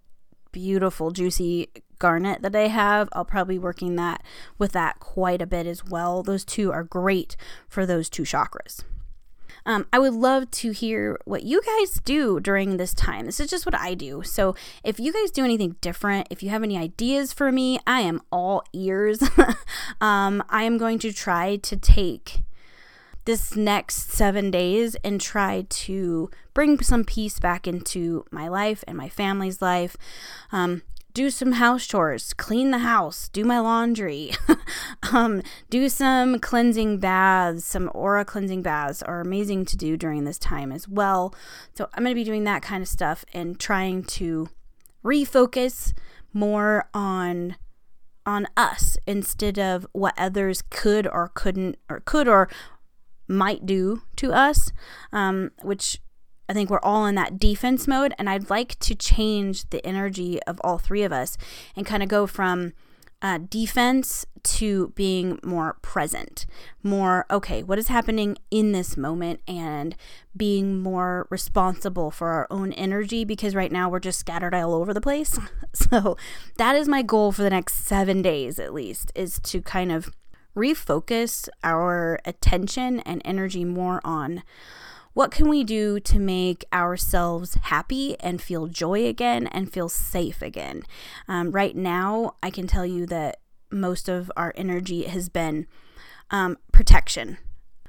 beautiful, 0.52 1.12
juicy 1.12 1.70
garnet 2.02 2.42
that 2.42 2.56
I 2.56 2.68
have. 2.68 3.08
I'll 3.14 3.24
probably 3.24 3.56
be 3.56 3.60
working 3.60 3.96
that 3.96 4.22
with 4.58 4.74
that 4.74 5.00
quite 5.00 5.42
a 5.42 5.48
bit 5.48 5.66
as 5.66 5.86
well. 5.86 6.24
Those 6.24 6.44
two 6.44 6.72
are 6.72 6.84
great 6.84 7.38
for 7.70 7.86
those 7.86 8.10
two 8.10 8.24
chakras. 8.24 8.84
Um, 9.66 9.86
I 9.94 10.00
would 10.00 10.14
love 10.14 10.50
to 10.52 10.72
hear 10.72 11.20
what 11.26 11.44
you 11.44 11.62
guys 11.62 12.02
do 12.04 12.40
during 12.40 12.78
this 12.78 12.94
time. 12.94 13.26
This 13.28 13.40
is 13.40 13.50
just 13.50 13.66
what 13.66 13.76
I 13.76 13.94
do. 13.94 14.24
So 14.24 14.56
if 14.84 15.00
you 15.00 15.14
guys 15.14 15.30
do 15.30 15.46
anything 15.46 15.76
different, 15.82 16.28
if 16.32 16.42
you 16.42 16.50
have 16.50 16.64
any 16.64 16.78
ideas 16.78 17.32
for 17.32 17.52
me, 17.52 17.80
I 17.86 18.02
am 18.02 18.22
all 18.32 18.64
ears. 18.74 19.22
um, 20.02 20.44
I 20.50 20.64
am 20.64 20.78
going 20.78 20.98
to 21.00 21.14
try 21.14 21.58
to 21.58 21.78
take 21.78 22.42
this 23.26 23.56
next 23.56 24.12
seven 24.12 24.50
days 24.50 24.96
and 25.04 25.22
try 25.22 25.66
to 25.70 26.30
bring 26.54 26.82
some 26.82 27.04
peace 27.04 27.40
back 27.40 27.68
into 27.68 28.26
my 28.32 28.48
life 28.48 28.84
and 28.88 28.98
my 28.98 29.10
family's 29.10 29.62
life. 29.62 29.96
Um, 30.52 30.82
do 31.14 31.30
some 31.30 31.54
house 31.54 31.86
chores, 31.86 32.34
clean 32.34 32.72
the 32.72 32.80
house, 32.80 33.30
do 33.30 33.44
my 33.44 33.60
laundry, 33.60 34.32
um, 35.12 35.42
do 35.70 35.90
some 35.90 36.40
cleansing 36.40 37.00
baths. 37.00 37.66
Some 37.66 37.92
aura 37.94 38.26
cleansing 38.26 38.62
baths 38.62 39.02
are 39.04 39.22
amazing 39.22 39.66
to 39.66 39.78
do 39.78 39.98
during 39.98 40.24
this 40.24 40.38
time 40.38 40.72
as 40.72 40.88
well. 40.88 41.34
So 41.74 41.90
I'm 41.94 42.04
going 42.04 42.16
to 42.16 42.20
be 42.20 42.24
doing 42.24 42.44
that 42.46 42.62
kind 42.62 42.82
of 42.82 42.88
stuff 42.88 43.26
and 43.34 43.60
trying 43.60 44.04
to 44.04 44.50
refocus 45.04 45.94
more 46.34 46.88
on 46.94 47.56
on 48.24 48.48
us 48.56 48.98
instead 49.08 49.58
of 49.58 49.86
what 49.94 50.14
others 50.16 50.62
could 50.70 51.08
or 51.08 51.32
couldn't 51.34 51.76
or 51.90 52.02
could 52.02 52.28
or 52.28 52.48
might 53.28 53.66
do 53.66 54.04
to 54.16 54.32
us, 54.32 54.72
um, 55.12 55.52
which 55.64 56.00
I 56.52 56.54
think 56.54 56.70
we're 56.70 56.82
all 56.84 57.06
in 57.06 57.16
that 57.16 57.40
defense 57.40 57.88
mode, 57.88 58.14
and 58.20 58.30
I'd 58.30 58.50
like 58.50 58.78
to 58.80 58.94
change 58.94 59.70
the 59.70 59.86
energy 59.88 60.44
of 60.44 60.60
all 60.66 60.78
three 60.78 61.04
of 61.04 61.14
us 61.14 61.38
and 61.78 61.86
kind 61.86 62.04
of 62.04 62.10
go 62.10 62.28
from 62.28 62.74
uh, 63.22 63.38
defense 63.38 64.26
to 64.44 64.90
being 64.90 65.40
more 65.46 65.78
present, 65.82 66.46
more, 66.84 67.26
okay, 67.32 67.64
what 67.64 67.80
is 67.80 67.88
happening 67.88 68.38
in 68.52 68.74
this 68.74 68.98
moment, 68.98 69.40
and 69.48 69.96
being 70.36 70.82
more 70.82 71.26
responsible 71.30 72.12
for 72.12 72.32
our 72.32 72.48
own 72.52 72.74
energy 72.74 73.24
because 73.24 73.56
right 73.56 73.72
now 73.72 73.88
we're 73.88 74.02
just 74.02 74.20
scattered 74.20 74.54
all 74.54 74.74
over 74.74 74.94
the 74.94 75.00
place. 75.00 75.40
so 75.74 76.18
that 76.58 76.76
is 76.76 76.90
my 76.90 77.02
goal 77.02 77.32
for 77.32 77.44
the 77.44 77.50
next 77.50 77.76
seven 77.86 78.22
days 78.22 78.60
at 78.60 78.74
least, 78.74 79.10
is 79.16 79.40
to 79.44 79.62
kind 79.62 79.90
of 79.90 80.12
refocus 80.54 81.48
our 81.64 82.20
attention 82.26 83.00
and 83.00 83.22
energy 83.24 83.64
more 83.64 84.02
on 84.04 84.44
what 85.14 85.32
can 85.32 85.50
we 85.50 85.64
do 85.64 86.00
to 86.00 86.20
make 86.20 86.66
ourselves 86.72 87.56
happy 87.64 88.18
and 88.20 88.42
feel 88.42 88.68
joy 88.68 89.06
again 89.06 89.48
and 89.48 89.72
feel 89.72 89.90
safe 89.90 90.42
again? 90.42 90.84
Um, 91.28 91.52
right 91.52 91.76
now, 91.76 92.36
I 92.42 92.50
can 92.50 92.68
tell 92.68 92.86
you 92.86 93.06
that 93.08 93.38
most 93.72 94.08
of 94.08 94.32
our 94.38 94.54
energy 94.56 95.04
has 95.04 95.30
been 95.30 95.68
um, 96.30 96.58
protection. 96.72 97.38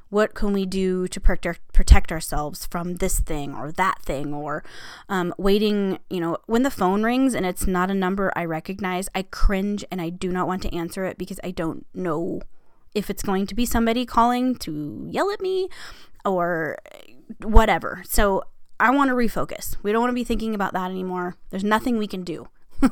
What 0.08 0.34
can 0.34 0.52
we 0.52 0.66
do 0.66 1.08
to 1.08 1.20
protect, 1.20 2.12
ourselves 2.12 2.66
from 2.66 2.96
this 2.96 3.18
thing 3.18 3.54
or 3.54 3.72
that 3.72 4.02
thing 4.02 4.34
or 4.34 4.62
um, 5.08 5.32
waiting? 5.38 6.00
You 6.10 6.20
know, 6.20 6.36
when 6.46 6.64
the 6.64 6.70
phone 6.70 7.02
rings 7.02 7.34
and 7.34 7.46
it's 7.46 7.66
not 7.66 7.90
a 7.90 7.94
number 7.94 8.30
I 8.36 8.44
recognize, 8.44 9.08
I 9.14 9.22
cringe 9.22 9.86
and 9.90 10.02
I 10.02 10.10
do 10.10 10.30
not 10.30 10.46
want 10.46 10.60
to 10.62 10.76
answer 10.76 11.06
it 11.06 11.16
because 11.16 11.40
I 11.42 11.50
don't 11.50 11.86
know 11.94 12.42
if 12.94 13.08
it's 13.08 13.22
going 13.22 13.46
to 13.46 13.54
be 13.54 13.64
somebody 13.64 14.04
calling 14.04 14.54
to 14.56 15.08
yell 15.10 15.30
at 15.30 15.40
me 15.40 15.70
or 16.24 16.78
whatever. 17.42 18.02
So 18.06 18.44
I 18.80 18.90
want 18.90 19.08
to 19.10 19.14
refocus. 19.14 19.76
We 19.82 19.92
don't 19.92 20.00
want 20.00 20.10
to 20.10 20.14
be 20.14 20.24
thinking 20.24 20.54
about 20.54 20.72
that 20.72 20.90
anymore. 20.90 21.36
There's 21.50 21.64
nothing 21.64 21.98
we 21.98 22.06
can 22.06 22.24
do. 22.24 22.48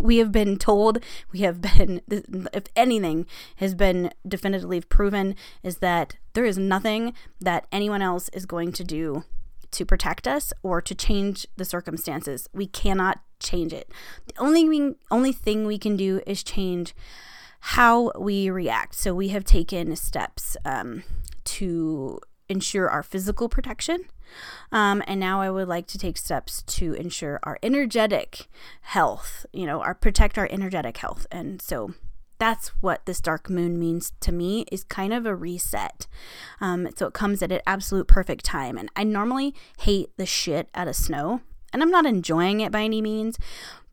we 0.00 0.16
have 0.16 0.32
been 0.32 0.56
told, 0.56 0.98
we 1.32 1.40
have 1.40 1.60
been, 1.60 2.00
if 2.08 2.64
anything 2.74 3.26
has 3.56 3.74
been 3.74 4.10
definitively 4.26 4.80
proven, 4.80 5.36
is 5.62 5.78
that 5.78 6.16
there 6.32 6.44
is 6.44 6.56
nothing 6.56 7.12
that 7.40 7.66
anyone 7.70 8.02
else 8.02 8.28
is 8.30 8.46
going 8.46 8.72
to 8.72 8.84
do 8.84 9.24
to 9.72 9.84
protect 9.84 10.26
us 10.26 10.52
or 10.62 10.80
to 10.80 10.94
change 10.94 11.46
the 11.56 11.64
circumstances. 11.64 12.48
We 12.52 12.66
cannot 12.66 13.20
change 13.40 13.72
it. 13.72 13.90
The 14.26 14.34
only 14.38 14.94
only 15.10 15.32
thing 15.32 15.66
we 15.66 15.78
can 15.78 15.96
do 15.96 16.22
is 16.26 16.42
change 16.42 16.94
how 17.60 18.12
we 18.18 18.50
react. 18.50 18.94
So 18.94 19.14
we 19.14 19.28
have 19.28 19.44
taken 19.44 19.96
steps 19.96 20.56
um, 20.64 21.02
to 21.44 22.20
ensure 22.48 22.88
our 22.88 23.02
physical 23.02 23.48
protection. 23.48 24.04
Um, 24.72 25.02
and 25.06 25.20
now 25.20 25.40
I 25.40 25.50
would 25.50 25.68
like 25.68 25.86
to 25.88 25.98
take 25.98 26.16
steps 26.16 26.62
to 26.62 26.92
ensure 26.94 27.40
our 27.42 27.58
energetic 27.62 28.48
health, 28.82 29.46
you 29.52 29.66
know, 29.66 29.80
our 29.82 29.94
protect 29.94 30.38
our 30.38 30.48
energetic 30.50 30.96
health. 30.98 31.26
And 31.30 31.60
so 31.60 31.94
that's 32.38 32.68
what 32.80 33.06
this 33.06 33.20
dark 33.20 33.48
moon 33.48 33.78
means 33.78 34.12
to 34.20 34.32
me 34.32 34.66
is 34.72 34.84
kind 34.84 35.12
of 35.12 35.24
a 35.24 35.34
reset. 35.34 36.06
Um, 36.60 36.88
so 36.96 37.06
it 37.06 37.14
comes 37.14 37.42
at 37.42 37.52
an 37.52 37.60
absolute 37.66 38.08
perfect 38.08 38.44
time. 38.44 38.76
And 38.76 38.88
I 38.96 39.04
normally 39.04 39.54
hate 39.78 40.10
the 40.16 40.26
shit 40.26 40.68
out 40.74 40.88
of 40.88 40.96
snow, 40.96 41.40
and 41.72 41.82
I'm 41.82 41.90
not 41.90 42.06
enjoying 42.06 42.60
it 42.60 42.72
by 42.72 42.82
any 42.82 43.00
means, 43.00 43.38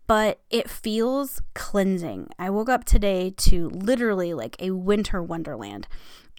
but 0.07 0.41
it 0.49 0.69
feels 0.69 1.41
cleansing. 1.53 2.29
I 2.37 2.49
woke 2.49 2.69
up 2.69 2.83
today 2.83 3.33
to 3.37 3.69
literally 3.69 4.33
like 4.33 4.55
a 4.59 4.71
winter 4.71 5.21
wonderland. 5.23 5.87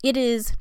It 0.03 0.17
is 0.17 0.55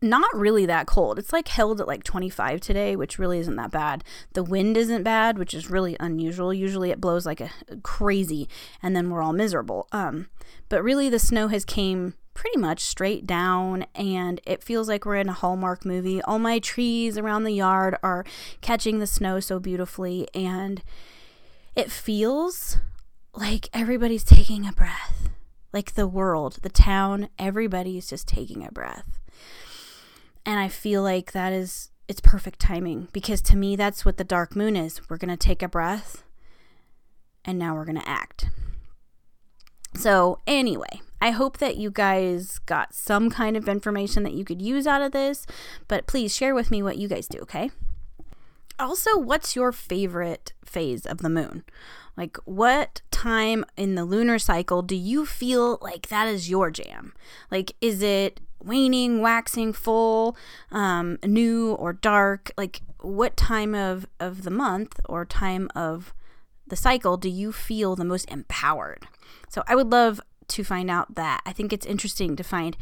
not 0.00 0.28
really 0.34 0.66
that 0.66 0.86
cold. 0.86 1.18
It's 1.18 1.32
like 1.32 1.48
held 1.48 1.80
at 1.80 1.88
like 1.88 2.04
25 2.04 2.60
today, 2.60 2.94
which 2.94 3.18
really 3.18 3.38
isn't 3.38 3.56
that 3.56 3.70
bad. 3.70 4.04
The 4.34 4.44
wind 4.44 4.76
isn't 4.76 5.02
bad, 5.02 5.38
which 5.38 5.54
is 5.54 5.70
really 5.70 5.96
unusual. 5.98 6.54
Usually 6.54 6.90
it 6.90 7.00
blows 7.00 7.26
like 7.26 7.40
a, 7.40 7.50
crazy 7.82 8.48
and 8.82 8.94
then 8.94 9.10
we're 9.10 9.22
all 9.22 9.32
miserable. 9.32 9.88
Um, 9.92 10.28
but 10.68 10.84
really 10.84 11.08
the 11.08 11.18
snow 11.18 11.48
has 11.48 11.64
came 11.64 12.14
pretty 12.34 12.58
much 12.58 12.82
straight 12.82 13.26
down 13.26 13.84
and 13.96 14.40
it 14.46 14.62
feels 14.62 14.88
like 14.88 15.04
we're 15.04 15.16
in 15.16 15.28
a 15.28 15.32
Hallmark 15.32 15.84
movie. 15.84 16.22
All 16.22 16.38
my 16.38 16.60
trees 16.60 17.18
around 17.18 17.42
the 17.42 17.52
yard 17.52 17.96
are 18.02 18.24
catching 18.60 19.00
the 19.00 19.06
snow 19.08 19.40
so 19.40 19.58
beautifully 19.58 20.28
and 20.32 20.82
it 21.74 21.90
feels 21.90 22.78
like 23.34 23.68
everybody's 23.72 24.22
taking 24.24 24.66
a 24.66 24.72
breath. 24.72 25.30
Like 25.72 25.94
the 25.94 26.06
world, 26.06 26.58
the 26.62 26.68
town, 26.68 27.28
everybody's 27.38 28.08
just 28.08 28.28
taking 28.28 28.64
a 28.64 28.70
breath. 28.70 29.18
And 30.48 30.58
I 30.58 30.68
feel 30.68 31.02
like 31.02 31.32
that 31.32 31.52
is 31.52 31.90
it's 32.08 32.22
perfect 32.22 32.58
timing 32.58 33.08
because 33.12 33.42
to 33.42 33.54
me 33.54 33.76
that's 33.76 34.06
what 34.06 34.16
the 34.16 34.24
dark 34.24 34.56
moon 34.56 34.76
is. 34.76 34.98
We're 35.10 35.18
going 35.18 35.28
to 35.28 35.36
take 35.36 35.62
a 35.62 35.68
breath 35.68 36.24
and 37.44 37.58
now 37.58 37.74
we're 37.74 37.84
going 37.84 38.00
to 38.00 38.08
act. 38.08 38.48
So, 39.94 40.38
anyway, 40.46 41.02
I 41.20 41.32
hope 41.32 41.58
that 41.58 41.76
you 41.76 41.90
guys 41.90 42.60
got 42.60 42.94
some 42.94 43.28
kind 43.28 43.58
of 43.58 43.68
information 43.68 44.22
that 44.22 44.32
you 44.32 44.42
could 44.42 44.62
use 44.62 44.86
out 44.86 45.02
of 45.02 45.12
this, 45.12 45.46
but 45.86 46.06
please 46.06 46.34
share 46.34 46.54
with 46.54 46.70
me 46.70 46.82
what 46.82 46.96
you 46.96 47.08
guys 47.08 47.28
do, 47.28 47.40
okay? 47.40 47.70
Also, 48.78 49.18
what's 49.18 49.54
your 49.54 49.70
favorite 49.70 50.54
phase 50.64 51.04
of 51.04 51.18
the 51.18 51.28
moon? 51.28 51.62
Like, 52.16 52.38
what 52.46 53.02
time 53.10 53.66
in 53.76 53.96
the 53.96 54.04
lunar 54.06 54.38
cycle 54.38 54.80
do 54.80 54.96
you 54.96 55.26
feel 55.26 55.78
like 55.82 56.08
that 56.08 56.26
is 56.26 56.48
your 56.48 56.70
jam? 56.70 57.12
Like, 57.50 57.74
is 57.82 58.00
it 58.00 58.40
waning, 58.62 59.20
waxing, 59.20 59.72
full, 59.72 60.36
um, 60.70 61.18
new 61.24 61.72
or 61.72 61.92
dark? 61.92 62.50
Like, 62.56 62.80
what 63.00 63.36
time 63.36 63.74
of, 63.74 64.06
of 64.18 64.42
the 64.42 64.50
month 64.50 65.00
or 65.08 65.24
time 65.24 65.68
of 65.74 66.12
the 66.66 66.76
cycle 66.76 67.16
do 67.16 67.28
you 67.28 67.52
feel 67.52 67.96
the 67.96 68.04
most 68.04 68.30
empowered? 68.30 69.06
So, 69.48 69.62
I 69.66 69.74
would 69.74 69.90
love 69.90 70.20
to 70.48 70.64
find 70.64 70.90
out 70.90 71.14
that. 71.14 71.42
I 71.46 71.52
think 71.52 71.72
it's 71.72 71.86
interesting 71.86 72.36
to 72.36 72.42
find 72.42 72.76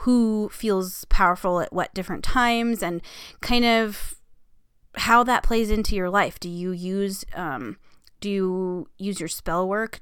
who 0.00 0.48
feels 0.50 1.04
powerful 1.06 1.60
at 1.60 1.72
what 1.72 1.92
different 1.92 2.24
times 2.24 2.82
and 2.82 3.02
kind 3.40 3.64
of 3.64 4.14
how 4.96 5.22
that 5.22 5.42
plays 5.42 5.70
into 5.70 5.94
your 5.94 6.10
life. 6.10 6.40
Do 6.40 6.48
you 6.48 6.72
use 6.72 7.24
um, 7.34 7.76
do 8.20 8.30
you 8.30 8.88
use 8.98 9.20
your 9.20 9.28
spell 9.28 9.68
work 9.68 10.00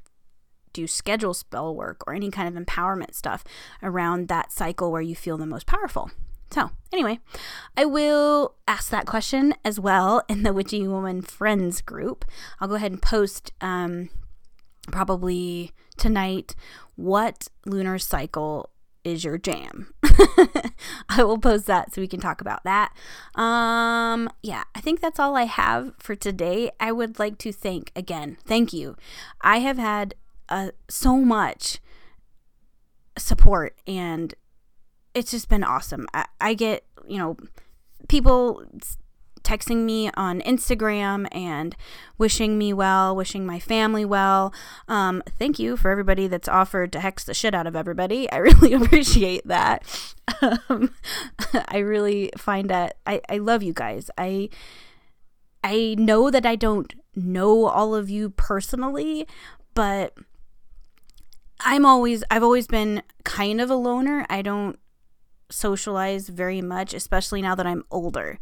do 0.78 0.86
schedule 0.86 1.34
spell 1.34 1.74
work 1.74 2.04
or 2.06 2.14
any 2.14 2.30
kind 2.30 2.48
of 2.48 2.62
empowerment 2.62 3.14
stuff 3.14 3.42
around 3.82 4.28
that 4.28 4.52
cycle 4.52 4.92
where 4.92 5.02
you 5.02 5.16
feel 5.16 5.36
the 5.36 5.46
most 5.46 5.66
powerful. 5.66 6.10
So, 6.50 6.70
anyway, 6.92 7.18
I 7.76 7.84
will 7.84 8.54
ask 8.66 8.90
that 8.90 9.06
question 9.06 9.54
as 9.64 9.78
well 9.78 10.22
in 10.28 10.44
the 10.44 10.52
Witchy 10.52 10.86
Woman 10.86 11.20
Friends 11.20 11.82
group. 11.82 12.24
I'll 12.60 12.68
go 12.68 12.76
ahead 12.76 12.92
and 12.92 13.02
post 13.02 13.52
um, 13.60 14.08
probably 14.90 15.72
tonight 15.96 16.54
what 16.94 17.48
lunar 17.66 17.98
cycle 17.98 18.70
is 19.04 19.24
your 19.24 19.36
jam. 19.36 19.92
I 21.08 21.24
will 21.24 21.38
post 21.38 21.66
that 21.66 21.94
so 21.94 22.00
we 22.00 22.08
can 22.08 22.20
talk 22.20 22.40
about 22.40 22.64
that. 22.64 22.92
Um 23.34 24.28
yeah, 24.42 24.64
I 24.74 24.80
think 24.80 25.00
that's 25.00 25.18
all 25.18 25.36
I 25.36 25.44
have 25.44 25.94
for 25.98 26.14
today. 26.14 26.70
I 26.78 26.92
would 26.92 27.18
like 27.18 27.38
to 27.38 27.52
thank 27.52 27.90
again. 27.96 28.36
Thank 28.44 28.72
you. 28.72 28.96
I 29.40 29.58
have 29.60 29.78
had 29.78 30.14
uh, 30.48 30.70
so 30.88 31.16
much 31.18 31.80
support 33.16 33.76
and 33.86 34.34
it's 35.14 35.30
just 35.30 35.48
been 35.48 35.64
awesome. 35.64 36.06
I, 36.14 36.26
I 36.40 36.54
get, 36.54 36.84
you 37.06 37.18
know, 37.18 37.36
people 38.08 38.64
texting 39.42 39.84
me 39.84 40.10
on 40.14 40.40
Instagram 40.42 41.26
and 41.32 41.74
wishing 42.18 42.58
me 42.58 42.72
well, 42.72 43.16
wishing 43.16 43.46
my 43.46 43.58
family 43.58 44.04
well. 44.04 44.52
Um, 44.88 45.22
thank 45.38 45.58
you 45.58 45.76
for 45.76 45.90
everybody 45.90 46.28
that's 46.28 46.48
offered 46.48 46.92
to 46.92 47.00
hex 47.00 47.24
the 47.24 47.34
shit 47.34 47.54
out 47.54 47.66
of 47.66 47.74
everybody. 47.74 48.30
I 48.32 48.36
really 48.36 48.74
appreciate 48.74 49.46
that. 49.48 49.84
Um, 50.42 50.94
I 51.68 51.78
really 51.78 52.30
find 52.36 52.68
that 52.70 52.98
I, 53.06 53.20
I 53.28 53.38
love 53.38 53.62
you 53.62 53.72
guys. 53.72 54.10
I 54.18 54.50
I 55.64 55.96
know 55.98 56.30
that 56.30 56.46
I 56.46 56.54
don't 56.54 56.94
know 57.16 57.66
all 57.66 57.94
of 57.94 58.08
you 58.08 58.30
personally, 58.30 59.26
but 59.74 60.14
I'm 61.60 61.84
always 61.84 62.24
I've 62.30 62.42
always 62.42 62.66
been 62.66 63.02
kind 63.24 63.60
of 63.60 63.70
a 63.70 63.74
loner. 63.74 64.26
I 64.28 64.42
don't 64.42 64.78
socialize 65.50 66.28
very 66.28 66.60
much, 66.60 66.94
especially 66.94 67.42
now 67.42 67.54
that 67.54 67.66
I'm 67.66 67.84
older. 67.90 68.38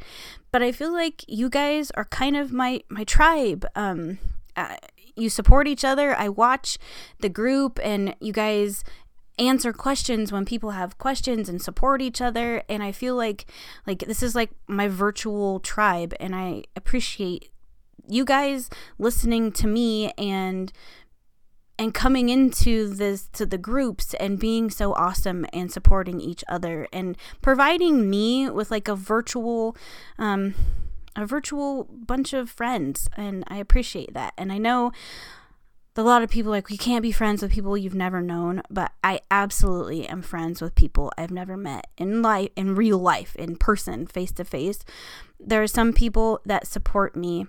But 0.52 0.62
I 0.62 0.72
feel 0.72 0.92
like 0.92 1.24
you 1.28 1.48
guys 1.48 1.90
are 1.92 2.04
kind 2.04 2.36
of 2.36 2.52
my 2.52 2.82
my 2.88 3.04
tribe. 3.04 3.66
Um, 3.74 4.18
uh, 4.56 4.76
you 5.14 5.30
support 5.30 5.66
each 5.66 5.84
other. 5.84 6.14
I 6.14 6.28
watch 6.28 6.78
the 7.20 7.28
group, 7.28 7.78
and 7.82 8.14
you 8.20 8.32
guys 8.32 8.84
answer 9.38 9.72
questions 9.72 10.32
when 10.32 10.44
people 10.44 10.70
have 10.70 10.98
questions 10.98 11.48
and 11.48 11.60
support 11.60 12.00
each 12.00 12.22
other 12.22 12.62
and 12.70 12.82
i 12.82 12.90
feel 12.90 13.14
like 13.14 13.44
like 13.86 13.98
this 14.06 14.22
is 14.22 14.34
like 14.34 14.48
my 14.66 14.88
virtual 14.88 15.60
tribe 15.60 16.14
and 16.18 16.34
i 16.34 16.62
appreciate 16.74 17.50
you 18.08 18.24
guys 18.24 18.70
listening 18.98 19.52
to 19.52 19.66
me 19.66 20.10
and 20.16 20.72
and 21.78 21.92
coming 21.92 22.28
into 22.28 22.88
this 22.88 23.28
to 23.34 23.44
the 23.44 23.58
groups 23.58 24.14
and 24.14 24.38
being 24.38 24.70
so 24.70 24.94
awesome 24.94 25.46
and 25.52 25.70
supporting 25.70 26.20
each 26.20 26.42
other 26.48 26.88
and 26.92 27.16
providing 27.42 28.08
me 28.08 28.48
with 28.48 28.70
like 28.70 28.88
a 28.88 28.96
virtual 28.96 29.76
um 30.18 30.54
a 31.14 31.26
virtual 31.26 31.84
bunch 31.84 32.32
of 32.32 32.50
friends 32.50 33.08
and 33.16 33.44
I 33.48 33.56
appreciate 33.56 34.14
that. 34.14 34.34
And 34.36 34.52
I 34.52 34.58
know 34.58 34.92
a 35.98 36.02
lot 36.02 36.22
of 36.22 36.28
people 36.28 36.50
like 36.50 36.70
you 36.70 36.76
can't 36.76 37.02
be 37.02 37.12
friends 37.12 37.40
with 37.40 37.52
people 37.52 37.76
you've 37.76 37.94
never 37.94 38.20
known, 38.20 38.60
but 38.68 38.92
I 39.02 39.20
absolutely 39.30 40.06
am 40.06 40.20
friends 40.20 40.60
with 40.60 40.74
people 40.74 41.10
I've 41.16 41.30
never 41.30 41.56
met 41.56 41.86
in 41.96 42.20
life 42.20 42.50
in 42.54 42.74
real 42.74 42.98
life, 42.98 43.34
in 43.36 43.56
person, 43.56 44.06
face 44.06 44.32
to 44.32 44.44
face. 44.44 44.80
There 45.40 45.62
are 45.62 45.66
some 45.66 45.94
people 45.94 46.40
that 46.44 46.66
support 46.66 47.16
me 47.16 47.46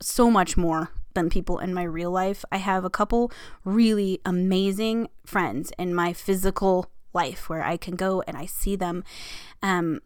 so 0.00 0.30
much 0.30 0.56
more 0.56 0.90
than 1.18 1.28
people 1.28 1.58
in 1.58 1.74
my 1.74 1.82
real 1.82 2.10
life. 2.10 2.44
I 2.52 2.58
have 2.58 2.84
a 2.84 2.90
couple 2.90 3.32
really 3.64 4.20
amazing 4.24 5.08
friends 5.26 5.72
in 5.78 5.94
my 5.94 6.12
physical 6.12 6.90
life 7.12 7.48
where 7.48 7.64
I 7.64 7.76
can 7.76 7.96
go 7.96 8.22
and 8.26 8.36
I 8.36 8.46
see 8.46 8.76
them. 8.76 9.02
Um, 9.62 10.00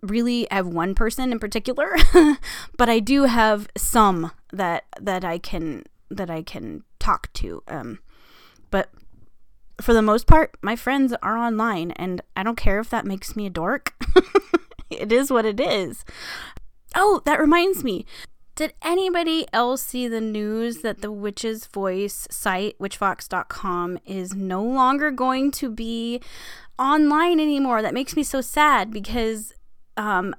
really 0.00 0.46
have 0.50 0.66
one 0.66 0.94
person 0.94 1.32
in 1.32 1.38
particular, 1.38 1.96
but 2.78 2.88
I 2.88 2.98
do 2.98 3.24
have 3.24 3.68
some 3.76 4.32
that 4.52 4.84
that 5.00 5.24
I 5.24 5.38
can 5.38 5.84
that 6.10 6.30
I 6.30 6.42
can 6.42 6.82
talk 6.98 7.32
to. 7.34 7.62
Um, 7.68 7.98
but 8.70 8.90
for 9.80 9.92
the 9.92 10.02
most 10.02 10.26
part, 10.26 10.56
my 10.62 10.76
friends 10.76 11.14
are 11.22 11.36
online, 11.36 11.90
and 11.92 12.22
I 12.36 12.42
don't 12.42 12.56
care 12.56 12.80
if 12.80 12.88
that 12.90 13.04
makes 13.04 13.36
me 13.36 13.46
a 13.46 13.50
dork. 13.50 13.94
it 14.90 15.12
is 15.12 15.30
what 15.30 15.44
it 15.44 15.60
is. 15.60 16.04
Oh, 16.94 17.20
that 17.26 17.40
reminds 17.40 17.84
me. 17.84 18.06
Did 18.54 18.74
anybody 18.82 19.46
else 19.52 19.82
see 19.82 20.06
the 20.06 20.20
news 20.20 20.78
that 20.78 21.00
the 21.00 21.10
Witch's 21.10 21.66
Voice 21.66 22.28
site, 22.30 22.78
witchvox.com, 22.78 23.98
is 24.06 24.34
no 24.34 24.62
longer 24.62 25.10
going 25.10 25.50
to 25.52 25.70
be 25.70 26.20
online 26.78 27.40
anymore? 27.40 27.82
That 27.82 27.94
makes 27.94 28.14
me 28.14 28.22
so 28.22 28.40
sad 28.40 28.92
because 28.92 29.52
um, 29.96 30.36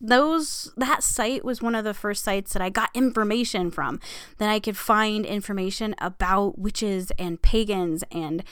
those 0.00 0.72
that 0.78 1.02
site 1.02 1.44
was 1.44 1.60
one 1.60 1.74
of 1.74 1.84
the 1.84 1.92
first 1.92 2.24
sites 2.24 2.54
that 2.54 2.62
I 2.62 2.70
got 2.70 2.88
information 2.94 3.70
from 3.70 4.00
that 4.38 4.48
I 4.48 4.60
could 4.60 4.76
find 4.76 5.26
information 5.26 5.94
about 5.98 6.58
witches 6.58 7.10
and 7.18 7.42
pagans 7.42 8.02
and 8.10 8.44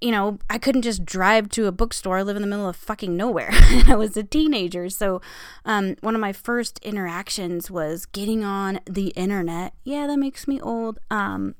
you 0.00 0.10
know, 0.10 0.38
I 0.48 0.58
couldn't 0.58 0.82
just 0.82 1.04
drive 1.04 1.48
to 1.50 1.66
a 1.66 1.72
bookstore. 1.72 2.18
I 2.18 2.22
live 2.22 2.36
in 2.36 2.42
the 2.42 2.48
middle 2.48 2.68
of 2.68 2.76
fucking 2.76 3.16
nowhere. 3.16 3.50
I 3.86 3.94
was 3.96 4.16
a 4.16 4.22
teenager. 4.22 4.88
So, 4.88 5.20
um, 5.64 5.96
one 6.00 6.14
of 6.14 6.20
my 6.20 6.32
first 6.32 6.78
interactions 6.80 7.70
was 7.70 8.06
getting 8.06 8.44
on 8.44 8.80
the 8.86 9.08
internet. 9.08 9.74
Yeah, 9.84 10.06
that 10.06 10.18
makes 10.18 10.46
me 10.46 10.60
old. 10.60 10.98
Um, 11.10 11.54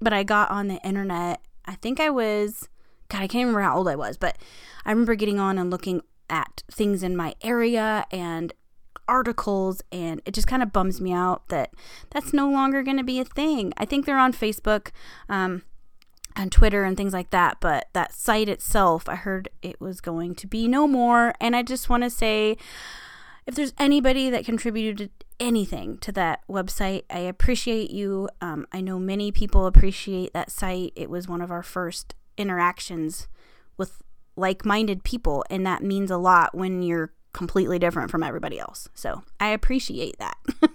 but 0.00 0.12
I 0.12 0.22
got 0.22 0.50
on 0.50 0.68
the 0.68 0.80
internet. 0.82 1.40
I 1.64 1.74
think 1.76 2.00
I 2.00 2.10
was, 2.10 2.68
God, 3.08 3.22
I 3.22 3.26
can't 3.26 3.46
remember 3.46 3.62
how 3.62 3.76
old 3.76 3.88
I 3.88 3.96
was, 3.96 4.16
but 4.16 4.36
I 4.84 4.90
remember 4.90 5.14
getting 5.14 5.40
on 5.40 5.58
and 5.58 5.70
looking 5.70 6.02
at 6.30 6.62
things 6.70 7.02
in 7.02 7.16
my 7.16 7.34
area 7.42 8.04
and 8.10 8.52
articles 9.08 9.82
and 9.92 10.20
it 10.24 10.34
just 10.34 10.48
kind 10.48 10.64
of 10.64 10.72
bums 10.72 11.00
me 11.00 11.12
out 11.12 11.46
that 11.48 11.72
that's 12.10 12.32
no 12.32 12.50
longer 12.50 12.82
going 12.82 12.96
to 12.96 13.04
be 13.04 13.20
a 13.20 13.24
thing. 13.24 13.72
I 13.76 13.84
think 13.84 14.04
they're 14.04 14.18
on 14.18 14.32
Facebook. 14.32 14.88
Um, 15.28 15.62
and 16.36 16.52
Twitter 16.52 16.84
and 16.84 16.96
things 16.96 17.12
like 17.12 17.30
that. 17.30 17.58
But 17.60 17.88
that 17.94 18.12
site 18.12 18.48
itself, 18.48 19.08
I 19.08 19.16
heard 19.16 19.48
it 19.62 19.80
was 19.80 20.00
going 20.00 20.34
to 20.36 20.46
be 20.46 20.68
no 20.68 20.86
more. 20.86 21.34
And 21.40 21.56
I 21.56 21.62
just 21.62 21.88
want 21.88 22.02
to 22.02 22.10
say 22.10 22.56
if 23.46 23.54
there's 23.54 23.72
anybody 23.78 24.28
that 24.30 24.44
contributed 24.44 25.10
anything 25.38 25.98
to 25.98 26.12
that 26.12 26.46
website, 26.48 27.04
I 27.10 27.20
appreciate 27.20 27.90
you. 27.90 28.28
Um, 28.40 28.66
I 28.72 28.80
know 28.80 28.98
many 28.98 29.32
people 29.32 29.66
appreciate 29.66 30.32
that 30.32 30.50
site. 30.50 30.92
It 30.96 31.08
was 31.08 31.28
one 31.28 31.40
of 31.40 31.50
our 31.50 31.62
first 31.62 32.14
interactions 32.36 33.28
with 33.76 34.02
like 34.36 34.64
minded 34.64 35.04
people, 35.04 35.44
and 35.48 35.66
that 35.66 35.82
means 35.82 36.10
a 36.10 36.18
lot 36.18 36.54
when 36.54 36.82
you're 36.82 37.12
completely 37.32 37.78
different 37.78 38.10
from 38.10 38.22
everybody 38.22 38.58
else. 38.58 38.88
So 38.94 39.22
I 39.38 39.48
appreciate 39.48 40.18
that. 40.18 40.36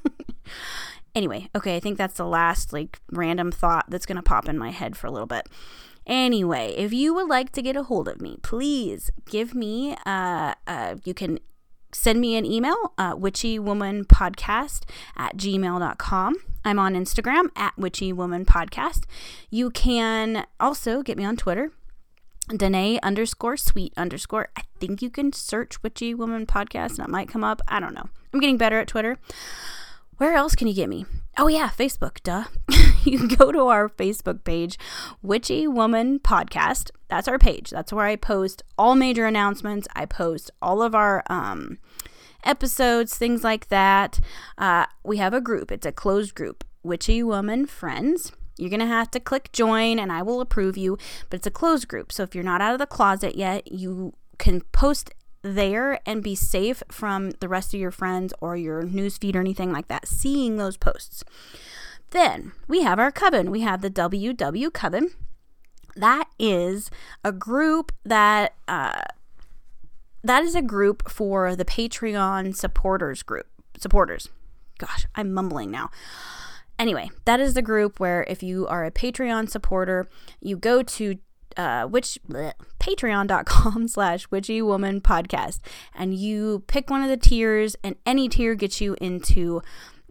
Anyway, 1.13 1.49
okay, 1.55 1.75
I 1.75 1.79
think 1.79 1.97
that's 1.97 2.15
the 2.15 2.25
last 2.25 2.71
like 2.71 2.99
random 3.11 3.51
thought 3.51 3.85
that's 3.89 4.05
going 4.05 4.15
to 4.15 4.21
pop 4.21 4.47
in 4.47 4.57
my 4.57 4.71
head 4.71 4.95
for 4.95 5.07
a 5.07 5.11
little 5.11 5.27
bit. 5.27 5.47
Anyway, 6.07 6.73
if 6.77 6.91
you 6.93 7.13
would 7.13 7.27
like 7.27 7.51
to 7.51 7.61
get 7.61 7.75
a 7.75 7.83
hold 7.83 8.07
of 8.07 8.21
me, 8.21 8.37
please 8.41 9.11
give 9.29 9.53
me, 9.53 9.95
uh, 10.05 10.55
uh, 10.65 10.95
you 11.03 11.13
can 11.13 11.39
send 11.91 12.19
me 12.19 12.35
an 12.35 12.45
email, 12.45 12.93
uh, 12.97 13.15
witchywomanpodcast 13.15 14.81
at 15.15 15.37
gmail.com. 15.37 16.35
I'm 16.63 16.79
on 16.79 16.93
Instagram 16.95 17.49
at 17.55 17.75
witchywomanpodcast. 17.75 19.03
You 19.49 19.69
can 19.69 20.45
also 20.59 21.01
get 21.01 21.17
me 21.17 21.25
on 21.25 21.37
Twitter, 21.37 21.71
DaNae 22.49 22.99
underscore 23.03 23.57
sweet 23.57 23.93
underscore. 23.95 24.49
I 24.55 24.63
think 24.79 25.01
you 25.01 25.09
can 25.09 25.33
search 25.33 25.81
Witchy 25.83 26.13
Woman 26.13 26.45
Podcast 26.45 26.97
and 26.97 27.07
it 27.07 27.09
might 27.09 27.29
come 27.29 27.43
up. 27.43 27.61
I 27.67 27.79
don't 27.79 27.93
know. 27.93 28.09
I'm 28.33 28.39
getting 28.39 28.57
better 28.57 28.79
at 28.79 28.87
Twitter. 28.87 29.17
Where 30.21 30.35
else 30.35 30.53
can 30.53 30.67
you 30.67 30.75
get 30.75 30.87
me? 30.87 31.07
Oh, 31.35 31.47
yeah, 31.47 31.71
Facebook, 31.75 32.21
duh. 32.21 32.43
you 33.03 33.17
can 33.17 33.27
go 33.27 33.51
to 33.51 33.61
our 33.69 33.89
Facebook 33.89 34.43
page, 34.43 34.77
Witchy 35.23 35.65
Woman 35.65 36.19
Podcast. 36.19 36.91
That's 37.07 37.27
our 37.27 37.39
page. 37.39 37.71
That's 37.71 37.91
where 37.91 38.05
I 38.05 38.17
post 38.17 38.61
all 38.77 38.93
major 38.93 39.25
announcements. 39.25 39.87
I 39.95 40.05
post 40.05 40.51
all 40.61 40.83
of 40.83 40.93
our 40.93 41.23
um, 41.25 41.79
episodes, 42.43 43.17
things 43.17 43.43
like 43.43 43.69
that. 43.69 44.19
Uh, 44.59 44.85
we 45.03 45.17
have 45.17 45.33
a 45.33 45.41
group, 45.41 45.71
it's 45.71 45.87
a 45.87 45.91
closed 45.91 46.35
group, 46.35 46.63
Witchy 46.83 47.23
Woman 47.23 47.65
Friends. 47.65 48.31
You're 48.59 48.69
going 48.69 48.79
to 48.79 48.85
have 48.85 49.09
to 49.11 49.19
click 49.19 49.51
join 49.51 49.97
and 49.97 50.11
I 50.11 50.21
will 50.21 50.39
approve 50.39 50.77
you, 50.77 50.99
but 51.31 51.37
it's 51.37 51.47
a 51.47 51.49
closed 51.49 51.87
group. 51.87 52.11
So 52.11 52.21
if 52.21 52.35
you're 52.35 52.43
not 52.43 52.61
out 52.61 52.73
of 52.73 52.79
the 52.79 52.85
closet 52.85 53.35
yet, 53.35 53.71
you 53.71 54.13
can 54.37 54.61
post 54.71 55.15
there 55.41 55.99
and 56.05 56.23
be 56.23 56.35
safe 56.35 56.83
from 56.91 57.31
the 57.39 57.47
rest 57.47 57.73
of 57.73 57.79
your 57.79 57.91
friends 57.91 58.33
or 58.41 58.55
your 58.55 58.83
newsfeed 58.83 59.35
or 59.35 59.39
anything 59.39 59.71
like 59.71 59.87
that 59.87 60.07
seeing 60.07 60.57
those 60.57 60.77
posts. 60.77 61.23
Then 62.11 62.51
we 62.67 62.81
have 62.81 62.99
our 62.99 63.11
coven. 63.11 63.51
We 63.51 63.61
have 63.61 63.81
the 63.81 63.89
WW 63.89 64.71
Coven. 64.73 65.11
That 65.95 66.29
is 66.37 66.89
a 67.23 67.31
group 67.31 67.91
that 68.05 68.53
uh, 68.67 69.03
that 70.23 70.43
is 70.43 70.55
a 70.55 70.61
group 70.61 71.09
for 71.09 71.55
the 71.55 71.65
Patreon 71.65 72.55
supporters 72.55 73.23
group 73.23 73.47
supporters. 73.77 74.29
Gosh, 74.77 75.05
I'm 75.15 75.33
mumbling 75.33 75.71
now. 75.71 75.89
anyway, 76.79 77.11
that 77.25 77.39
is 77.39 77.53
the 77.53 77.61
group 77.61 77.99
where 77.99 78.23
if 78.27 78.41
you 78.41 78.67
are 78.67 78.85
a 78.85 78.91
Patreon 78.91 79.49
supporter, 79.49 80.07
you 80.41 80.57
go 80.57 80.81
to 80.83 81.17
uh, 81.57 81.85
which 81.85 82.17
patreon.com 82.79 83.87
slash 83.87 84.29
witchy 84.31 84.61
woman 84.61 85.01
podcast. 85.01 85.59
And 85.93 86.15
you 86.15 86.63
pick 86.67 86.89
one 86.89 87.03
of 87.03 87.09
the 87.09 87.17
tiers 87.17 87.75
and 87.83 87.95
any 88.05 88.29
tier 88.29 88.55
gets 88.55 88.81
you 88.81 88.95
into 89.01 89.61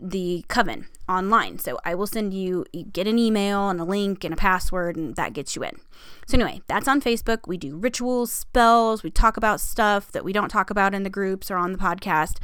the 0.00 0.44
coven 0.48 0.86
online. 1.08 1.58
So 1.58 1.78
i 1.84 1.94
will 1.94 2.06
send 2.06 2.32
you 2.32 2.64
you 2.72 2.84
get 2.84 3.06
an 3.06 3.18
email 3.18 3.68
and 3.68 3.80
a 3.80 3.84
link 3.84 4.24
and 4.24 4.32
a 4.32 4.36
password 4.36 4.96
and 4.96 5.14
that 5.16 5.32
gets 5.32 5.54
you 5.54 5.62
in. 5.62 5.78
So 6.26 6.36
anyway 6.36 6.62
that's 6.68 6.88
on 6.88 7.00
facebook. 7.02 7.40
We 7.46 7.58
do 7.58 7.76
rituals 7.76 8.32
spells. 8.32 9.02
We 9.02 9.10
talk 9.10 9.36
about 9.36 9.60
stuff 9.60 10.10
that 10.12 10.24
we 10.24 10.32
don't 10.32 10.48
talk 10.48 10.70
about 10.70 10.94
in 10.94 11.02
the 11.02 11.10
groups 11.10 11.50
or 11.50 11.56
on 11.56 11.72
the 11.72 11.78
podcast. 11.78 12.38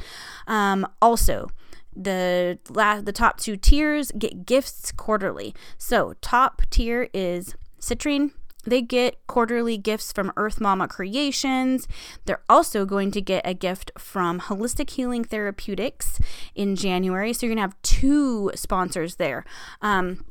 Um, 0.45 0.87
also 1.01 1.47
the 1.95 2.59
la- 2.69 3.01
the 3.01 3.11
top 3.11 3.39
two 3.39 3.57
tiers 3.57 4.11
get 4.11 4.45
gifts 4.45 4.91
quarterly. 4.91 5.55
So 5.77 6.13
top 6.21 6.61
tier 6.69 7.09
is 7.13 7.55
citrine 7.79 8.31
they 8.67 8.81
get 8.81 9.25
quarterly 9.27 9.77
gifts 9.77 10.11
from 10.11 10.31
Earth 10.37 10.59
Mama 10.59 10.87
Creations. 10.87 11.87
They're 12.25 12.43
also 12.49 12.85
going 12.85 13.11
to 13.11 13.21
get 13.21 13.47
a 13.47 13.53
gift 13.53 13.91
from 13.97 14.41
Holistic 14.41 14.91
Healing 14.91 15.23
Therapeutics 15.23 16.19
in 16.53 16.75
January. 16.75 17.33
So 17.33 17.45
you're 17.45 17.55
going 17.55 17.69
to 17.69 17.73
have 17.73 17.81
two 17.81 18.51
sponsors 18.55 19.15
there. 19.15 19.45
Um, 19.81 20.25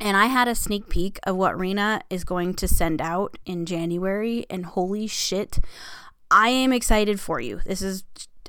and 0.00 0.16
I 0.16 0.26
had 0.26 0.48
a 0.48 0.54
sneak 0.54 0.88
peek 0.88 1.20
of 1.24 1.36
what 1.36 1.58
Rena 1.58 2.02
is 2.10 2.24
going 2.24 2.54
to 2.54 2.66
send 2.66 3.00
out 3.00 3.38
in 3.46 3.66
January. 3.66 4.46
And 4.50 4.66
holy 4.66 5.06
shit, 5.06 5.58
I 6.30 6.48
am 6.48 6.72
excited 6.72 7.20
for 7.20 7.40
you. 7.40 7.60
This 7.64 7.82
is 7.82 8.04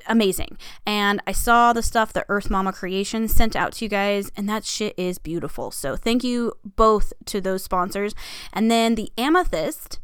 amazing. 0.08 0.56
And 0.86 1.20
I 1.26 1.32
saw 1.32 1.72
the 1.72 1.82
stuff 1.82 2.12
that 2.12 2.26
Earth 2.28 2.50
Mama 2.50 2.72
Creations 2.72 3.34
sent 3.34 3.56
out 3.56 3.72
to 3.74 3.84
you 3.84 3.88
guys, 3.88 4.30
and 4.36 4.48
that 4.48 4.64
shit 4.64 4.94
is 4.96 5.18
beautiful. 5.18 5.70
So 5.70 5.96
thank 5.96 6.24
you 6.24 6.52
both 6.64 7.12
to 7.26 7.40
those 7.40 7.62
sponsors. 7.62 8.14
And 8.52 8.70
then 8.70 8.94
the 8.94 9.10
Amethyst 9.18 9.98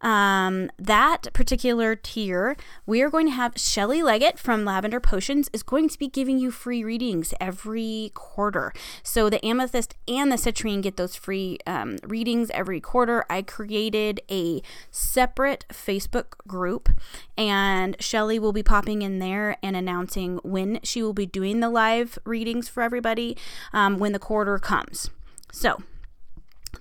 um, 0.00 0.70
that 0.78 1.32
particular 1.32 1.96
tier, 1.96 2.56
we 2.86 3.02
are 3.02 3.10
going 3.10 3.26
to 3.26 3.32
have 3.32 3.54
Shelly 3.56 4.02
Leggett 4.02 4.38
from 4.38 4.64
Lavender 4.64 5.00
Potions 5.00 5.50
is 5.52 5.62
going 5.62 5.88
to 5.88 5.98
be 5.98 6.08
giving 6.08 6.38
you 6.38 6.50
free 6.50 6.84
readings 6.84 7.34
every 7.40 8.12
quarter. 8.14 8.72
So 9.02 9.28
the 9.28 9.44
Amethyst 9.44 9.94
and 10.06 10.30
the 10.30 10.36
Citrine 10.36 10.82
get 10.82 10.96
those 10.96 11.16
free 11.16 11.58
um, 11.66 11.96
readings 12.04 12.50
every 12.50 12.80
quarter. 12.80 13.24
I 13.28 13.42
created 13.42 14.20
a 14.30 14.62
separate 14.90 15.64
Facebook 15.72 16.38
group, 16.46 16.88
and 17.36 17.96
Shelly 18.00 18.38
will 18.38 18.52
be 18.52 18.62
popping 18.62 19.02
in 19.02 19.18
there 19.18 19.56
and 19.62 19.76
announcing 19.76 20.38
when 20.42 20.80
she 20.82 21.02
will 21.02 21.12
be 21.12 21.26
doing 21.26 21.60
the 21.60 21.70
live 21.70 22.18
readings 22.24 22.68
for 22.68 22.82
everybody 22.82 23.36
um, 23.72 23.98
when 23.98 24.12
the 24.12 24.18
quarter 24.18 24.58
comes. 24.58 25.10
So 25.50 25.82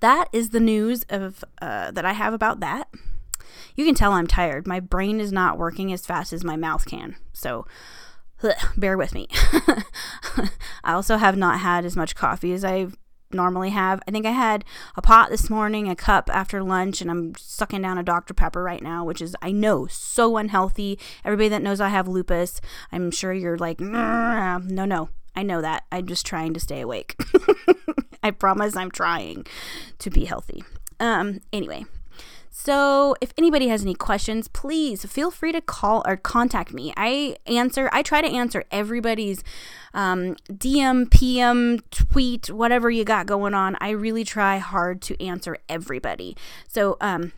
that 0.02 0.30
is 0.32 0.50
the 0.50 0.60
news 0.60 1.06
of 1.10 1.44
uh, 1.62 1.92
that 1.92 2.06
I 2.06 2.14
have 2.14 2.34
about 2.34 2.60
that. 2.62 2.90
You 3.76 3.86
can 3.86 3.96
tell 3.96 4.14
I'm 4.14 4.28
tired. 4.28 4.68
My 4.68 4.80
brain 4.80 5.20
is 5.20 5.32
not 5.32 5.58
working 5.58 5.94
as 5.94 6.06
fast 6.06 6.34
as 6.34 6.44
my 6.44 6.56
mouth 6.56 6.86
can. 6.86 7.16
So 7.34 7.66
bear 8.76 8.98
with 8.98 9.14
me. 9.14 9.28
I 10.84 10.94
also 10.94 11.18
have 11.18 11.38
not 11.38 11.60
had 11.60 11.86
as 11.86 11.96
much 11.96 12.16
coffee 12.16 12.54
as 12.54 12.64
I 12.64 12.88
normally 13.32 13.72
have. 13.72 14.02
I 14.08 14.12
think 14.12 14.26
I 14.26 14.32
had 14.32 14.64
a 14.96 15.02
pot 15.02 15.30
this 15.30 15.50
morning, 15.50 15.90
a 15.90 15.96
cup 15.96 16.30
after 16.32 16.64
lunch, 16.64 17.02
and 17.02 17.12
I'm 17.12 17.34
sucking 17.36 17.82
down 17.82 17.98
a 17.98 18.04
Dr. 18.04 18.34
Pepper 18.34 18.64
right 18.64 18.82
now, 18.82 19.04
which 19.04 19.22
is, 19.22 19.36
I 19.42 19.52
know, 19.52 19.88
so 19.88 20.38
unhealthy. 20.38 21.00
Everybody 21.26 21.50
that 21.50 21.62
knows 21.62 21.82
I 21.82 21.90
have 21.90 22.08
lupus, 22.08 22.62
I'm 22.92 23.12
sure 23.12 23.34
you're 23.34 23.58
like, 23.58 23.80
no, 23.80 24.60
no. 24.86 25.10
I 25.36 25.44
know 25.44 25.62
that. 25.62 25.84
I'm 25.92 26.08
just 26.08 26.26
trying 26.26 26.56
to 26.56 26.60
stay 26.60 26.82
awake. 26.82 27.16
I 28.28 28.32
promise 28.32 28.76
I'm 28.76 28.92
trying 28.92 29.46
to 30.00 30.10
be 30.10 30.26
healthy. 30.26 30.64
Um, 31.00 31.40
anyway, 31.54 31.86
so, 32.60 33.16
if 33.22 33.34
anybody 33.38 33.68
has 33.68 33.84
any 33.84 33.94
questions, 33.94 34.48
please 34.48 35.06
feel 35.06 35.30
free 35.30 35.52
to 35.52 35.62
call 35.62 36.04
or 36.08 36.18
contact 36.18 36.74
me. 36.74 36.92
I 36.98 37.38
answer, 37.46 37.88
I 37.94 38.02
try 38.02 38.20
to 38.20 38.28
answer 38.28 38.66
everybody's 38.72 39.44
um, 39.94 40.36
DM, 40.52 41.10
PM, 41.10 41.80
tweet, 41.92 42.50
whatever 42.50 42.90
you 42.90 43.06
got 43.06 43.28
going 43.28 43.54
on. 43.54 43.78
I 43.80 43.92
really 43.92 44.24
try 44.24 44.58
hard 44.58 45.02
to 45.04 45.24
answer 45.24 45.58
everybody. 45.70 46.36
So, 46.68 46.98
um, 47.00 47.32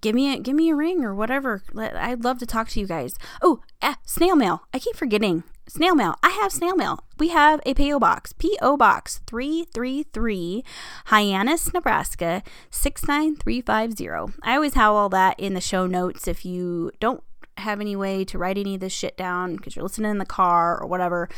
give 0.00 0.14
me 0.14 0.34
a 0.34 0.38
give 0.38 0.56
me 0.56 0.70
a 0.70 0.74
ring 0.74 1.04
or 1.04 1.14
whatever. 1.14 1.62
I'd 1.76 2.24
love 2.24 2.38
to 2.38 2.46
talk 2.46 2.70
to 2.70 2.80
you 2.80 2.86
guys. 2.86 3.14
Oh, 3.42 3.60
eh, 3.82 3.94
snail 4.04 4.36
mail. 4.36 4.62
I 4.72 4.78
keep 4.78 4.96
forgetting 4.96 5.44
snail 5.68 5.94
mail. 5.94 6.16
I 6.22 6.30
have 6.30 6.52
snail 6.52 6.76
mail. 6.76 7.04
We 7.18 7.28
have 7.28 7.60
a 7.64 7.74
PO 7.74 7.98
box. 7.98 8.32
PO 8.32 8.76
box 8.76 9.20
333 9.26 10.64
Hyannis, 11.06 11.72
Nebraska 11.72 12.42
69350. 12.70 14.38
I 14.42 14.54
always 14.54 14.74
have 14.74 14.92
all 14.92 15.08
that 15.10 15.38
in 15.38 15.54
the 15.54 15.60
show 15.60 15.86
notes 15.86 16.28
if 16.28 16.44
you 16.44 16.90
don't 17.00 17.22
have 17.58 17.80
any 17.80 17.96
way 17.96 18.24
to 18.24 18.38
write 18.38 18.58
any 18.58 18.74
of 18.74 18.80
this 18.80 18.92
shit 18.92 19.16
down 19.16 19.56
because 19.56 19.76
you're 19.76 19.82
listening 19.82 20.10
in 20.10 20.18
the 20.18 20.26
car 20.26 20.80
or 20.80 20.86
whatever. 20.86 21.28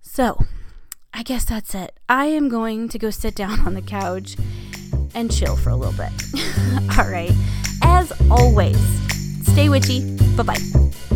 So, 0.00 0.44
I 1.12 1.22
guess 1.22 1.44
that's 1.44 1.74
it. 1.74 1.98
I 2.08 2.26
am 2.26 2.48
going 2.48 2.88
to 2.90 2.98
go 2.98 3.10
sit 3.10 3.34
down 3.34 3.60
on 3.66 3.74
the 3.74 3.82
couch 3.82 4.36
and 5.14 5.32
chill 5.32 5.56
for 5.56 5.70
a 5.70 5.76
little 5.76 5.94
bit. 5.94 6.12
all 6.98 7.10
right. 7.10 7.32
As 7.82 8.12
always, 8.30 8.78
stay 9.46 9.68
witchy. 9.68 10.16
Bye 10.36 10.42
bye. 10.42 11.15